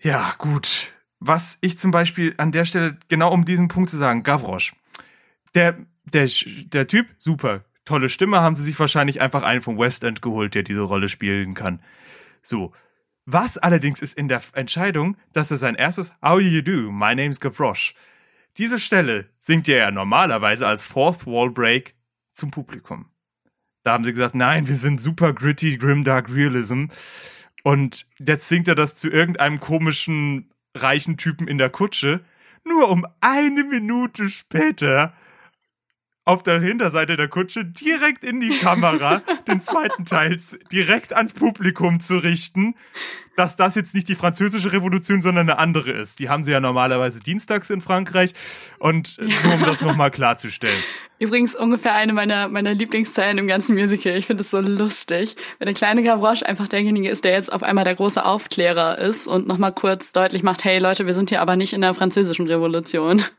ja, 0.00 0.34
gut. 0.38 0.92
Was 1.18 1.58
ich 1.60 1.78
zum 1.78 1.90
Beispiel 1.90 2.34
an 2.36 2.52
der 2.52 2.64
Stelle, 2.64 2.98
genau 3.08 3.32
um 3.32 3.44
diesen 3.44 3.68
Punkt 3.68 3.90
zu 3.90 3.96
sagen, 3.96 4.22
Gavroche. 4.22 4.74
Der, 5.54 5.76
der, 6.04 6.28
der 6.66 6.86
Typ, 6.86 7.06
super. 7.18 7.64
Tolle 7.84 8.10
Stimme, 8.10 8.40
haben 8.40 8.56
sie 8.56 8.64
sich 8.64 8.78
wahrscheinlich 8.78 9.20
einfach 9.20 9.42
einen 9.42 9.62
vom 9.62 9.78
West 9.78 10.04
End 10.04 10.20
geholt, 10.20 10.54
der 10.54 10.62
diese 10.62 10.82
Rolle 10.82 11.08
spielen 11.08 11.54
kann. 11.54 11.80
So. 12.42 12.72
Was 13.24 13.58
allerdings 13.58 14.00
ist 14.00 14.16
in 14.16 14.28
der 14.28 14.40
Entscheidung, 14.52 15.16
dass 15.32 15.50
er 15.50 15.56
sein 15.56 15.74
erstes 15.74 16.12
How 16.22 16.38
do 16.38 16.46
you 16.46 16.62
do? 16.62 16.92
My 16.92 17.14
name's 17.14 17.40
Gavroche. 17.40 17.94
Diese 18.56 18.78
Stelle 18.78 19.28
singt 19.38 19.68
er 19.68 19.78
ja 19.78 19.90
normalerweise 19.90 20.66
als 20.66 20.84
Fourth 20.84 21.26
Wall 21.26 21.50
Break 21.50 21.94
zum 22.32 22.50
Publikum. 22.50 23.10
Da 23.82 23.92
haben 23.92 24.04
sie 24.04 24.12
gesagt, 24.12 24.34
nein, 24.34 24.68
wir 24.68 24.76
sind 24.76 25.00
super 25.00 25.32
gritty, 25.32 25.76
grim 25.76 26.04
dark 26.04 26.34
realism. 26.34 26.86
Und 27.62 28.06
jetzt 28.18 28.48
singt 28.48 28.68
er 28.68 28.74
das 28.74 28.96
zu 28.96 29.10
irgendeinem 29.10 29.60
komischen 29.60 30.50
reichen 30.82 31.16
Typen 31.16 31.48
in 31.48 31.58
der 31.58 31.70
Kutsche, 31.70 32.24
nur 32.64 32.90
um 32.90 33.06
eine 33.20 33.64
Minute 33.64 34.28
später 34.28 35.14
auf 36.24 36.42
der 36.42 36.60
Hinterseite 36.60 37.16
der 37.16 37.28
Kutsche 37.28 37.64
direkt 37.64 38.24
in 38.24 38.40
die 38.40 38.58
Kamera 38.58 39.22
den 39.48 39.60
zweiten 39.60 40.04
Teil 40.04 40.40
direkt 40.72 41.12
ans 41.12 41.32
Publikum 41.32 42.00
zu 42.00 42.18
richten, 42.18 42.74
dass 43.36 43.56
das 43.56 43.74
jetzt 43.74 43.94
nicht 43.94 44.08
die 44.08 44.14
französische 44.14 44.72
Revolution, 44.72 45.22
sondern 45.22 45.48
eine 45.48 45.58
andere 45.58 45.92
ist. 45.92 46.18
Die 46.18 46.28
haben 46.28 46.44
sie 46.44 46.50
ja 46.50 46.60
normalerweise 46.60 47.20
dienstags 47.20 47.70
in 47.70 47.80
Frankreich 47.80 48.32
und 48.78 49.18
nur 49.18 49.54
um 49.54 49.62
das 49.62 49.80
nochmal 49.80 50.10
klarzustellen. 50.10 50.82
Übrigens 51.18 51.54
ungefähr 51.54 51.94
eine 51.94 52.12
meiner, 52.12 52.48
meiner 52.48 52.74
Lieblingszeilen 52.74 53.38
im 53.38 53.46
ganzen 53.46 53.74
Musical. 53.74 54.16
Ich 54.16 54.26
finde 54.26 54.42
es 54.42 54.50
so 54.50 54.60
lustig, 54.60 55.36
wenn 55.58 55.66
der 55.66 55.74
kleine 55.74 56.02
Gavroche 56.02 56.46
einfach 56.46 56.68
derjenige 56.68 57.08
ist, 57.08 57.24
der 57.24 57.32
jetzt 57.32 57.52
auf 57.52 57.62
einmal 57.62 57.84
der 57.84 57.94
große 57.94 58.22
Aufklärer 58.22 58.98
ist 58.98 59.26
und 59.26 59.46
nochmal 59.46 59.72
kurz 59.72 60.12
deutlich 60.12 60.42
macht, 60.42 60.64
hey 60.64 60.78
Leute, 60.78 61.06
wir 61.06 61.14
sind 61.14 61.30
hier 61.30 61.40
aber 61.40 61.56
nicht 61.56 61.72
in 61.72 61.80
der 61.80 61.94
französischen 61.94 62.46
Revolution. 62.46 63.22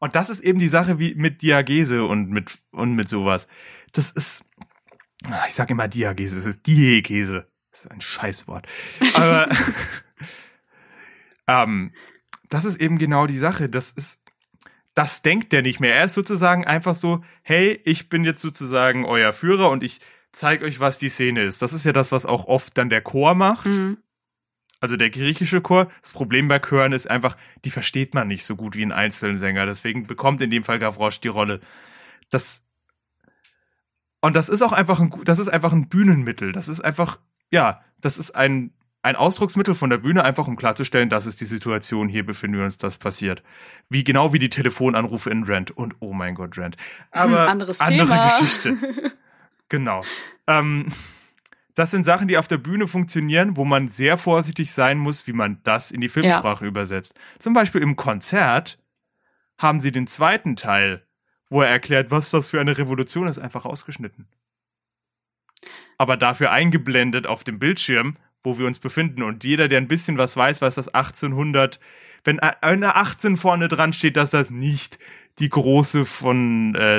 Und 0.00 0.16
das 0.16 0.28
ist 0.28 0.40
eben 0.40 0.58
die 0.58 0.68
Sache 0.68 0.98
wie 0.98 1.14
mit 1.14 1.40
Diagese 1.40 2.04
und 2.04 2.28
mit, 2.28 2.58
und 2.72 2.94
mit 2.94 3.08
sowas. 3.08 3.48
Das 3.92 4.10
ist, 4.10 4.44
ich 5.48 5.54
sage 5.54 5.72
immer 5.72 5.88
Diagese, 5.88 6.36
es 6.36 6.44
ist 6.44 6.66
Diegese. 6.66 7.46
Das 7.74 7.86
ist 7.86 7.90
ein 7.90 8.00
Scheißwort. 8.00 8.68
Aber, 9.14 9.48
ähm, 11.48 11.92
das 12.48 12.64
ist 12.64 12.80
eben 12.80 12.98
genau 12.98 13.26
die 13.26 13.38
Sache. 13.38 13.68
Das 13.68 13.90
ist, 13.90 14.20
das 14.94 15.22
denkt 15.22 15.52
der 15.52 15.62
nicht 15.62 15.80
mehr. 15.80 15.96
Er 15.96 16.04
ist 16.04 16.14
sozusagen 16.14 16.64
einfach 16.64 16.94
so, 16.94 17.24
hey, 17.42 17.80
ich 17.84 18.08
bin 18.08 18.24
jetzt 18.24 18.42
sozusagen 18.42 19.04
euer 19.04 19.32
Führer 19.32 19.70
und 19.70 19.82
ich 19.82 20.00
zeige 20.32 20.64
euch, 20.64 20.78
was 20.78 20.98
die 20.98 21.08
Szene 21.08 21.42
ist. 21.42 21.62
Das 21.62 21.72
ist 21.72 21.84
ja 21.84 21.92
das, 21.92 22.12
was 22.12 22.26
auch 22.26 22.44
oft 22.44 22.78
dann 22.78 22.90
der 22.90 23.00
Chor 23.02 23.34
macht 23.34 23.66
Mhm. 23.66 23.98
also 24.80 24.96
der 24.96 25.10
griechische 25.10 25.60
Chor. 25.60 25.90
Das 26.02 26.12
Problem 26.12 26.46
bei 26.46 26.60
Chören 26.60 26.92
ist 26.92 27.10
einfach, 27.10 27.36
die 27.64 27.70
versteht 27.70 28.14
man 28.14 28.28
nicht 28.28 28.44
so 28.44 28.54
gut 28.54 28.76
wie 28.76 28.84
ein 28.84 28.92
Einzelsänger. 28.92 29.66
Deswegen 29.66 30.06
bekommt 30.06 30.40
in 30.42 30.50
dem 30.50 30.62
Fall 30.62 30.78
Gavroche 30.78 31.20
die 31.20 31.28
Rolle. 31.28 31.58
Das 32.30 32.62
und 34.20 34.34
das 34.36 34.48
ist 34.48 34.62
auch 34.62 34.72
einfach 34.72 35.00
ein, 35.00 35.12
das 35.24 35.40
ist 35.40 35.48
einfach 35.48 35.72
ein 35.72 35.88
Bühnenmittel. 35.88 36.52
Das 36.52 36.68
ist 36.68 36.80
einfach, 36.80 37.18
ja, 37.50 37.80
das 38.00 38.18
ist 38.18 38.32
ein 38.32 38.72
ein 39.04 39.16
Ausdrucksmittel 39.16 39.74
von 39.74 39.90
der 39.90 39.98
Bühne, 39.98 40.24
einfach 40.24 40.48
um 40.48 40.56
klarzustellen, 40.56 41.10
das 41.10 41.26
ist 41.26 41.38
die 41.38 41.44
Situation, 41.44 42.08
hier 42.08 42.24
befinden 42.24 42.56
wir 42.56 42.64
uns, 42.64 42.78
das 42.78 42.96
passiert. 42.96 43.42
Wie 43.90 44.02
genau 44.02 44.32
wie 44.32 44.38
die 44.38 44.48
Telefonanrufe 44.48 45.28
in 45.28 45.44
Rent. 45.44 45.70
Und 45.70 45.94
oh 46.00 46.14
mein 46.14 46.34
Gott, 46.34 46.56
Rent. 46.56 46.78
Aber 47.10 47.46
anderes 47.48 47.80
andere 47.80 48.08
Thema. 48.08 48.28
Geschichte. 48.28 48.76
Genau. 49.70 50.02
Ähm, 50.46 50.88
das 51.74 51.90
sind 51.90 52.04
Sachen, 52.04 52.28
die 52.28 52.36
auf 52.36 52.46
der 52.46 52.58
Bühne 52.58 52.86
funktionieren, 52.86 53.56
wo 53.56 53.64
man 53.64 53.88
sehr 53.88 54.18
vorsichtig 54.18 54.70
sein 54.70 54.98
muss, 54.98 55.26
wie 55.26 55.32
man 55.32 55.58
das 55.64 55.90
in 55.90 56.02
die 56.02 56.10
Filmsprache 56.10 56.66
übersetzt. 56.66 57.14
Zum 57.38 57.54
Beispiel 57.54 57.82
im 57.82 57.96
Konzert 57.96 58.78
haben 59.58 59.80
sie 59.80 59.90
den 59.90 60.06
zweiten 60.06 60.54
Teil, 60.54 61.02
wo 61.48 61.62
er 61.62 61.68
erklärt, 61.68 62.10
was 62.10 62.30
das 62.30 62.46
für 62.46 62.60
eine 62.60 62.76
Revolution 62.76 63.26
ist, 63.26 63.38
einfach 63.38 63.64
ausgeschnitten. 63.64 64.28
Aber 65.98 66.16
dafür 66.16 66.50
eingeblendet 66.50 67.26
auf 67.26 67.44
dem 67.44 67.58
Bildschirm, 67.58 68.16
wo 68.42 68.58
wir 68.58 68.66
uns 68.66 68.78
befinden. 68.78 69.22
Und 69.22 69.44
jeder, 69.44 69.68
der 69.68 69.78
ein 69.80 69.88
bisschen 69.88 70.18
was 70.18 70.36
weiß, 70.36 70.60
was 70.60 70.74
das 70.74 70.88
1800, 70.88 71.80
wenn 72.24 72.40
eine 72.40 72.96
18 72.96 73.36
vorne 73.36 73.68
dran 73.68 73.92
steht, 73.92 74.16
dass 74.16 74.30
das 74.30 74.50
nicht 74.50 74.98
die 75.38 75.48
große 75.48 76.04
von 76.04 76.74
äh, 76.74 76.96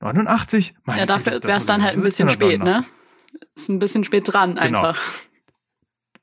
1789. 0.00 0.74
Meine 0.84 0.98
Ja, 1.00 1.06
dafür 1.06 1.42
wäre 1.42 1.58
es 1.58 1.66
dann 1.66 1.82
halt 1.82 1.96
ein 1.96 2.02
bisschen 2.02 2.28
spät, 2.30 2.60
ne? 2.62 2.84
1789. 2.84 2.90
Ist 3.54 3.68
ein 3.68 3.78
bisschen 3.78 4.04
spät 4.04 4.32
dran 4.32 4.56
Genau. 4.56 4.78
einfach. 4.80 5.00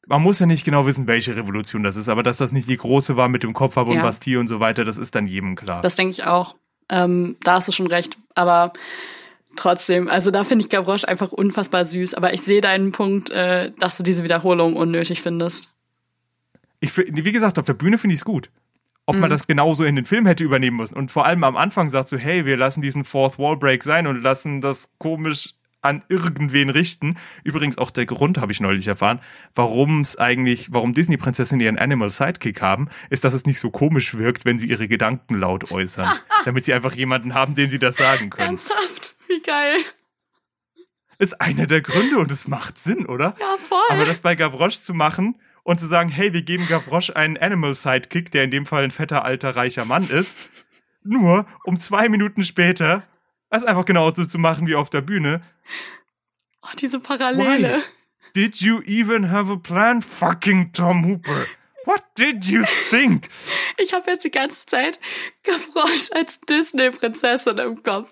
man 0.08 0.22
muss 0.22 0.40
ja 0.40 0.46
nicht 0.46 0.64
genau 0.64 0.86
wissen, 0.86 1.06
welche 1.08 1.36
Revolution 1.36 1.84
das 1.84 1.96
ist, 1.98 2.08
aber 2.10 2.24
dass 2.24 2.38
das 2.38 2.52
nicht 2.54 2.70
die 2.70 2.78
große 2.78 3.18
war 3.18 3.28
mit 3.28 3.44
dem 3.44 3.54
Kopf 3.54 3.78
ab 3.78 3.88
und 3.88 3.96
Ja. 3.98 4.04
Bastille 4.04 4.40
und 4.40 4.48
so 4.48 4.60
weiter, 4.62 4.86
das 4.86 4.98
ist 4.98 5.16
dann 5.16 5.28
jedem 5.28 5.56
klar. 5.56 5.82
Das 5.82 5.96
denke 5.96 6.12
ich 6.12 6.24
auch. 6.24 6.56
Ähm, 6.90 7.36
da 7.44 7.56
hast 7.56 7.68
du 7.68 7.72
schon 7.74 7.88
recht. 7.88 8.18
Aber 8.34 8.72
trotzdem, 9.58 10.08
also 10.08 10.32
da 10.32 10.44
finde 10.44 10.64
ich 10.64 10.70
Gavroche 10.70 11.08
einfach 11.08 11.32
unfassbar 11.32 11.84
süß. 11.86 12.14
Aber 12.14 12.34
ich 12.34 12.42
sehe 12.42 12.62
deinen 12.62 12.92
Punkt, 12.92 13.30
äh, 13.30 13.72
dass 13.80 13.98
du 13.98 14.04
diese 14.04 14.24
Wiederholung 14.24 14.76
unnötig 14.76 15.22
findest. 15.22 15.74
ich, 16.80 16.96
wie 16.98 17.32
gesagt, 17.32 17.60
auf 17.60 17.66
der 17.66 17.74
Bühne 17.74 17.98
finde 17.98 18.14
ich 18.14 18.22
es 18.22 18.26
gut. 18.26 18.50
Ob 19.06 19.16
Mhm. 19.16 19.22
man 19.22 19.30
das 19.30 19.48
genauso 19.48 19.84
in 19.86 19.96
den 19.96 20.06
Film 20.06 20.26
hätte 20.26 20.44
übernehmen 20.44 20.78
müssen. 20.78 20.96
Und 20.96 21.12
vor 21.12 21.26
allem 21.26 21.44
am 21.44 21.56
Anfang 21.58 21.90
sagst 21.90 22.12
du, 22.12 22.18
hey, 22.18 22.46
wir 22.46 22.58
lassen 22.58 22.82
diesen 22.82 23.04
Fourth 23.04 23.40
Wall 23.40 23.58
Break 23.58 23.84
sein 23.84 24.06
und 24.06 24.22
lassen 24.22 24.62
das 24.62 24.90
komisch 24.98 25.54
an 25.82 26.04
irgendwen 26.10 26.70
richten. 26.70 27.18
Übrigens 27.44 27.78
auch 27.78 27.92
der 27.92 28.06
Grund 28.06 28.40
habe 28.40 28.52
ich 28.52 28.60
neulich 28.60 28.88
erfahren, 28.88 29.20
warum 29.56 30.02
es 30.02 30.18
eigentlich, 30.18 30.74
warum 30.74 30.94
Disney 30.94 31.18
Prinzessinnen 31.18 31.64
ihren 31.64 31.78
Animal 31.78 32.10
Sidekick 32.10 32.62
haben, 32.62 32.90
ist, 33.10 33.24
dass 33.24 33.34
es 33.34 33.46
nicht 33.46 33.60
so 33.60 33.70
komisch 33.70 34.18
wirkt, 34.18 34.46
wenn 34.46 34.60
sie 34.60 34.68
ihre 34.68 34.88
Gedanken 34.88 35.36
laut 35.36 35.72
äußern. 35.72 36.10
damit 36.46 36.66
sie 36.66 36.74
einfach 36.74 36.94
jemanden 36.94 37.34
haben, 37.34 37.56
dem 37.56 37.70
sie 37.70 37.80
das 37.80 37.98
sagen 37.98 38.30
können. 38.30 38.50
Ernsthaft? 38.50 39.18
Wie 39.28 39.42
geil. 39.42 39.80
Ist 41.20 41.42
einer 41.42 41.66
der 41.66 41.82
Gründe 41.82 42.20
und 42.20 42.32
es 42.32 42.48
macht 42.48 42.78
Sinn, 42.78 43.06
oder? 43.06 43.36
Ja, 43.40 43.58
voll. 43.58 43.80
Aber 43.90 44.06
das 44.06 44.20
bei 44.20 44.36
Gavroche 44.36 44.80
zu 44.80 44.94
machen 44.94 45.36
und 45.64 45.80
zu 45.80 45.88
sagen, 45.88 46.10
hey, 46.10 46.32
wir 46.32 46.44
geben 46.44 46.68
Gavroche 46.68 47.16
einen 47.16 47.38
Animal 47.38 47.76
Sidekick, 47.76 48.32
der 48.32 48.44
in 48.44 48.52
dem 48.52 48.66
Fall 48.66 48.84
ein 48.84 48.92
fetter, 48.92 49.26
alter, 49.26 49.56
reicher 49.56 49.84
Mann 49.84 50.10
ist, 50.10 50.36
nur 51.04 51.46
um 51.64 51.80
zwei 51.80 52.08
Minuten 52.08 52.44
später 52.44 53.04
das 53.50 53.64
einfach 53.64 53.86
genauso 53.86 54.26
zu 54.26 54.38
machen 54.38 54.68
wie 54.68 54.76
auf 54.76 54.90
der 54.90 55.02
Bühne. 55.02 55.42
oh, 56.64 56.76
diese 56.80 57.00
Parallele. 57.00 57.78
Why? 57.78 57.84
Did 58.36 58.58
you 58.58 58.82
even 58.86 59.32
have 59.32 59.52
a 59.52 59.56
plan, 59.56 60.02
fucking 60.02 60.72
Tom 60.74 61.06
Hooper? 61.06 61.46
What 61.86 62.04
did 62.18 62.44
you 62.44 62.66
think? 62.90 63.30
Ich 63.78 63.94
habe 63.94 64.12
jetzt 64.12 64.26
die 64.26 64.32
ganze 64.32 64.66
Zeit 64.66 65.00
Gavroche 65.44 66.14
als 66.14 66.40
Disney-Prinzessin 66.42 67.58
im 67.60 67.82
Kopf. 67.82 68.10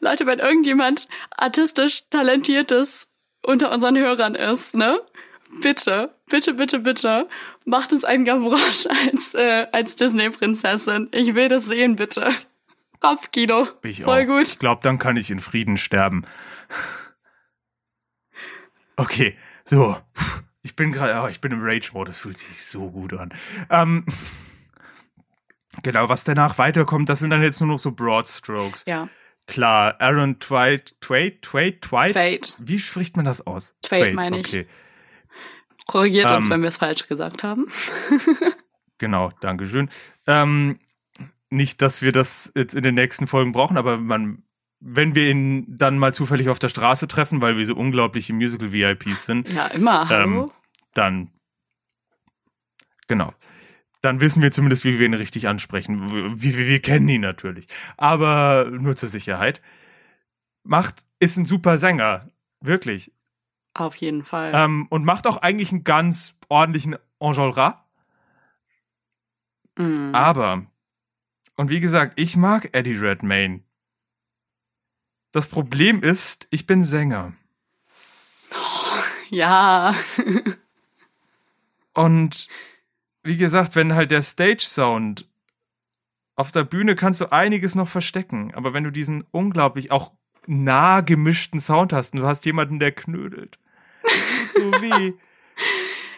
Leute, 0.00 0.26
wenn 0.26 0.40
irgendjemand 0.40 1.08
artistisch 1.30 2.02
talentiertes 2.10 3.06
unter 3.42 3.70
unseren 3.72 3.96
Hörern 3.96 4.34
ist, 4.34 4.74
ne? 4.74 5.00
Bitte, 5.60 6.12
bitte, 6.26 6.54
bitte, 6.54 6.80
bitte, 6.80 7.28
macht 7.64 7.92
uns 7.92 8.04
einen 8.04 8.24
Gavroche 8.24 8.90
als, 9.12 9.34
äh, 9.34 9.66
als 9.70 9.94
Disney-Prinzessin. 9.94 11.08
Ich 11.12 11.36
will 11.36 11.48
das 11.48 11.66
sehen, 11.66 11.94
bitte. 11.94 12.32
Kopfkino. 13.00 13.66
Ich 13.82 14.02
Voll 14.02 14.22
auch. 14.22 14.26
gut. 14.26 14.42
Ich 14.48 14.58
glaube, 14.58 14.80
dann 14.82 14.98
kann 14.98 15.16
ich 15.16 15.30
in 15.30 15.40
Frieden 15.40 15.76
sterben. 15.76 16.24
Okay, 18.96 19.36
so. 19.64 19.96
Ich 20.62 20.76
bin 20.76 20.92
gerade, 20.92 21.20
oh, 21.22 21.28
ich 21.28 21.40
bin 21.40 21.52
im 21.52 21.62
Rage-Mode, 21.62 22.08
das 22.08 22.18
fühlt 22.18 22.38
sich 22.38 22.56
so 22.64 22.90
gut 22.90 23.12
an. 23.12 23.34
Ähm, 23.68 24.06
genau, 25.82 26.08
was 26.08 26.24
danach 26.24 26.56
weiterkommt, 26.58 27.08
das 27.08 27.18
sind 27.18 27.30
dann 27.30 27.42
jetzt 27.42 27.60
nur 27.60 27.68
noch 27.68 27.78
so 27.78 27.92
Broad 27.92 28.28
Strokes. 28.28 28.84
Ja. 28.86 29.08
Klar, 29.46 30.00
Aaron 30.00 30.38
Twite, 30.40 30.94
Twait, 31.00 31.42
Twait, 31.42 31.82
Twite? 31.82 32.12
Twait. 32.14 32.56
Wie 32.60 32.78
spricht 32.78 33.16
man 33.16 33.26
das 33.26 33.46
aus? 33.46 33.74
Twait, 33.82 34.14
meine 34.14 34.38
ich. 34.38 34.46
Okay, 34.48 34.66
Korrigiert 35.86 36.30
uns, 36.30 36.46
Ähm. 36.46 36.52
wenn 36.52 36.62
wir 36.62 36.68
es 36.68 36.78
falsch 36.78 37.06
gesagt 37.08 37.42
haben. 37.44 37.66
genau, 38.98 39.32
Dankeschön. 39.40 39.90
Ähm, 40.26 40.78
nicht, 41.54 41.80
dass 41.82 42.02
wir 42.02 42.12
das 42.12 42.52
jetzt 42.54 42.74
in 42.74 42.82
den 42.82 42.94
nächsten 42.94 43.26
Folgen 43.26 43.52
brauchen, 43.52 43.76
aber 43.76 43.98
man, 43.98 44.42
wenn 44.80 45.14
wir 45.14 45.30
ihn 45.30 45.64
dann 45.68 45.98
mal 45.98 46.12
zufällig 46.12 46.48
auf 46.48 46.58
der 46.58 46.68
Straße 46.68 47.08
treffen, 47.08 47.40
weil 47.40 47.56
wir 47.56 47.66
so 47.66 47.74
unglaubliche 47.74 48.32
Musical-VIPs 48.32 49.26
sind, 49.26 49.48
Ja, 49.48 49.66
immer. 49.68 50.08
Hallo? 50.08 50.44
ähm, 50.44 50.50
dann, 50.94 51.30
genau. 53.08 53.32
Dann 54.00 54.20
wissen 54.20 54.42
wir 54.42 54.52
zumindest, 54.52 54.84
wie 54.84 54.98
wir 54.98 55.06
ihn 55.06 55.14
richtig 55.14 55.48
ansprechen. 55.48 56.38
Wir, 56.40 56.58
wir, 56.58 56.66
wir 56.66 56.80
kennen 56.82 57.08
ihn 57.08 57.22
natürlich. 57.22 57.66
Aber 57.96 58.68
nur 58.70 58.96
zur 58.96 59.08
Sicherheit. 59.08 59.62
Macht, 60.62 61.06
ist 61.20 61.38
ein 61.38 61.46
super 61.46 61.78
Sänger. 61.78 62.28
Wirklich. 62.60 63.12
Auf 63.72 63.96
jeden 63.96 64.22
Fall. 64.22 64.52
Ähm, 64.54 64.86
und 64.90 65.04
macht 65.04 65.26
auch 65.26 65.38
eigentlich 65.38 65.72
einen 65.72 65.84
ganz 65.84 66.34
ordentlichen 66.48 66.96
Enjolras. 67.18 67.74
Mm. 69.76 70.14
Aber, 70.14 70.66
und 71.56 71.70
wie 71.70 71.80
gesagt, 71.80 72.18
ich 72.18 72.36
mag 72.36 72.68
Eddie 72.72 72.96
Redmayne. 72.96 73.60
Das 75.32 75.48
Problem 75.48 76.02
ist, 76.02 76.46
ich 76.50 76.66
bin 76.66 76.84
Sänger. 76.84 77.32
Ja. 79.30 79.94
Und 81.92 82.48
wie 83.22 83.36
gesagt, 83.36 83.74
wenn 83.74 83.94
halt 83.94 84.10
der 84.10 84.22
Stage-Sound 84.22 85.28
auf 86.36 86.52
der 86.52 86.64
Bühne 86.64 86.96
kannst 86.96 87.20
du 87.20 87.32
einiges 87.32 87.74
noch 87.74 87.88
verstecken, 87.88 88.52
aber 88.54 88.74
wenn 88.74 88.84
du 88.84 88.90
diesen 88.90 89.24
unglaublich 89.30 89.90
auch 89.90 90.12
nah 90.46 91.00
gemischten 91.00 91.60
Sound 91.60 91.92
hast 91.92 92.12
und 92.12 92.20
du 92.20 92.26
hast 92.26 92.44
jemanden, 92.44 92.78
der 92.78 92.92
knödelt, 92.92 93.58
so 94.52 94.72
weh. 94.72 95.14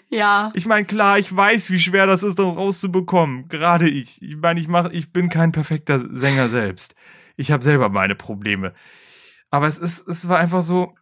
ja. 0.09 0.51
Ich 0.55 0.67
meine, 0.67 0.87
klar, 0.87 1.19
ich 1.19 1.35
weiß, 1.35 1.71
wie 1.71 1.79
schwer 1.79 2.07
das 2.07 2.23
ist, 2.23 2.39
das 2.39 2.47
rauszubekommen. 2.47 3.49
Gerade 3.49 3.89
ich. 3.89 4.21
Ich 4.23 4.37
meine, 4.37 4.61
ich 4.61 4.69
mach, 4.69 4.91
ich 4.91 5.13
bin 5.13 5.29
kein 5.29 5.53
perfekter 5.53 5.99
Sänger 5.99 6.49
selbst. 6.49 6.95
Ich 7.37 7.51
habe 7.53 7.63
selber 7.65 7.89
meine 7.89 8.15
Probleme. 8.15 8.73
Aber 9.51 9.67
es 9.67 9.79
ist, 9.79 10.07
es 10.09 10.29
war 10.29 10.39
einfach 10.39 10.63
so, 10.63 10.95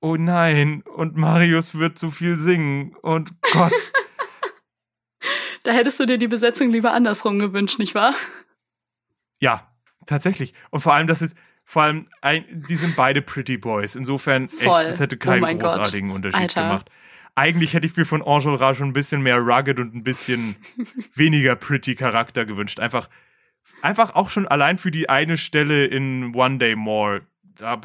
oh 0.00 0.16
nein, 0.16 0.82
und 0.96 1.16
Marius 1.16 1.74
wird 1.76 1.98
zu 1.98 2.10
viel 2.10 2.36
singen 2.38 2.94
und 3.02 3.32
Gott. 3.52 3.72
Da 5.62 5.72
hättest 5.72 6.00
du 6.00 6.06
dir 6.06 6.16
die 6.16 6.26
Besetzung 6.28 6.70
lieber 6.70 6.92
andersrum 6.94 7.38
gewünscht, 7.38 7.78
nicht 7.78 7.94
wahr? 7.94 8.14
ja, 9.40 9.70
tatsächlich. 10.06 10.54
Und 10.70 10.80
vor 10.80 10.94
allem, 10.94 11.06
das 11.06 11.20
ist, 11.20 11.36
vor 11.64 11.82
allem, 11.82 12.06
ein, 12.22 12.64
die 12.68 12.76
sind 12.76 12.96
beide 12.96 13.20
Pretty 13.20 13.58
Boys. 13.58 13.94
Insofern, 13.94 14.48
Voll. 14.48 14.80
echt, 14.80 14.90
das 14.92 15.00
hätte 15.00 15.16
Oh 15.16 15.18
keinen 15.18 15.58
Gott. 15.58 15.60
großartigen 15.74 16.10
Unterschied 16.12 16.40
Alter. 16.40 16.62
gemacht. 16.62 16.90
Eigentlich 17.34 17.74
hätte 17.74 17.86
ich 17.86 17.96
mir 17.96 18.04
von 18.04 18.20
Enjolras 18.22 18.76
schon 18.76 18.88
ein 18.88 18.92
bisschen 18.92 19.22
mehr 19.22 19.38
rugged 19.38 19.78
und 19.78 19.94
ein 19.94 20.02
bisschen 20.04 20.56
weniger 21.14 21.56
pretty 21.56 21.94
Charakter 21.94 22.44
gewünscht. 22.44 22.80
Einfach, 22.80 23.08
einfach 23.82 24.14
auch 24.14 24.30
schon 24.30 24.46
allein 24.48 24.78
für 24.78 24.90
die 24.90 25.08
eine 25.08 25.36
Stelle 25.36 25.86
in 25.86 26.34
One 26.34 26.58
Day 26.58 26.76
More. 26.76 27.22
Da, 27.56 27.80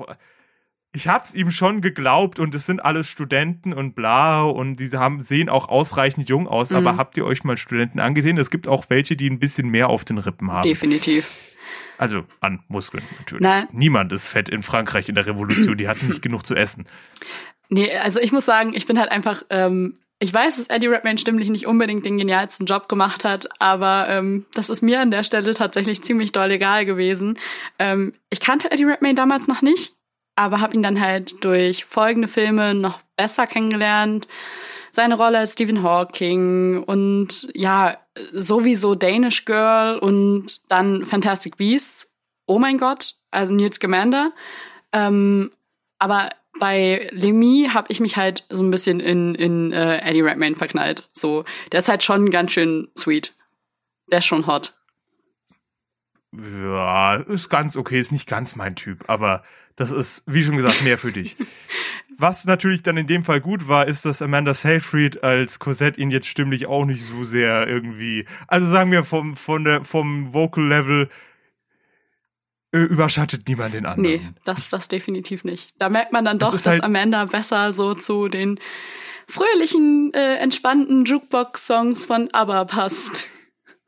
ich 0.94 1.08
hab's 1.10 1.34
ihm 1.34 1.52
schon 1.52 1.82
geglaubt 1.82 2.40
und 2.40 2.56
es 2.56 2.66
sind 2.66 2.80
alles 2.84 3.10
Studenten 3.10 3.74
und 3.74 3.96
bla 3.96 4.44
und 4.44 4.78
diese 4.78 5.00
haben, 5.00 5.22
sehen 5.22 5.50
auch 5.50 5.68
ausreichend 5.68 6.30
jung 6.30 6.48
aus, 6.48 6.72
Mhm. 6.72 6.78
aber 6.78 6.98
habt 6.98 7.18
ihr 7.18 7.26
euch 7.26 7.44
mal 7.44 7.58
Studenten 7.58 8.00
angesehen? 8.00 8.38
Es 8.38 8.50
gibt 8.50 8.68
auch 8.68 8.86
welche, 8.90 9.16
die 9.18 9.30
ein 9.30 9.40
bisschen 9.40 9.70
mehr 9.70 9.90
auf 9.90 10.06
den 10.06 10.18
Rippen 10.18 10.52
haben. 10.52 10.62
Definitiv. 10.62 11.54
Also 11.98 12.26
an 12.42 12.62
Muskeln 12.68 13.04
natürlich. 13.20 13.42
Nein. 13.42 13.68
Niemand 13.72 14.12
ist 14.12 14.26
fett 14.28 14.50
in 14.50 14.64
Frankreich 14.64 15.08
in 15.08 15.16
der 15.16 15.28
Revolution, 15.28 15.78
die 15.78 15.88
hatten 15.88 16.08
nicht 16.08 16.22
genug 16.22 16.46
zu 16.46 16.54
essen. 16.56 16.86
Nee, 17.70 17.96
also 17.96 18.20
ich 18.20 18.32
muss 18.32 18.46
sagen, 18.46 18.74
ich 18.74 18.86
bin 18.86 19.00
halt 19.00 19.12
einfach, 19.12 19.44
ähm, 19.50 20.00
ich 20.20 20.34
weiß, 20.34 20.58
dass 20.58 20.68
Eddie 20.68 20.88
Redmayne 20.88 21.18
stimmlich 21.18 21.50
nicht 21.50 21.68
unbedingt 21.68 22.06
den 22.06 22.18
genialsten 22.18 22.66
Job 22.66 22.88
gemacht 22.88 23.26
hat, 23.26 23.50
aber 23.60 24.08
ähm, 24.10 24.46
das 24.54 24.70
ist 24.70 24.82
mir 24.82 25.02
an 25.02 25.12
der 25.12 25.24
Stelle 25.24 25.54
tatsächlich 25.54 26.04
ziemlich 26.04 26.32
doll 26.32 26.52
egal 26.52 26.86
gewesen. 26.86 27.38
Ähm, 27.80 28.14
ich 28.30 28.40
kannte 28.40 28.72
Eddie 28.72 28.86
Redmayne 28.86 29.16
damals 29.16 29.48
noch 29.48 29.62
nicht, 29.62 29.96
aber 30.36 30.62
habe 30.62 30.76
ihn 30.76 30.84
dann 30.84 31.02
halt 31.02 31.44
durch 31.44 31.86
folgende 31.86 32.28
Filme 32.28 32.74
noch 32.74 33.02
besser 33.18 33.48
kennengelernt. 33.48 34.28
Seine 34.92 35.16
Rolle 35.16 35.40
als 35.40 35.54
Stephen 35.54 35.84
Hawking 35.84 36.84
und 36.84 37.50
ja, 37.54 37.98
sowieso 38.32 38.96
Danish 38.96 39.44
Girl 39.44 40.00
und 40.00 40.62
dann 40.70 41.06
Fantastic 41.06 41.58
Beasts. 41.58 42.14
Oh 42.48 42.60
mein 42.60 42.78
Gott, 42.78 43.16
also 43.32 43.54
Newt 43.54 43.74
Scamander. 43.74 44.32
Ähm, 44.94 45.52
aber 46.00 46.30
bei 46.60 47.10
Lemmy 47.12 47.70
habe 47.74 47.88
ich 47.90 48.00
mich 48.00 48.18
halt 48.18 48.46
so 48.50 48.64
ein 48.64 48.72
bisschen 48.72 49.00
in, 49.00 49.36
in 49.36 49.72
äh, 49.72 49.98
Eddie 50.00 50.22
Redmayne 50.22 50.56
verknallt. 50.56 51.10
So, 51.14 51.46
der 51.72 51.80
ist 51.80 51.90
halt 51.90 52.04
schon 52.04 52.30
ganz 52.30 52.52
schön 52.52 52.88
sweet. 52.98 53.36
Der 54.12 54.20
ist 54.20 54.26
schon 54.26 54.48
hot. 54.48 54.74
Ja, 56.32 57.16
ist 57.16 57.50
ganz 57.50 57.78
okay, 57.78 58.00
ist 58.00 58.12
nicht 58.12 58.28
ganz 58.28 58.56
mein 58.56 58.76
Typ, 58.76 59.06
aber 59.08 59.44
das 59.76 59.92
ist, 59.92 60.24
wie 60.26 60.44
schon 60.44 60.58
gesagt, 60.58 60.84
mehr 60.84 60.98
für 60.98 61.12
dich. 61.12 61.38
Was 62.18 62.46
natürlich 62.46 62.82
dann 62.82 62.96
in 62.96 63.08
dem 63.08 63.24
Fall 63.24 63.42
gut 63.42 63.68
war, 63.68 63.88
ist, 63.88 64.06
dass 64.06 64.22
Amanda 64.22 64.54
Seyfried 64.54 65.24
als 65.24 65.60
Cosette 65.60 66.00
ihn 66.00 66.12
jetzt 66.12 66.28
stimmlich 66.28 66.66
auch 66.66 66.86
nicht 66.86 67.04
so 67.04 67.26
sehr 67.26 67.68
irgendwie, 67.68 68.26
also 68.48 68.68
sagen 68.68 68.92
wir 68.92 69.04
vom, 69.04 69.36
von 69.36 69.66
der, 69.66 69.84
vom 69.84 70.32
Vocal-Level 70.32 71.04
äh, 71.04 71.08
überschattet 72.84 73.48
niemand 73.48 73.74
den 73.74 73.86
anderen. 73.86 74.02
Nee, 74.22 74.30
das, 74.44 74.70
das 74.70 74.88
definitiv 74.88 75.44
nicht. 75.44 75.72
Da 75.80 75.90
merkt 75.90 76.12
man 76.12 76.26
dann 76.26 76.40
Das 76.40 76.50
doch, 76.50 76.56
ist 76.56 76.66
dass 76.66 76.74
halt- 76.74 76.84
Amanda 76.84 77.26
besser 77.26 77.74
so 77.74 77.94
zu 77.94 78.28
den 78.28 78.60
fröhlichen, 79.28 80.12
äh, 80.14 80.36
entspannten 80.38 81.06
Jukebox-Songs 81.06 82.06
von 82.06 82.30
ABBA 82.32 82.66
passt. 82.66 83.32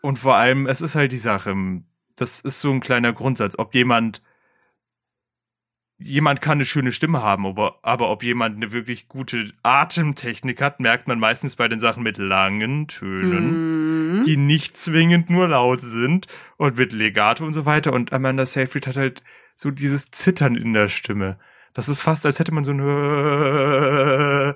Und 0.01 0.17
vor 0.19 0.35
allem, 0.35 0.67
es 0.67 0.81
ist 0.81 0.95
halt 0.95 1.11
die 1.11 1.17
Sache, 1.17 1.55
das 2.15 2.39
ist 2.39 2.59
so 2.59 2.71
ein 2.71 2.79
kleiner 2.79 3.13
Grundsatz, 3.13 3.55
ob 3.57 3.75
jemand 3.75 4.21
jemand 5.99 6.41
kann 6.41 6.59
eine 6.59 6.65
schöne 6.65 6.91
Stimme 6.91 7.23
haben, 7.23 7.47
aber, 7.47 7.79
aber 7.81 8.11
ob 8.11 8.21
jemand 8.21 8.55
eine 8.57 8.71
wirklich 8.71 9.07
gute 9.07 9.51
Atemtechnik 9.63 10.61
hat, 10.61 10.79
merkt 10.79 11.07
man 11.07 11.19
meistens 11.19 11.55
bei 11.55 11.67
den 11.67 11.79
Sachen 11.79 12.03
mit 12.03 12.19
langen 12.19 12.87
Tönen, 12.87 13.86
Mhm. 14.07 14.23
die 14.23 14.37
nicht 14.37 14.77
zwingend 14.77 15.29
nur 15.29 15.47
laut 15.47 15.81
sind 15.81 16.27
und 16.57 16.77
mit 16.77 16.93
Legato 16.93 17.45
und 17.45 17.53
so 17.53 17.65
weiter. 17.65 17.93
Und 17.93 18.13
Amanda 18.13 18.45
Seyfried 18.45 18.87
hat 18.87 18.97
halt 18.97 19.23
so 19.55 19.71
dieses 19.71 20.11
Zittern 20.11 20.55
in 20.55 20.73
der 20.73 20.89
Stimme. 20.89 21.37
Das 21.73 21.89
ist 21.89 21.99
fast, 21.99 22.25
als 22.25 22.39
hätte 22.39 22.53
man 22.53 22.63
so 22.63 22.71
ein 22.71 22.79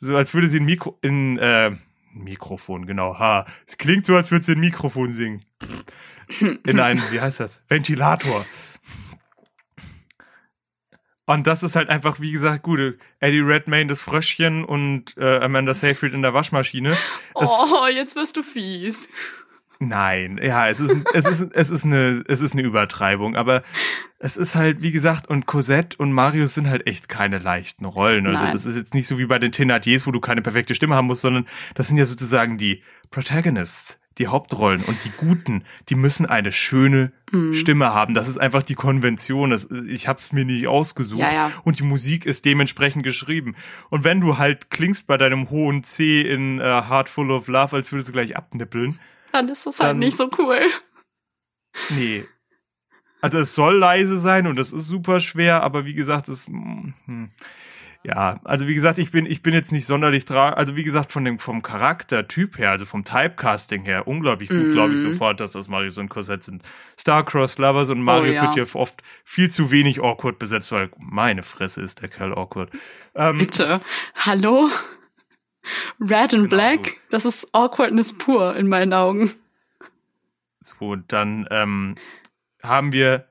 so 0.00 0.16
als 0.16 0.34
würde 0.34 0.48
sie 0.48 0.60
ein 0.60 0.64
Mikro 0.64 0.98
in 1.02 1.38
äh, 1.38 1.72
Mikrofon, 2.12 2.86
genau, 2.86 3.18
ha. 3.18 3.46
Es 3.66 3.78
klingt 3.78 4.06
so, 4.06 4.16
als 4.16 4.30
würde 4.30 4.44
sie 4.44 4.52
ein 4.52 4.60
Mikrofon 4.60 5.10
singen. 5.10 5.40
In 6.66 6.80
einen, 6.80 7.02
wie 7.10 7.20
heißt 7.20 7.40
das? 7.40 7.62
Ventilator. 7.68 8.44
Und 11.28 11.46
das 11.46 11.62
ist 11.62 11.76
halt 11.76 11.90
einfach, 11.90 12.20
wie 12.20 12.32
gesagt, 12.32 12.62
gut. 12.62 12.98
Eddie 13.20 13.40
Redmayne, 13.40 13.88
das 13.88 14.00
Fröschchen 14.00 14.64
und 14.64 15.14
äh, 15.18 15.40
Amanda 15.40 15.74
Seyfried 15.74 16.14
in 16.14 16.22
der 16.22 16.32
Waschmaschine. 16.32 16.90
Es, 16.90 17.50
Oh, 17.50 17.86
jetzt 17.94 18.16
wirst 18.16 18.38
du 18.38 18.42
fies. 18.42 19.10
Nein, 19.78 20.40
ja, 20.42 20.70
es 20.70 20.80
ist, 20.80 20.96
es 21.12 21.26
ist, 21.26 21.52
es 21.52 21.70
ist 21.70 21.84
eine, 21.84 22.24
es 22.26 22.40
ist 22.40 22.54
eine 22.54 22.62
Übertreibung, 22.62 23.36
aber 23.36 23.62
es 24.18 24.38
ist 24.38 24.54
halt, 24.54 24.80
wie 24.80 24.90
gesagt, 24.90 25.28
und 25.28 25.44
Cosette 25.44 25.98
und 25.98 26.12
Marius 26.12 26.54
sind 26.54 26.66
halt 26.68 26.86
echt 26.86 27.10
keine 27.10 27.38
leichten 27.38 27.84
Rollen. 27.84 28.26
Also 28.26 28.44
Nein. 28.44 28.52
das 28.52 28.64
ist 28.64 28.76
jetzt 28.76 28.94
nicht 28.94 29.06
so 29.06 29.18
wie 29.18 29.26
bei 29.26 29.38
den 29.38 29.52
Thénardiers, 29.52 30.06
wo 30.06 30.10
du 30.10 30.20
keine 30.20 30.40
perfekte 30.40 30.74
Stimme 30.74 30.94
haben 30.94 31.08
musst, 31.08 31.20
sondern 31.20 31.46
das 31.74 31.88
sind 31.88 31.98
ja 31.98 32.06
sozusagen 32.06 32.56
die 32.56 32.82
Protagonists, 33.10 33.98
die 34.18 34.26
Hauptrollen 34.28 34.82
und 34.84 35.04
die 35.04 35.10
Guten, 35.16 35.64
die 35.88 35.94
müssen 35.94 36.26
eine 36.26 36.52
schöne 36.52 37.12
Mhm. 37.30 37.52
Stimme 37.54 37.92
haben. 37.92 38.14
Das 38.14 38.26
ist 38.26 38.38
einfach 38.38 38.62
die 38.62 38.74
Konvention. 38.74 39.50
Das, 39.50 39.68
ich 39.86 40.08
habe 40.08 40.18
es 40.18 40.32
mir 40.32 40.44
nicht 40.46 40.66
ausgesucht. 40.66 41.20
Ja, 41.20 41.32
ja. 41.32 41.52
Und 41.64 41.78
die 41.78 41.82
Musik 41.84 42.24
ist 42.24 42.44
dementsprechend 42.46 43.02
geschrieben. 43.02 43.54
Und 43.90 44.02
wenn 44.04 44.20
du 44.20 44.38
halt 44.38 44.70
klingst 44.70 45.06
bei 45.06 45.18
deinem 45.18 45.50
hohen 45.50 45.84
C 45.84 46.22
in 46.22 46.58
äh, 46.58 46.62
Heart 46.62 47.08
Full 47.10 47.30
of 47.30 47.48
Love, 47.48 47.76
als 47.76 47.92
würdest 47.92 48.08
du 48.08 48.12
gleich 48.12 48.34
abnippeln, 48.36 48.98
Dann 49.32 49.48
ist 49.50 49.66
das 49.66 49.78
halt 49.80 49.90
Dann- 49.90 49.98
nicht 49.98 50.16
so 50.16 50.30
cool. 50.38 50.58
Nee. 51.90 52.24
Also 53.20 53.38
es 53.38 53.54
soll 53.54 53.76
leise 53.76 54.20
sein 54.20 54.46
und 54.46 54.58
es 54.58 54.72
ist 54.72 54.86
super 54.86 55.20
schwer, 55.20 55.62
aber 55.62 55.84
wie 55.84 55.94
gesagt, 55.94 56.28
es 56.28 56.48
mm, 56.48 56.94
hm. 57.04 57.30
Ja, 58.04 58.40
also 58.44 58.66
wie 58.68 58.74
gesagt, 58.74 58.98
ich 58.98 59.10
bin 59.10 59.26
ich 59.26 59.42
bin 59.42 59.52
jetzt 59.54 59.72
nicht 59.72 59.84
sonderlich 59.86 60.24
tra 60.24 60.50
also 60.50 60.76
wie 60.76 60.84
gesagt 60.84 61.10
von 61.12 61.24
dem 61.24 61.38
vom 61.38 61.62
Charaktertyp 61.62 62.56
her, 62.58 62.70
also 62.70 62.84
vom 62.86 63.04
Typecasting 63.04 63.82
her, 63.84 64.06
unglaublich 64.06 64.48
gut, 64.48 64.58
Mhm. 64.58 64.72
glaube 64.72 64.94
ich 64.94 65.00
sofort, 65.00 65.40
dass 65.40 65.50
das 65.50 65.68
Marius 65.68 65.98
und 65.98 66.08
Cosette 66.08 66.44
sind. 66.44 66.62
Star-Crossed 66.98 67.58
Lovers 67.58 67.90
und 67.90 68.02
Marius 68.02 68.32
Oh, 68.32 68.36
ja. 68.36 68.42
wird 68.42 68.54
hier 68.54 68.76
oft 68.80 69.02
viel 69.24 69.50
zu 69.50 69.70
wenig 69.70 70.00
awkward 70.02 70.38
besetzt, 70.38 70.70
weil 70.72 70.90
meine 70.98 71.42
Fresse 71.42 71.82
ist 71.82 72.00
der 72.00 72.08
Kerl 72.08 72.32
awkward. 72.34 72.70
Ähm, 73.14 73.38
Bitte. 73.38 73.80
Hallo? 74.14 74.70
Red 76.00 76.32
and 76.32 76.32
Genau 76.32 76.48
Black? 76.48 76.86
so. 76.86 76.92
Das 77.10 77.24
ist 77.26 77.48
Awkwardness 77.52 78.16
pur 78.16 78.56
in 78.56 78.68
meinen 78.68 78.94
Augen. 78.94 79.32
So, 80.60 80.96
dann 80.96 81.46
ähm, 81.50 81.96
haben 82.62 82.92
wir 82.92 83.28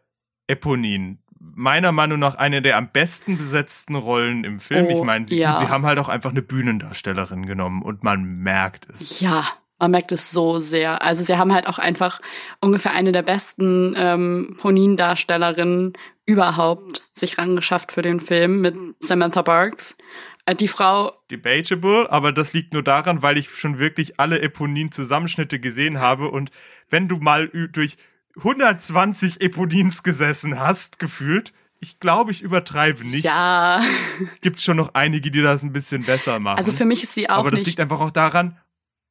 Eponin. 0.47 1.19
Meiner 1.55 1.91
Meinung 1.91 2.19
nach 2.19 2.35
eine 2.35 2.61
der 2.61 2.77
am 2.77 2.89
besten 2.91 3.37
besetzten 3.37 3.95
Rollen 3.95 4.43
im 4.43 4.59
Film. 4.59 4.87
Oh, 4.87 4.89
ich 4.89 5.01
meine, 5.03 5.27
sie, 5.27 5.39
ja. 5.39 5.57
sie 5.57 5.69
haben 5.69 5.85
halt 5.85 5.99
auch 5.99 6.09
einfach 6.09 6.31
eine 6.31 6.41
Bühnendarstellerin 6.41 7.45
genommen 7.45 7.81
und 7.81 8.03
man 8.03 8.23
merkt 8.23 8.87
es. 8.89 9.19
Ja, 9.19 9.45
man 9.79 9.91
merkt 9.91 10.11
es 10.11 10.31
so 10.31 10.59
sehr. 10.59 11.01
Also 11.01 11.23
sie 11.23 11.37
haben 11.37 11.53
halt 11.53 11.67
auch 11.67 11.79
einfach 11.79 12.19
ungefähr 12.61 12.91
eine 12.91 13.11
der 13.11 13.21
besten 13.21 13.93
ähm, 13.95 14.57
Ponin-Darstellerinnen 14.59 15.93
überhaupt 16.25 17.09
sich 17.13 17.37
rangeschafft 17.37 17.91
für 17.91 18.01
den 18.01 18.19
Film 18.19 18.61
mit 18.61 18.75
Samantha 18.99 19.41
Barks. 19.41 19.97
Äh, 20.45 20.55
Die 20.55 20.67
Frau, 20.67 21.13
Debatable, 21.29 22.11
aber 22.11 22.31
das 22.31 22.53
liegt 22.53 22.73
nur 22.73 22.83
daran, 22.83 23.21
weil 23.21 23.37
ich 23.37 23.49
schon 23.49 23.79
wirklich 23.79 24.19
alle 24.19 24.41
Eponin-Zusammenschnitte 24.41 25.59
gesehen 25.59 25.99
habe 25.99 26.29
und 26.29 26.51
wenn 26.89 27.07
du 27.07 27.17
mal 27.17 27.49
durch 27.71 27.97
120 28.37 29.41
Eponins 29.41 30.03
gesessen 30.03 30.59
hast, 30.59 30.99
gefühlt, 30.99 31.53
ich 31.79 31.99
glaube, 31.99 32.31
ich 32.31 32.41
übertreibe 32.41 33.05
nicht, 33.05 33.25
ja, 33.25 33.81
gibt's 34.41 34.63
schon 34.63 34.77
noch 34.77 34.93
einige, 34.93 35.31
die 35.31 35.41
das 35.41 35.63
ein 35.63 35.73
bisschen 35.73 36.03
besser 36.03 36.39
machen. 36.39 36.57
also 36.57 36.71
für 36.71 36.85
mich 36.85 37.03
ist 37.03 37.13
sie 37.13 37.29
auch 37.29 37.37
Aber 37.37 37.51
das 37.51 37.59
nicht 37.59 37.67
liegt 37.67 37.79
einfach 37.79 37.99
auch 38.01 38.11
daran, 38.11 38.57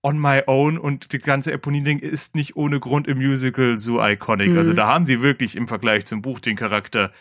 On 0.03 0.21
My 0.21 0.43
Own 0.47 0.79
und 0.79 1.13
das 1.13 1.23
ganze 1.23 1.53
Eponin-Ding 1.53 1.99
ist 1.99 2.35
nicht 2.35 2.57
ohne 2.57 2.79
Grund 2.79 3.09
im 3.09 3.19
Musical 3.19 3.79
so 3.79 4.01
iconic. 4.01 4.51
Mhm. 4.51 4.59
Also 4.59 4.73
da 4.73 4.87
haben 4.87 5.05
sie 5.05 5.21
wirklich 5.21 5.57
im 5.57 5.67
Vergleich 5.67 6.07
zum 6.07 6.23
Buch 6.23 6.39
den 6.39 6.55
Charakter 6.55 7.13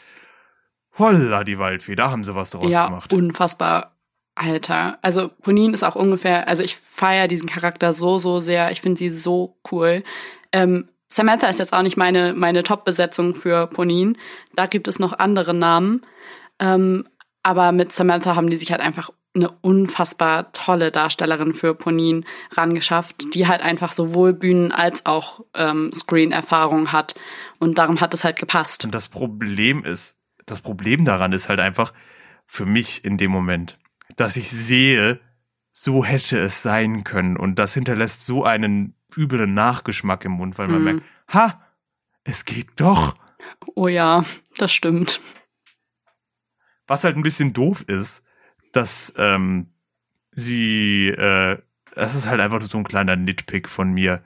Holla 0.98 1.44
die 1.44 1.58
Waldfee, 1.58 1.96
da 1.96 2.12
haben 2.12 2.24
sie 2.24 2.36
was 2.36 2.52
draus 2.52 2.72
ja, 2.72 2.86
gemacht. 2.88 3.12
unfassbar. 3.12 3.92
Alter, 4.36 5.00
also 5.02 5.30
Ponin 5.30 5.74
ist 5.74 5.84
auch 5.84 5.96
ungefähr, 5.96 6.48
also 6.50 6.62
ich 6.62 6.76
feiere 6.76 7.30
diesen 7.30 7.48
Charakter 7.48 7.94
so, 7.94 8.18
so 8.18 8.42
sehr. 8.42 8.70
Ich 8.72 8.82
finde 8.82 9.00
sie 9.00 9.10
so 9.10 9.58
cool. 9.72 10.04
Ähm, 10.52 10.90
Samantha 11.16 11.48
ist 11.48 11.60
jetzt 11.60 11.72
auch 11.72 11.82
nicht 11.82 11.96
meine, 11.96 12.34
meine 12.34 12.62
Top-Besetzung 12.62 13.36
für 13.36 13.68
Ponin. 13.68 14.18
Da 14.54 14.66
gibt 14.66 14.90
es 14.90 15.00
noch 15.00 15.18
andere 15.18 15.54
Namen. 15.54 16.02
Ähm, 16.60 17.08
aber 17.42 17.72
mit 17.72 17.94
Samantha 17.94 18.36
haben 18.36 18.50
die 18.50 18.58
sich 18.58 18.72
halt 18.72 18.82
einfach 18.82 19.12
eine 19.34 19.50
unfassbar 19.62 20.52
tolle 20.52 20.92
Darstellerin 20.92 21.54
für 21.54 21.74
Ponin 21.74 22.26
rangeschafft, 22.52 23.34
die 23.34 23.48
halt 23.48 23.62
einfach 23.62 23.94
sowohl 23.94 24.34
Bühnen- 24.34 24.74
als 24.74 25.06
auch 25.06 25.46
ähm, 25.54 25.94
Screen-Erfahrung 25.94 26.92
hat. 26.92 27.16
Und 27.60 27.78
darum 27.78 28.02
hat 28.02 28.14
es 28.14 28.26
halt 28.26 28.36
gepasst. 28.36 28.84
Und 28.84 28.94
das 28.94 29.08
Problem 29.08 29.86
ist, 29.86 30.18
das 30.46 30.60
Problem 30.60 31.06
daran 31.06 31.32
ist 31.32 31.48
halt 31.48 31.62
einfach 31.62 31.94
für 32.46 32.66
mich 32.66 33.06
in 33.06 33.18
dem 33.18 33.32
Moment, 33.32 33.78
dass 34.18 34.36
ich 34.36 34.50
sehe, 34.50 35.22
so 35.72 36.04
hätte 36.04 36.40
es 36.40 36.62
sein 36.62 37.06
können. 37.06 37.38
Und 37.38 37.58
das 37.58 37.74
hinterlässt 37.74 38.26
so 38.26 38.44
einen 38.44 38.96
üblen 39.18 39.54
Nachgeschmack 39.54 40.26
im 40.26 40.34
Mund, 40.34 40.58
weil 40.58 40.68
man 40.68 40.80
Mhm. 40.80 40.84
merkt, 40.84 41.04
ha, 41.34 41.62
es 42.24 42.46
geht 42.46 42.70
doch. 42.78 43.16
Oh 43.76 43.88
ja, 43.88 44.24
das 44.58 44.72
stimmt. 44.74 45.22
Was 46.88 47.04
halt 47.04 47.16
ein 47.18 47.24
bisschen 47.24 47.54
doof 47.54 47.82
ist, 47.88 48.24
dass 48.72 49.14
ähm, 49.18 49.68
sie, 50.32 51.08
äh, 51.10 51.58
das 51.96 52.16
ist 52.16 52.28
halt 52.28 52.42
einfach 52.42 52.62
so 52.62 52.78
ein 52.78 52.84
kleiner 52.84 53.16
Nitpick 53.16 53.70
von 53.70 53.92
mir, 53.92 54.24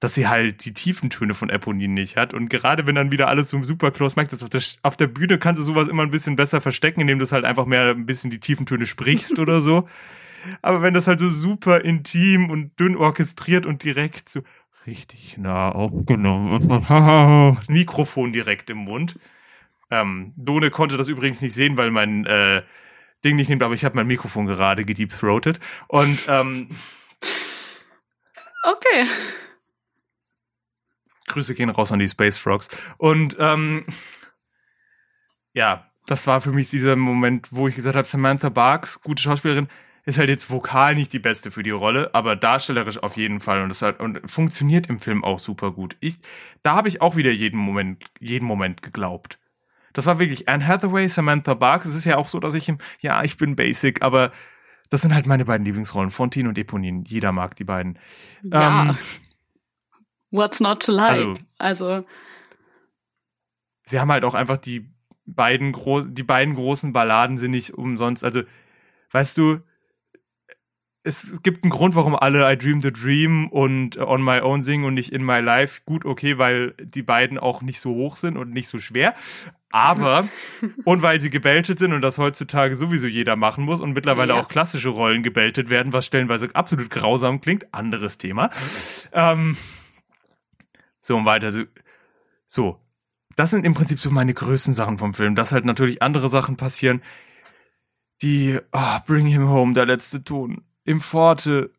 dass 0.00 0.14
sie 0.14 0.28
halt 0.28 0.64
die 0.64 0.72
Tiefentöne 0.74 1.34
von 1.34 1.50
Eponin 1.50 1.92
nicht 1.94 2.16
hat. 2.16 2.32
Und 2.32 2.48
gerade 2.48 2.86
wenn 2.86 2.94
dann 2.94 3.10
wieder 3.10 3.28
alles 3.28 3.50
so 3.50 3.62
super 3.64 3.90
close 3.90 4.14
merkt, 4.16 4.32
dass 4.32 4.42
auf 4.42 4.48
der, 4.48 4.62
auf 4.82 4.96
der 4.96 5.08
Bühne 5.08 5.38
kannst 5.38 5.60
du 5.60 5.64
sowas 5.64 5.88
immer 5.88 6.04
ein 6.04 6.10
bisschen 6.12 6.36
besser 6.36 6.60
verstecken, 6.60 7.00
indem 7.00 7.18
du 7.18 7.24
es 7.24 7.32
halt 7.32 7.44
einfach 7.44 7.66
mehr 7.66 7.90
ein 7.90 8.06
bisschen 8.06 8.30
die 8.30 8.40
Tiefen,töne 8.40 8.86
sprichst 8.86 9.38
oder 9.38 9.60
so. 9.60 9.88
Aber 10.62 10.82
wenn 10.82 10.94
das 10.94 11.06
halt 11.06 11.20
so 11.20 11.28
super 11.28 11.84
intim 11.84 12.50
und 12.50 12.78
dünn 12.78 12.96
orchestriert 12.96 13.66
und 13.66 13.82
direkt 13.84 14.28
so 14.28 14.42
richtig 14.86 15.38
nah 15.38 15.70
aufgenommen, 15.70 16.86
Mikrofon 17.68 18.32
direkt 18.32 18.70
im 18.70 18.78
Mund. 18.78 19.18
Ähm, 19.90 20.32
Done 20.36 20.70
konnte 20.70 20.96
das 20.96 21.08
übrigens 21.08 21.40
nicht 21.40 21.54
sehen, 21.54 21.76
weil 21.76 21.90
mein 21.90 22.26
äh, 22.26 22.62
Ding 23.24 23.36
nicht 23.36 23.48
nimmt, 23.48 23.62
aber 23.62 23.74
ich 23.74 23.84
habe 23.84 23.96
mein 23.96 24.06
Mikrofon 24.06 24.46
gerade 24.46 24.84
gedeepthroated. 24.84 25.58
Und 25.88 26.18
ähm, 26.28 26.68
Okay. 28.62 29.06
Grüße 31.26 31.54
gehen 31.54 31.70
raus 31.70 31.92
an 31.92 31.98
die 31.98 32.08
Space 32.08 32.38
Frogs. 32.38 32.68
Und 32.96 33.36
ähm, 33.38 33.84
ja, 35.52 35.90
das 36.06 36.26
war 36.26 36.40
für 36.40 36.52
mich 36.52 36.70
dieser 36.70 36.96
Moment, 36.96 37.48
wo 37.50 37.68
ich 37.68 37.74
gesagt 37.74 37.96
habe, 37.96 38.08
Samantha 38.08 38.48
Barks, 38.48 39.00
gute 39.02 39.22
Schauspielerin, 39.22 39.68
ist 40.08 40.18
halt 40.18 40.30
jetzt 40.30 40.48
vokal 40.50 40.94
nicht 40.94 41.12
die 41.12 41.18
beste 41.18 41.50
für 41.50 41.62
die 41.62 41.70
Rolle, 41.70 42.14
aber 42.14 42.34
darstellerisch 42.34 43.02
auf 43.02 43.16
jeden 43.18 43.40
Fall 43.40 43.62
und 43.62 43.68
das 43.68 43.82
hat, 43.82 44.00
und 44.00 44.20
funktioniert 44.30 44.86
im 44.88 45.00
Film 45.00 45.22
auch 45.22 45.38
super 45.38 45.70
gut. 45.72 45.96
Ich, 46.00 46.18
da 46.62 46.74
habe 46.74 46.88
ich 46.88 47.02
auch 47.02 47.14
wieder 47.16 47.30
jeden 47.30 47.58
Moment, 47.60 48.04
jeden 48.18 48.46
Moment 48.46 48.80
geglaubt. 48.82 49.38
Das 49.92 50.06
war 50.06 50.18
wirklich 50.18 50.48
Anne 50.48 50.66
Hathaway, 50.66 51.08
Samantha 51.08 51.52
Barks. 51.54 51.86
Es 51.86 51.94
ist 51.94 52.04
ja 52.06 52.16
auch 52.16 52.28
so, 52.28 52.40
dass 52.40 52.54
ich 52.54 52.68
im, 52.68 52.78
ja, 53.00 53.22
ich 53.22 53.36
bin 53.36 53.54
basic, 53.54 54.00
aber 54.02 54.32
das 54.90 55.02
sind 55.02 55.12
halt 55.12 55.26
meine 55.26 55.44
beiden 55.44 55.66
Lieblingsrollen, 55.66 56.10
Fontaine 56.10 56.48
und 56.48 56.56
Eponin. 56.56 57.04
Jeder 57.04 57.32
mag 57.32 57.54
die 57.56 57.64
beiden. 57.64 57.98
Ja. 58.42 58.90
Ähm, 58.90 58.98
What's 60.30 60.60
not 60.60 60.82
to 60.84 60.92
like? 60.92 61.18
also- 61.18 61.34
Also, 61.58 62.06
sie 63.84 64.00
haben 64.00 64.10
halt 64.10 64.24
auch 64.24 64.34
einfach 64.34 64.56
die 64.56 64.88
beiden 65.26 65.72
groß, 65.72 66.06
die 66.08 66.22
beiden 66.22 66.54
großen 66.54 66.92
Balladen 66.92 67.36
sind 67.38 67.50
nicht 67.50 67.74
umsonst. 67.74 68.24
Also, 68.24 68.42
weißt 69.12 69.36
du, 69.36 69.60
es 71.04 71.42
gibt 71.42 71.64
einen 71.64 71.70
Grund, 71.70 71.94
warum 71.94 72.14
alle 72.14 72.50
I 72.52 72.56
Dream 72.56 72.82
the 72.82 72.92
Dream 72.92 73.48
und 73.48 73.96
äh, 73.96 74.00
On 74.00 74.22
My 74.22 74.40
Own 74.40 74.62
singen 74.62 74.84
und 74.84 74.94
nicht 74.94 75.12
In 75.12 75.24
My 75.24 75.40
Life. 75.40 75.80
Gut, 75.86 76.04
okay, 76.04 76.38
weil 76.38 76.74
die 76.80 77.02
beiden 77.02 77.38
auch 77.38 77.62
nicht 77.62 77.80
so 77.80 77.94
hoch 77.94 78.16
sind 78.16 78.36
und 78.36 78.50
nicht 78.52 78.68
so 78.68 78.78
schwer. 78.78 79.14
Aber, 79.70 80.26
und 80.84 81.02
weil 81.02 81.20
sie 81.20 81.30
gebeltet 81.30 81.78
sind 81.78 81.92
und 81.92 82.02
das 82.02 82.18
heutzutage 82.18 82.74
sowieso 82.74 83.06
jeder 83.06 83.36
machen 83.36 83.64
muss 83.64 83.80
und 83.80 83.92
mittlerweile 83.92 84.34
Ja. 84.34 84.40
auch 84.40 84.48
klassische 84.48 84.88
Rollen 84.88 85.22
gebeltet 85.22 85.70
werden, 85.70 85.92
was 85.92 86.06
stellenweise 86.06 86.48
absolut 86.54 86.90
grausam 86.90 87.40
klingt. 87.40 87.72
Anderes 87.72 88.18
Thema. 88.18 88.50
Ähm, 89.12 89.56
so 91.00 91.16
und 91.16 91.24
weiter. 91.24 91.52
So, 91.52 91.64
so 92.46 92.80
das 93.36 93.50
sind 93.50 93.64
im 93.64 93.74
Prinzip 93.74 94.00
so 94.00 94.10
meine 94.10 94.34
größten 94.34 94.74
Sachen 94.74 94.98
vom 94.98 95.14
Film, 95.14 95.36
dass 95.36 95.52
halt 95.52 95.64
natürlich 95.64 96.02
andere 96.02 96.28
Sachen 96.28 96.56
passieren, 96.56 97.02
die, 98.20 98.58
oh, 98.72 98.98
Bring 99.06 99.26
Him 99.26 99.48
Home, 99.48 99.74
der 99.74 99.86
letzte 99.86 100.22
Ton, 100.22 100.64
im 100.88 101.00
Forte, 101.00 101.70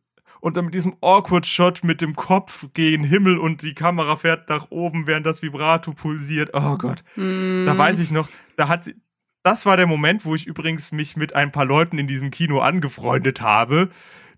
und 0.41 0.55
dann 0.55 0.66
mit 0.66 0.74
diesem 0.74 0.95
awkward 1.01 1.45
Shot 1.45 1.84
mit 1.84 2.01
dem 2.01 2.16
Kopf 2.16 2.68
gegen 2.74 3.03
Himmel 3.03 3.38
und 3.38 3.62
die 3.62 3.74
Kamera 3.74 4.16
fährt 4.16 4.49
nach 4.49 4.68
oben, 4.70 5.05
während 5.05 5.26
das 5.26 5.41
Vibrato 5.41 5.93
pulsiert. 5.93 6.51
Oh 6.53 6.78
Gott. 6.78 7.03
Mm. 7.16 7.66
Da 7.66 7.78
weiß 7.78 7.99
ich 7.99 8.12
noch, 8.12 8.30
da 8.55 8.70
hat 8.70 8.86
sie, 8.86 8.95
das 9.43 9.66
war 9.66 9.76
der 9.76 9.88
Moment, 9.88 10.26
wo 10.26 10.36
ich 10.36 10.47
übrigens 10.47 10.91
mich 10.91 11.18
mit 11.18 11.36
ein 11.36 11.51
paar 11.51 11.66
Leuten 11.66 11.97
in 11.97 12.07
diesem 12.07 12.32
Kino 12.32 12.60
angefreundet 12.60 13.41
habe, 13.41 13.89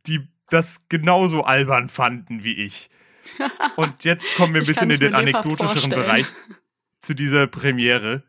die 0.07 0.27
das 0.49 0.87
genauso 0.89 1.43
albern 1.43 1.87
fanden 1.87 2.43
wie 2.43 2.53
ich. 2.53 2.89
Und 3.75 4.03
jetzt 4.03 4.35
kommen 4.35 4.53
wir 4.53 4.61
ein 4.61 4.67
bisschen 4.67 4.89
in 4.89 4.99
den 4.99 5.13
anekdotischeren. 5.13 5.91
Bereich 5.91 6.25
zu 6.99 7.13
dieser 7.13 7.47
Premiere. 7.47 8.23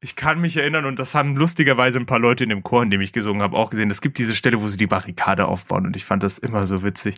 Ich 0.00 0.14
kann 0.14 0.40
mich 0.40 0.56
erinnern, 0.56 0.84
und 0.84 1.00
das 1.00 1.16
haben 1.16 1.34
lustigerweise 1.34 1.98
ein 1.98 2.06
paar 2.06 2.20
Leute 2.20 2.44
in 2.44 2.50
dem 2.50 2.62
Chor, 2.62 2.84
in 2.84 2.90
dem 2.90 3.00
ich 3.00 3.12
gesungen 3.12 3.42
habe, 3.42 3.56
auch 3.56 3.68
gesehen. 3.68 3.90
Es 3.90 4.00
gibt 4.00 4.18
diese 4.18 4.36
Stelle, 4.36 4.60
wo 4.62 4.68
sie 4.68 4.76
die 4.76 4.86
Barrikade 4.86 5.46
aufbauen, 5.46 5.86
und 5.86 5.96
ich 5.96 6.04
fand 6.04 6.22
das 6.22 6.38
immer 6.38 6.66
so 6.66 6.84
witzig, 6.84 7.16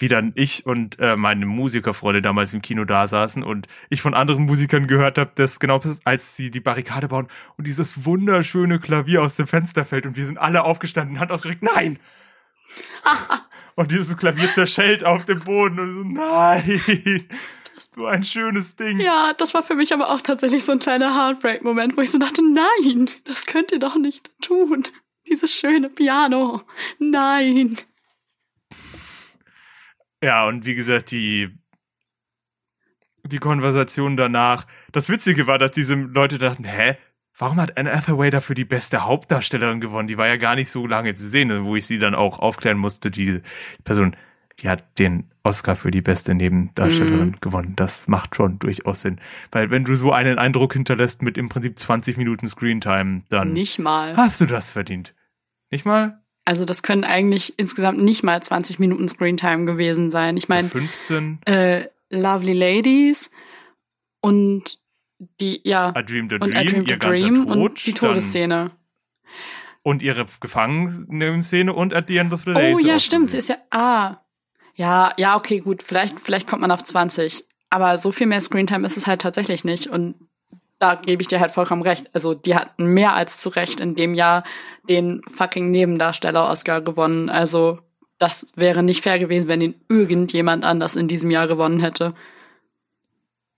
wie 0.00 0.08
dann 0.08 0.32
ich 0.34 0.66
und 0.66 0.98
äh, 0.98 1.14
meine 1.14 1.46
Musikerfreunde 1.46 2.22
damals 2.22 2.52
im 2.52 2.62
Kino 2.62 2.84
da 2.84 3.06
saßen 3.06 3.44
und 3.44 3.68
ich 3.90 4.02
von 4.02 4.12
anderen 4.12 4.44
Musikern 4.44 4.88
gehört 4.88 5.18
habe, 5.18 5.30
dass 5.36 5.60
genau 5.60 5.80
als 6.02 6.34
sie 6.34 6.50
die 6.50 6.58
Barrikade 6.58 7.06
bauen 7.06 7.28
und 7.58 7.68
dieses 7.68 8.04
wunderschöne 8.04 8.80
Klavier 8.80 9.22
aus 9.22 9.36
dem 9.36 9.46
Fenster 9.46 9.84
fällt 9.84 10.04
und 10.04 10.16
wir 10.16 10.26
sind 10.26 10.38
alle 10.38 10.64
aufgestanden, 10.64 11.20
Hand 11.20 11.30
ausgerückt, 11.30 11.62
nein! 11.62 12.00
und 13.76 13.92
dieses 13.92 14.16
Klavier 14.16 14.52
zerschellt 14.52 15.04
auf 15.04 15.26
dem 15.26 15.38
Boden 15.38 15.78
und 15.78 15.94
so, 15.94 16.02
nein! 16.02 17.28
So 17.96 18.04
ein 18.04 18.24
schönes 18.24 18.76
Ding. 18.76 19.00
Ja, 19.00 19.32
das 19.38 19.54
war 19.54 19.62
für 19.62 19.74
mich 19.74 19.94
aber 19.94 20.10
auch 20.10 20.20
tatsächlich 20.20 20.64
so 20.64 20.72
ein 20.72 20.78
kleiner 20.78 21.14
Heartbreak-Moment, 21.14 21.96
wo 21.96 22.02
ich 22.02 22.10
so 22.10 22.18
dachte, 22.18 22.42
nein, 22.42 23.08
das 23.24 23.46
könnt 23.46 23.72
ihr 23.72 23.78
doch 23.78 23.96
nicht 23.96 24.30
tun. 24.42 24.84
Dieses 25.26 25.54
schöne 25.54 25.88
Piano. 25.88 26.60
Nein. 26.98 27.78
Ja, 30.22 30.46
und 30.46 30.66
wie 30.66 30.74
gesagt, 30.74 31.10
die, 31.10 31.48
die 33.24 33.38
Konversation 33.38 34.18
danach. 34.18 34.66
Das 34.92 35.08
Witzige 35.08 35.46
war, 35.46 35.58
dass 35.58 35.70
diese 35.70 35.94
Leute 35.94 36.36
dachten, 36.36 36.64
hä? 36.64 36.98
Warum 37.38 37.60
hat 37.60 37.78
Anne 37.78 37.94
Hathaway 37.94 38.30
dafür 38.30 38.54
die 38.54 38.64
beste 38.64 39.04
Hauptdarstellerin 39.04 39.80
gewonnen? 39.80 40.08
Die 40.08 40.18
war 40.18 40.26
ja 40.26 40.36
gar 40.36 40.54
nicht 40.54 40.70
so 40.70 40.86
lange 40.86 41.14
zu 41.14 41.26
sehen, 41.28 41.64
wo 41.64 41.76
ich 41.76 41.86
sie 41.86 41.98
dann 41.98 42.14
auch 42.14 42.38
aufklären 42.40 42.78
musste, 42.78 43.10
die 43.10 43.40
Person, 43.84 44.16
die 44.60 44.68
hat 44.68 44.98
den 44.98 45.30
Oscar 45.42 45.76
für 45.76 45.90
die 45.90 46.00
beste 46.02 46.34
Nebendarstellerin 46.34 47.28
Mhm. 47.28 47.40
gewonnen. 47.40 47.72
Das 47.76 48.08
macht 48.08 48.34
schon 48.34 48.58
durchaus 48.58 49.02
Sinn. 49.02 49.20
Weil 49.52 49.70
wenn 49.70 49.84
du 49.84 49.94
so 49.96 50.12
einen 50.12 50.38
Eindruck 50.38 50.72
hinterlässt 50.72 51.22
mit 51.22 51.36
im 51.38 51.48
Prinzip 51.48 51.78
20 51.78 52.16
Minuten 52.16 52.48
Screentime, 52.48 53.22
dann 53.28 53.52
Nicht 53.52 53.78
mal. 53.78 54.16
hast 54.16 54.40
du 54.40 54.46
das 54.46 54.70
verdient. 54.70 55.14
Nicht 55.70 55.84
mal? 55.84 56.20
Also 56.44 56.64
das 56.64 56.82
können 56.82 57.04
eigentlich 57.04 57.58
insgesamt 57.58 57.98
nicht 57.98 58.22
mal 58.22 58.42
20 58.42 58.78
Minuten 58.78 59.08
Screentime 59.08 59.64
gewesen 59.66 60.10
sein. 60.10 60.36
Ich 60.36 60.48
meine, 60.48 60.68
15, 60.68 61.40
äh, 61.44 61.88
Lovely 62.10 62.52
Ladies 62.52 63.30
und 64.20 64.78
die, 65.40 65.60
ja, 65.64 65.88
A 65.94 66.02
Dream 66.02 66.28
the 66.28 66.36
und 66.36 66.52
Dream, 66.54 66.56
I 66.56 66.66
Dreamed 66.70 66.88
ihr 66.88 66.94
a 66.94 66.98
ganzer 66.98 67.22
Dream 67.24 67.34
Tod, 67.46 67.56
und 67.56 67.86
die 67.86 67.92
Todesszene. 67.94 68.70
und 69.82 70.02
ihre 70.02 70.24
Gefangenenszene 70.40 71.72
und 71.72 71.94
at 71.94 72.08
the 72.08 72.16
end 72.18 72.32
of 72.32 72.42
the 72.44 72.52
day. 72.54 72.74
Oh 72.74 72.78
ja, 72.78 72.98
stimmt, 73.00 73.30
sie 73.30 73.38
ist 73.38 73.48
ja, 73.48 73.56
ah. 73.70 74.18
Ja, 74.76 75.12
ja, 75.16 75.36
okay, 75.36 75.60
gut, 75.60 75.82
vielleicht, 75.82 76.20
vielleicht 76.20 76.46
kommt 76.46 76.60
man 76.60 76.70
auf 76.70 76.84
20. 76.84 77.46
Aber 77.70 77.98
so 77.98 78.12
viel 78.12 78.26
mehr 78.26 78.40
Screentime 78.40 78.86
ist 78.86 78.96
es 78.96 79.06
halt 79.06 79.22
tatsächlich 79.22 79.64
nicht. 79.64 79.88
Und 79.88 80.14
da 80.78 80.94
gebe 80.94 81.22
ich 81.22 81.28
dir 81.28 81.40
halt 81.40 81.50
vollkommen 81.52 81.82
recht. 81.82 82.10
Also, 82.14 82.34
die 82.34 82.54
hatten 82.54 82.86
mehr 82.86 83.14
als 83.14 83.40
zu 83.40 83.48
Recht 83.48 83.80
in 83.80 83.94
dem 83.94 84.14
Jahr 84.14 84.44
den 84.88 85.22
fucking 85.28 85.70
Nebendarsteller-Oscar 85.70 86.82
gewonnen. 86.82 87.30
Also, 87.30 87.80
das 88.18 88.46
wäre 88.54 88.82
nicht 88.82 89.02
fair 89.02 89.18
gewesen, 89.18 89.48
wenn 89.48 89.62
ihn 89.62 89.80
irgendjemand 89.88 90.64
anders 90.64 90.94
in 90.96 91.08
diesem 91.08 91.30
Jahr 91.30 91.48
gewonnen 91.48 91.80
hätte. 91.80 92.14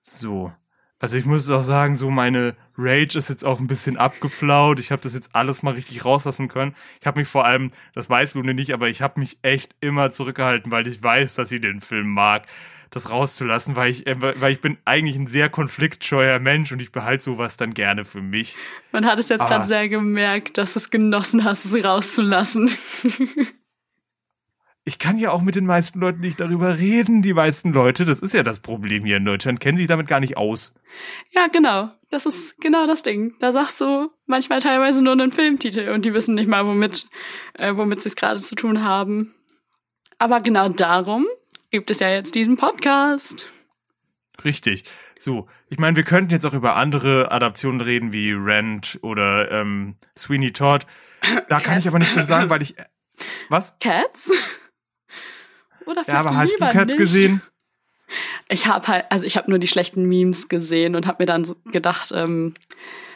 So. 0.03 0.53
Also 1.01 1.17
ich 1.17 1.25
muss 1.25 1.49
auch 1.49 1.63
sagen, 1.63 1.95
so 1.95 2.11
meine 2.11 2.57
Rage 2.77 3.19
ist 3.19 3.29
jetzt 3.29 3.45
auch 3.45 3.61
ein 3.61 3.69
bisschen 3.69 3.97
abgeflaut. 3.97 4.81
Ich 4.81 4.91
habe 4.91 5.01
das 5.01 5.15
jetzt 5.15 5.31
alles 5.33 5.63
mal 5.63 5.75
richtig 5.75 6.05
rauslassen 6.05 6.49
können. 6.49 6.75
Ich 7.01 7.07
habe 7.07 7.21
mich 7.21 7.29
vor 7.29 7.45
allem, 7.45 7.71
das 7.95 8.11
weiß 8.11 8.35
Lune 8.35 8.53
nicht, 8.53 8.73
aber 8.73 8.89
ich 8.89 9.01
habe 9.01 9.21
mich 9.21 9.39
echt 9.43 9.77
immer 9.81 10.11
zurückgehalten, 10.11 10.73
weil 10.73 10.89
ich 10.89 11.01
weiß, 11.01 11.35
dass 11.37 11.51
sie 11.51 11.61
den 11.61 11.81
Film 11.81 12.09
mag, 12.09 12.47
das 12.91 13.11
rauszulassen, 13.11 13.77
weil 13.77 13.91
ich, 13.91 14.07
äh, 14.09 14.17
weil 14.41 14.53
ich 14.53 14.61
bin 14.61 14.77
eigentlich 14.87 15.15
ein 15.17 15.27
sehr 15.29 15.49
konfliktscheuer 15.49 16.41
Mensch 16.41 16.73
und 16.73 16.81
ich 16.81 16.91
behalte 16.91 17.23
sowas 17.23 17.57
dann 17.57 17.75
gerne 17.75 18.05
für 18.05 18.23
mich. 18.23 18.57
Man 18.91 19.07
hat 19.07 19.21
es 19.21 19.29
jetzt 19.29 19.43
Aber- 19.43 19.51
gerade 19.51 19.67
sehr 19.67 19.89
gemerkt, 19.89 20.59
dass 20.59 20.73
du 20.73 20.79
es 20.81 20.91
genossen 20.91 21.45
hast, 21.45 21.65
es 21.65 21.85
rauszulassen. 21.85 22.71
Ich 24.89 24.99
kann 24.99 25.19
ja 25.19 25.33
auch 25.33 25.43
mit 25.43 25.55
den 25.55 25.67
meisten 25.67 26.01
Leuten 26.01 26.21
nicht 26.21 26.41
darüber 26.41 26.79
reden. 26.79 27.21
Die 27.21 27.35
meisten 27.35 27.75
Leute, 27.75 28.07
das 28.07 28.21
ist 28.21 28.33
ja 28.33 28.43
das 28.43 28.61
Problem 28.61 29.05
hier 29.05 29.19
in 29.19 29.25
Deutschland, 29.27 29.61
kennen 29.61 29.77
sich 29.77 29.87
damit 29.87 30.07
gar 30.07 30.19
nicht 30.19 30.39
aus. 30.39 30.73
Ja, 31.31 31.49
genau. 31.49 31.91
Das 32.09 32.25
ist 32.25 32.59
genau 32.59 32.87
das 32.87 33.03
Ding. 33.03 33.35
Da 33.39 33.53
sagst 33.53 33.83
du 33.83 34.11
manchmal 34.25 34.63
teilweise 34.63 35.05
nur 35.05 35.13
einen 35.13 35.31
Filmtitel 35.31 35.91
und 35.91 36.07
die 36.07 36.15
wissen 36.15 36.35
nicht 36.35 36.49
mal, 36.49 36.65
womit, 36.65 37.07
äh, 37.53 37.77
womit 37.77 38.01
sie 38.01 38.09
es 38.09 38.17
gerade 38.17 38.41
zu 38.41 38.55
tun 38.55 38.83
haben. 38.83 39.35
Aber 40.17 40.41
genau 40.41 40.71
darum 40.71 41.27
gibt 41.71 41.91
es 41.91 42.01
ja 42.01 42.09
jetzt 42.09 42.35
diesen 42.35 42.57
Podcast. 42.57 43.53
Richtig. 44.43 44.85
So, 45.19 45.49
ich 45.69 45.79
meine, 45.79 45.97
wir 45.97 46.05
könnten 46.05 46.31
jetzt 46.31 46.47
auch 46.47 46.55
über 46.55 46.77
andere 46.77 47.31
Adaptionen 47.31 47.83
reden, 47.83 48.11
wie 48.13 48.33
Rent 48.33 48.99
oder 49.03 49.51
ähm, 49.51 49.97
Sweeney 50.17 50.55
Todd. 50.55 50.87
Da 51.51 51.61
kann 51.61 51.77
ich 51.77 51.87
aber 51.87 51.99
nichts 51.99 52.15
zu 52.15 52.25
sagen, 52.25 52.49
weil 52.49 52.63
ich. 52.63 52.75
Was? 53.51 53.79
Cats? 53.81 54.31
Oder 55.89 56.05
Ja, 56.07 56.21
aber 56.21 56.37
hast 56.37 56.61
du 56.61 56.67
Cats 56.67 56.97
gesehen? 56.97 57.41
Ich 58.49 58.67
habe 58.67 58.87
halt, 58.89 59.07
also 59.11 59.25
ich 59.25 59.37
habe 59.37 59.51
nur 59.51 59.59
die 59.59 59.69
schlechten 59.69 60.05
Memes 60.05 60.49
gesehen 60.49 60.95
und 60.95 61.07
habe 61.07 61.23
mir 61.23 61.27
dann 61.27 61.47
gedacht, 61.73 62.13
ähm, 62.15 62.55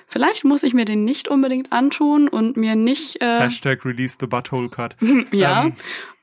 vielleicht 0.06 0.44
muss 0.44 0.62
ich 0.62 0.74
mir 0.74 0.84
den 0.84 1.04
nicht 1.04 1.28
unbedingt 1.28 1.72
antun 1.72 2.28
und 2.28 2.56
mir 2.56 2.76
nicht, 2.76 3.22
äh, 3.22 3.40
Hashtag 3.40 3.84
Release 3.84 4.16
the 4.20 4.26
Butthole 4.26 4.68
Cut. 4.68 4.96
ja, 5.32 5.64
Ähm, 5.64 5.76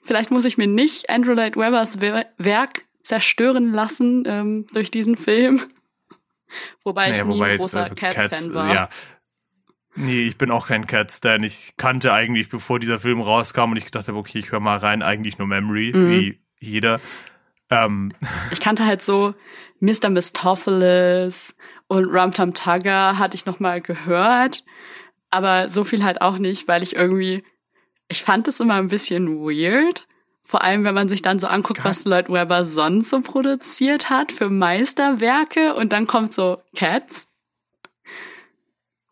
vielleicht 0.04 0.32
muss 0.32 0.46
ich 0.46 0.58
mir 0.58 0.68
nicht 0.68 1.10
Andrew 1.10 1.34
Lloyd 1.34 1.56
Webbers 1.56 2.02
Wer 2.02 2.26
Werk 2.38 2.86
zerstören 3.04 3.72
lassen 3.72 4.24
ähm, 4.28 4.68
durch 4.74 4.92
diesen 4.92 5.18
Film. 5.18 5.62
Wobei 6.84 7.12
ich 7.12 7.12
naja, 7.12 7.26
nie 7.26 7.36
wobei 7.36 7.52
ein 7.52 7.60
großer 7.60 7.84
also 7.84 7.96
Cats-Fan 7.96 8.52
äh, 8.52 8.54
war. 8.54 8.74
Ja. 8.74 8.90
Nee, 9.96 10.28
ich 10.28 10.38
bin 10.38 10.52
auch 10.52 10.68
kein 10.68 10.88
Cats-Stan. 10.88 11.42
Ich 11.44 11.74
kannte 11.78 12.14
eigentlich, 12.14 12.50
bevor 12.50 12.80
dieser 12.80 13.00
Film 13.00 13.22
rauskam 13.22 13.72
und 13.72 13.78
ich 13.78 13.86
gedacht 13.86 14.08
habe, 14.08 14.18
okay, 14.18 14.40
ich 14.40 14.52
höre 14.52 14.60
mal 14.60 14.78
rein, 14.78 15.02
eigentlich 15.02 15.38
nur 15.38 15.48
Memory, 15.48 15.92
Mhm. 15.94 16.10
wie 16.10 16.40
jeder. 16.60 17.02
Ähm, 17.70 18.14
Ich 18.52 18.60
kannte 18.62 18.86
halt 18.86 19.02
so 19.02 19.34
Mr. 19.80 20.10
Mistopheles 20.10 21.56
und 21.88 22.06
Rum 22.06 22.32
Tum 22.32 22.54
Tugger 22.54 23.18
hatte 23.18 23.36
ich 23.36 23.46
noch 23.46 23.60
mal 23.60 23.82
gehört, 23.82 24.64
aber 25.32 25.70
so 25.70 25.84
viel 25.84 26.04
halt 26.04 26.22
auch 26.22 26.38
nicht, 26.38 26.68
weil 26.68 26.84
ich 26.84 26.96
irgendwie, 26.96 27.44
ich 28.08 28.24
fand 28.24 28.48
es 28.48 28.60
immer 28.60 28.76
ein 28.76 28.88
bisschen 28.90 29.40
weird. 29.40 30.08
Vor 30.44 30.64
allem, 30.64 30.84
wenn 30.84 30.96
man 30.96 31.10
sich 31.10 31.22
dann 31.22 31.38
so 31.38 31.46
anguckt, 31.48 31.84
was 31.84 32.06
Lloyd 32.06 32.30
Webber 32.30 32.66
sonst 32.66 33.12
so 33.12 33.22
produziert 33.22 34.10
hat 34.10 34.32
für 34.32 34.50
Meisterwerke 34.50 35.76
und 35.76 35.94
dann 35.94 36.08
kommt 36.08 36.34
so 36.34 36.58
Cats. 36.76 37.28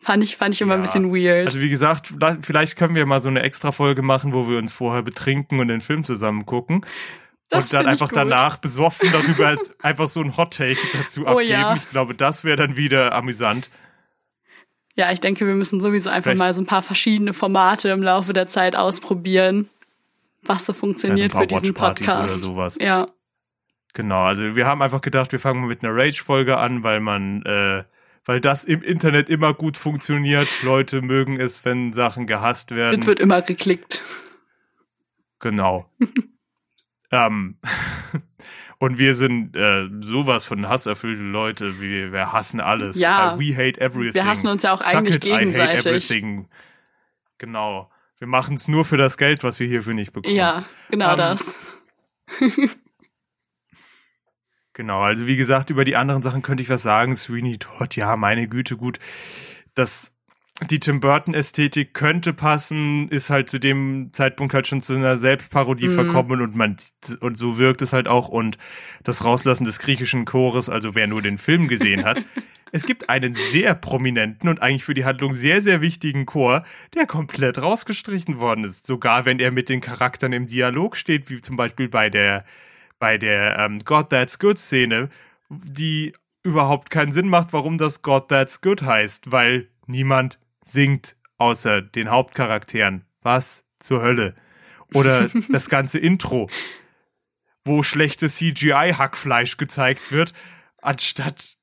Fand 0.07 0.23
ich, 0.23 0.37
fand 0.37 0.55
ich 0.55 0.61
immer 0.61 0.75
ein 0.75 0.79
Ja. 0.79 0.85
bisschen 0.85 1.13
weird. 1.13 1.47
Also 1.47 1.59
wie 1.59 1.67
gesagt, 1.69 2.13
vielleicht 2.41 2.77
können 2.77 2.95
wir 2.95 3.05
mal 3.05 3.19
so 3.21 3.27
eine 3.27 3.41
extra 3.43 3.73
Folge 3.73 4.01
machen, 4.01 4.33
wo 4.33 4.47
wir 4.47 4.57
uns 4.57 4.71
vorher 4.71 5.01
betrinken 5.03 5.59
und 5.59 5.67
den 5.67 5.81
Film 5.81 6.05
zusammen 6.05 6.45
gucken. 6.45 6.85
Das 7.49 7.65
und 7.65 7.73
dann 7.73 7.87
einfach 7.87 8.09
danach 8.13 8.55
besoffen 8.57 9.09
darüber 9.11 9.57
einfach 9.81 10.07
so 10.07 10.21
ein 10.21 10.37
Hot 10.37 10.53
Take 10.55 10.77
dazu 10.93 11.23
Oh 11.25 11.31
abgeben. 11.31 11.49
ja. 11.51 11.75
Ich 11.75 11.89
glaube, 11.89 12.15
das 12.15 12.45
wäre 12.45 12.55
dann 12.55 12.77
wieder 12.77 13.13
amüsant. 13.13 13.69
Ja, 14.95 15.11
ich 15.11 15.19
denke, 15.19 15.45
wir 15.45 15.55
müssen 15.55 15.81
sowieso 15.81 16.09
einfach 16.09 16.23
Vielleicht- 16.31 16.39
mal 16.39 16.53
so 16.53 16.61
ein 16.61 16.65
paar 16.65 16.81
verschiedene 16.83 17.33
Formate 17.33 17.89
im 17.89 18.01
Laufe 18.01 18.31
der 18.31 18.47
Zeit 18.47 18.77
ausprobieren, 18.77 19.69
was 20.43 20.65
so 20.65 20.71
funktioniert 20.73 21.33
Also 21.35 21.43
ein 21.43 21.49
für 21.49 21.59
diesen 21.59 21.73
Podcast. 21.75 22.17
oder 22.17 22.43
sowas. 22.43 22.77
Ja, 22.79 23.07
Genau, 23.93 24.23
also 24.23 24.55
wir 24.55 24.65
haben 24.67 24.81
einfach 24.83 25.01
gedacht, 25.01 25.31
wir 25.31 25.39
fangen 25.39 25.59
mal 25.61 25.67
mit 25.67 25.83
einer 25.83 25.93
Rage-Folge 25.93 26.57
an, 26.57 26.83
weil 26.83 26.99
man, 26.99 27.41
äh, 27.43 27.83
weil 28.27 28.41
das 28.41 28.65
im 28.65 28.83
Internet 28.83 29.29
immer 29.29 29.53
gut 29.53 29.77
funktioniert. 29.77 30.47
Leute 30.61 31.01
mögen 31.01 31.39
es, 31.39 31.63
wenn 31.65 31.93
Sachen 31.93 32.27
gehasst 32.27 32.71
werden. 32.71 32.99
es 32.99 33.07
wird 33.07 33.19
immer 33.19 33.41
geklickt. 33.41 34.03
Genau. 35.39 35.89
ähm, 37.11 37.57
und 38.79 38.99
wir 38.99 39.15
sind 39.15 39.55
äh, 39.55 39.87
sowas 40.01 40.43
von 40.43 40.67
hasserfüllte 40.67 41.21
Leute. 41.21 41.79
Wir, 41.79 42.11
wir 42.11 42.33
hassen 42.33 42.59
alles. 42.59 42.99
Ja. 42.99 43.35
Uh, 43.35 43.39
we 43.39 43.55
hate 43.55 43.79
everything. 43.79 44.13
Wir 44.13 44.25
hassen 44.25 44.47
uns 44.47 44.63
ja 44.63 44.73
auch 44.73 44.83
Suck 44.83 44.93
eigentlich 44.93 45.15
it, 45.15 45.25
I 45.25 45.31
hate 45.31 45.39
gegenseitig. 45.39 45.85
everything. 45.85 46.49
Genau. 47.37 47.89
Wir 48.19 48.27
machen 48.27 48.55
es 48.55 48.67
nur 48.67 48.83
für 48.83 48.97
das 48.97 49.17
Geld, 49.17 49.43
was 49.43 49.59
wir 49.59 49.67
hierfür 49.67 49.93
nicht 49.93 50.11
bekommen. 50.11 50.35
Ja, 50.35 50.65
genau 50.89 51.11
Ähm, 51.11 51.17
das. 51.17 51.55
Genau, 54.77 55.01
also 55.01 55.25
wie 55.25 55.37
gesagt, 55.37 55.71
über 55.71 55.85
die 55.85 55.95
anderen 55.95 56.21
Sachen 56.21 56.43
könnte 56.43 56.61
ich 56.61 56.69
was 56.69 56.83
sagen. 56.83 57.15
Sweeney 57.15 57.57
Todd, 57.57 57.95
ja, 57.95 58.15
meine 58.15 58.47
Güte, 58.47 58.77
gut. 58.77 58.99
Das, 59.73 60.13
die 60.69 60.79
Tim 60.79 60.99
Burton 60.99 61.33
Ästhetik 61.33 61.95
könnte 61.95 62.31
passen, 62.31 63.09
ist 63.09 63.31
halt 63.31 63.49
zu 63.49 63.59
dem 63.59 64.11
Zeitpunkt 64.13 64.53
halt 64.53 64.67
schon 64.67 64.83
zu 64.83 64.93
einer 64.93 65.17
Selbstparodie 65.17 65.87
Mhm. 65.87 65.93
verkommen 65.93 66.41
und 66.41 66.55
man, 66.55 66.77
und 67.21 67.39
so 67.39 67.57
wirkt 67.57 67.81
es 67.81 67.91
halt 67.91 68.07
auch 68.07 68.27
und 68.27 68.59
das 69.03 69.25
Rauslassen 69.25 69.63
des 69.65 69.79
griechischen 69.79 70.25
Chores, 70.25 70.69
also 70.69 70.93
wer 70.93 71.07
nur 71.07 71.23
den 71.23 71.39
Film 71.39 71.67
gesehen 71.67 72.05
hat. 72.05 72.23
Es 72.73 72.85
gibt 72.85 73.09
einen 73.09 73.33
sehr 73.33 73.73
prominenten 73.75 74.49
und 74.49 74.61
eigentlich 74.61 74.83
für 74.83 74.93
die 74.93 75.05
Handlung 75.05 75.33
sehr, 75.33 75.61
sehr 75.61 75.81
wichtigen 75.81 76.25
Chor, 76.25 76.63
der 76.93 77.07
komplett 77.07 77.59
rausgestrichen 77.59 78.39
worden 78.39 78.65
ist. 78.65 78.85
Sogar 78.85 79.23
wenn 79.23 79.39
er 79.39 79.51
mit 79.51 79.69
den 79.69 79.79
Charakteren 79.79 80.33
im 80.33 80.47
Dialog 80.47 80.97
steht, 80.97 81.29
wie 81.29 81.39
zum 81.39 81.55
Beispiel 81.55 81.87
bei 81.87 82.09
der 82.09 82.43
bei 82.99 83.17
der 83.17 83.57
ähm, 83.59 83.83
God 83.83 84.09
That's 84.09 84.39
Good 84.39 84.57
Szene, 84.57 85.09
die 85.49 86.13
überhaupt 86.43 86.89
keinen 86.89 87.11
Sinn 87.11 87.29
macht, 87.29 87.53
warum 87.53 87.77
das 87.77 88.01
God 88.01 88.29
That's 88.29 88.61
Good 88.61 88.81
heißt, 88.81 89.31
weil 89.31 89.69
niemand 89.85 90.39
singt 90.63 91.15
außer 91.37 91.81
den 91.81 92.09
Hauptcharakteren. 92.09 93.05
Was 93.21 93.65
zur 93.79 94.01
Hölle? 94.01 94.35
Oder 94.93 95.29
das 95.49 95.69
ganze 95.69 95.99
Intro, 95.99 96.49
wo 97.65 97.83
schlechtes 97.83 98.37
CGI-Hackfleisch 98.37 99.57
gezeigt 99.57 100.11
wird, 100.11 100.33
anstatt 100.81 101.57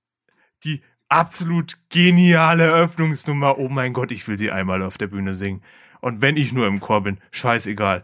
die 0.64 0.82
absolut 1.08 1.78
geniale 1.90 2.64
Eröffnungsnummer. 2.64 3.58
Oh 3.58 3.68
mein 3.68 3.92
Gott, 3.92 4.12
ich 4.12 4.26
will 4.28 4.38
sie 4.38 4.50
einmal 4.50 4.82
auf 4.82 4.98
der 4.98 5.06
Bühne 5.06 5.34
singen. 5.34 5.62
Und 6.00 6.20
wenn 6.20 6.36
ich 6.36 6.52
nur 6.52 6.66
im 6.66 6.80
Chor 6.80 7.02
bin, 7.02 7.18
scheißegal. 7.30 8.02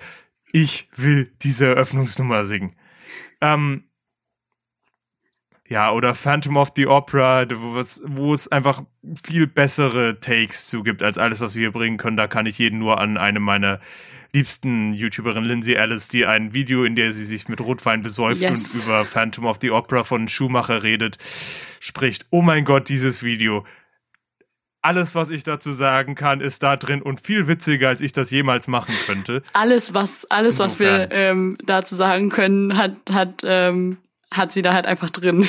Ich 0.52 0.88
will 0.96 1.32
diese 1.42 1.66
Eröffnungsnummer 1.66 2.44
singen. 2.44 2.74
Ähm, 3.40 3.84
ja, 5.68 5.92
oder 5.92 6.14
Phantom 6.16 6.56
of 6.56 6.72
the 6.74 6.86
Opera, 6.88 7.46
wo 7.48 8.32
es, 8.34 8.48
einfach 8.48 8.82
viel 9.22 9.46
bessere 9.46 10.18
Takes 10.20 10.66
zu 10.66 10.82
gibt 10.82 11.02
als 11.02 11.16
alles, 11.16 11.40
was 11.40 11.54
wir 11.54 11.60
hier 11.60 11.72
bringen 11.72 11.96
können. 11.96 12.16
Da 12.16 12.26
kann 12.26 12.46
ich 12.46 12.58
jeden 12.58 12.80
nur 12.80 13.00
an 13.00 13.16
eine 13.16 13.38
meiner 13.38 13.78
liebsten 14.32 14.94
YouTuberin 14.94 15.44
Lindsay 15.44 15.74
Ellis, 15.74 16.08
die 16.08 16.26
ein 16.26 16.54
Video, 16.54 16.84
in 16.84 16.96
der 16.96 17.12
sie 17.12 17.24
sich 17.24 17.48
mit 17.48 17.60
Rotwein 17.60 18.02
besäuft 18.02 18.40
Yes. 18.40 18.74
und 18.74 18.84
über 18.84 19.04
Phantom 19.04 19.46
of 19.46 19.58
the 19.60 19.70
Opera 19.70 20.04
von 20.04 20.28
Schumacher 20.28 20.82
redet, 20.82 21.18
spricht. 21.78 22.26
Oh 22.30 22.42
mein 22.42 22.64
Gott, 22.64 22.88
dieses 22.88 23.22
Video. 23.22 23.64
Alles, 24.82 25.14
was 25.14 25.28
ich 25.30 25.42
dazu 25.42 25.72
sagen 25.72 26.14
kann, 26.14 26.40
ist 26.40 26.62
da 26.62 26.76
drin 26.76 27.02
und 27.02 27.20
viel 27.20 27.46
witziger, 27.46 27.88
als 27.88 28.00
ich 28.00 28.12
das 28.12 28.30
jemals 28.30 28.66
machen 28.66 28.94
könnte. 29.06 29.42
Alles, 29.52 29.92
was, 29.92 30.24
alles, 30.30 30.58
was 30.58 30.78
wir 30.80 31.04
Insofern. 31.04 31.10
ähm, 31.12 31.56
dazu 31.64 31.94
sagen 31.94 32.30
können, 32.30 32.76
hat, 32.76 32.96
hat, 33.10 33.42
ähm, 33.44 33.98
hat 34.32 34.52
sie 34.52 34.62
da 34.62 34.72
halt 34.72 34.86
einfach 34.86 35.10
drin. 35.10 35.46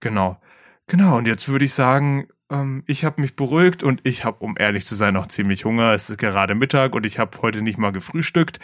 Genau. 0.00 0.40
Genau, 0.86 1.18
und 1.18 1.26
jetzt 1.26 1.48
würde 1.48 1.64
ich 1.64 1.74
sagen, 1.74 2.28
ähm, 2.50 2.82
ich 2.86 3.04
habe 3.04 3.20
mich 3.20 3.36
beruhigt 3.36 3.82
und 3.82 4.00
ich 4.04 4.24
habe, 4.24 4.38
um 4.40 4.56
ehrlich 4.58 4.86
zu 4.86 4.94
sein, 4.94 5.14
noch 5.14 5.26
ziemlich 5.26 5.64
Hunger. 5.64 5.92
Es 5.92 6.10
ist 6.10 6.18
gerade 6.18 6.54
Mittag 6.54 6.94
und 6.94 7.06
ich 7.06 7.18
habe 7.18 7.40
heute 7.42 7.62
nicht 7.62 7.78
mal 7.78 7.92
gefrühstückt. 7.92 8.58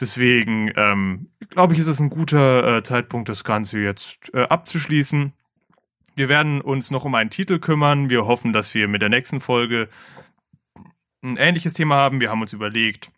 Deswegen 0.00 0.70
ähm, 0.76 1.28
glaube 1.50 1.74
ich, 1.74 1.80
ist 1.80 1.86
es 1.88 2.00
ein 2.00 2.10
guter 2.10 2.78
äh, 2.78 2.82
Zeitpunkt, 2.82 3.28
das 3.28 3.44
Ganze 3.44 3.78
jetzt 3.78 4.32
äh, 4.32 4.42
abzuschließen. 4.42 5.32
Wir 6.18 6.28
werden 6.28 6.60
uns 6.60 6.90
noch 6.90 7.04
um 7.04 7.14
einen 7.14 7.30
Titel 7.30 7.60
kümmern. 7.60 8.10
Wir 8.10 8.26
hoffen, 8.26 8.52
dass 8.52 8.74
wir 8.74 8.88
mit 8.88 9.02
der 9.02 9.08
nächsten 9.08 9.40
Folge 9.40 9.88
ein 11.22 11.36
ähnliches 11.36 11.74
Thema 11.74 11.94
haben. 11.94 12.20
Wir 12.20 12.28
haben 12.28 12.42
uns 12.42 12.52
überlegt, 12.52 13.12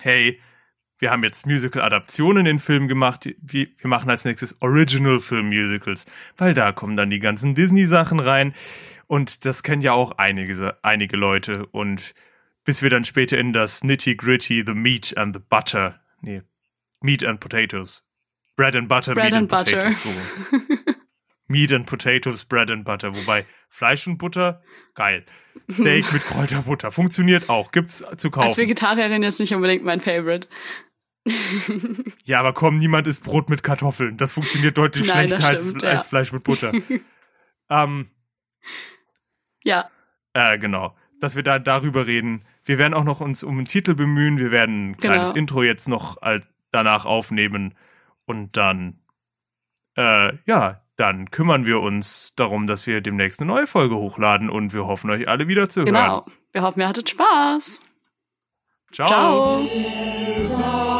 hey, 0.00 0.38
wir 0.98 1.10
haben 1.10 1.24
jetzt 1.24 1.46
Musical-Adaptionen 1.46 2.44
in 2.44 2.58
Filmen 2.58 2.86
gemacht. 2.86 3.34
Wir, 3.40 3.68
machen 3.84 4.10
als 4.10 4.26
nächstes 4.26 4.60
Original-Film-Musicals, 4.60 6.04
weil 6.36 6.52
da 6.52 6.72
kommen 6.72 6.98
dann 6.98 7.08
die 7.08 7.18
ganzen 7.18 7.54
Disney-Sachen 7.54 8.20
rein. 8.20 8.52
Und 9.06 9.46
das 9.46 9.62
kennen 9.62 9.80
ja 9.80 9.94
auch 9.94 10.18
einige, 10.18 10.76
einige 10.82 11.16
Leute. 11.16 11.64
Und 11.64 12.12
bis 12.66 12.82
wir 12.82 12.90
dann 12.90 13.06
später 13.06 13.38
in 13.38 13.54
das 13.54 13.84
Nitty-Gritty, 13.84 14.64
The 14.66 14.74
Meat 14.74 15.16
and 15.16 15.34
the 15.34 15.40
Butter, 15.48 15.98
nee, 16.20 16.42
Meat 17.00 17.24
and 17.24 17.40
Potatoes. 17.40 18.02
Bread 18.54 18.76
and 18.76 18.86
Butter, 18.86 19.14
Bread 19.14 19.32
Meat 19.32 19.34
and 19.34 19.50
and, 19.50 19.64
Butter. 19.64 19.94
Potatoes. 19.94 20.68
So. 20.76 20.81
Meat 21.52 21.70
and 21.72 21.86
Potatoes, 21.86 22.44
Bread 22.44 22.70
and 22.70 22.84
Butter. 22.84 23.14
Wobei 23.14 23.46
Fleisch 23.68 24.06
und 24.06 24.18
Butter, 24.18 24.62
geil. 24.94 25.24
Steak 25.70 26.12
mit 26.12 26.24
Kräuterbutter. 26.24 26.90
Funktioniert 26.90 27.48
auch. 27.48 27.70
Gibt's 27.70 27.98
zu 27.98 28.06
Als 28.08 28.30
kaufen. 28.30 28.56
Vegetarierin 28.56 29.22
jetzt 29.22 29.38
nicht 29.38 29.54
unbedingt 29.54 29.84
mein 29.84 30.00
Favorite. 30.00 30.48
Ja, 32.24 32.40
aber 32.40 32.52
komm, 32.52 32.78
niemand 32.78 33.06
isst 33.06 33.22
Brot 33.22 33.48
mit 33.48 33.62
Kartoffeln. 33.62 34.16
Das 34.16 34.32
funktioniert 34.32 34.76
deutlich 34.76 35.06
Nein, 35.06 35.28
schlechter 35.28 35.46
als, 35.46 35.62
stimmt, 35.62 35.84
als 35.84 36.04
ja. 36.04 36.08
Fleisch 36.08 36.32
mit 36.32 36.42
Butter. 36.42 36.72
ähm, 37.70 38.10
Ja, 39.62 39.88
äh, 40.34 40.58
genau. 40.58 40.96
Dass 41.20 41.36
wir 41.36 41.44
da 41.44 41.58
darüber 41.60 42.06
reden. 42.06 42.44
Wir 42.64 42.78
werden 42.78 42.94
auch 42.94 43.04
noch 43.04 43.20
uns 43.20 43.44
um 43.44 43.56
einen 43.58 43.66
Titel 43.66 43.94
bemühen. 43.94 44.38
Wir 44.38 44.50
werden 44.50 44.90
ein 44.90 44.96
kleines 44.96 45.28
Genau. 45.28 45.38
Intro 45.38 45.62
jetzt 45.62 45.88
noch 45.88 46.20
als, 46.20 46.48
danach 46.72 47.04
aufnehmen. 47.04 47.74
Und 48.24 48.56
dann, 48.56 48.98
äh, 49.96 50.32
ja, 50.46 50.81
dann 51.02 51.32
kümmern 51.32 51.66
wir 51.66 51.80
uns 51.80 52.32
darum, 52.36 52.68
dass 52.68 52.86
wir 52.86 53.00
demnächst 53.00 53.40
eine 53.40 53.48
neue 53.48 53.66
Folge 53.66 53.96
hochladen. 53.96 54.48
Und 54.48 54.72
wir 54.72 54.86
hoffen, 54.86 55.10
euch 55.10 55.26
alle 55.26 55.48
wieder 55.48 55.68
zu 55.68 55.84
genau. 55.84 56.00
hören. 56.00 56.32
Wir 56.52 56.62
hoffen, 56.62 56.80
ihr 56.80 56.88
hattet 56.88 57.10
Spaß. 57.10 57.82
Ciao. 58.92 59.66
Ciao. 59.66 60.91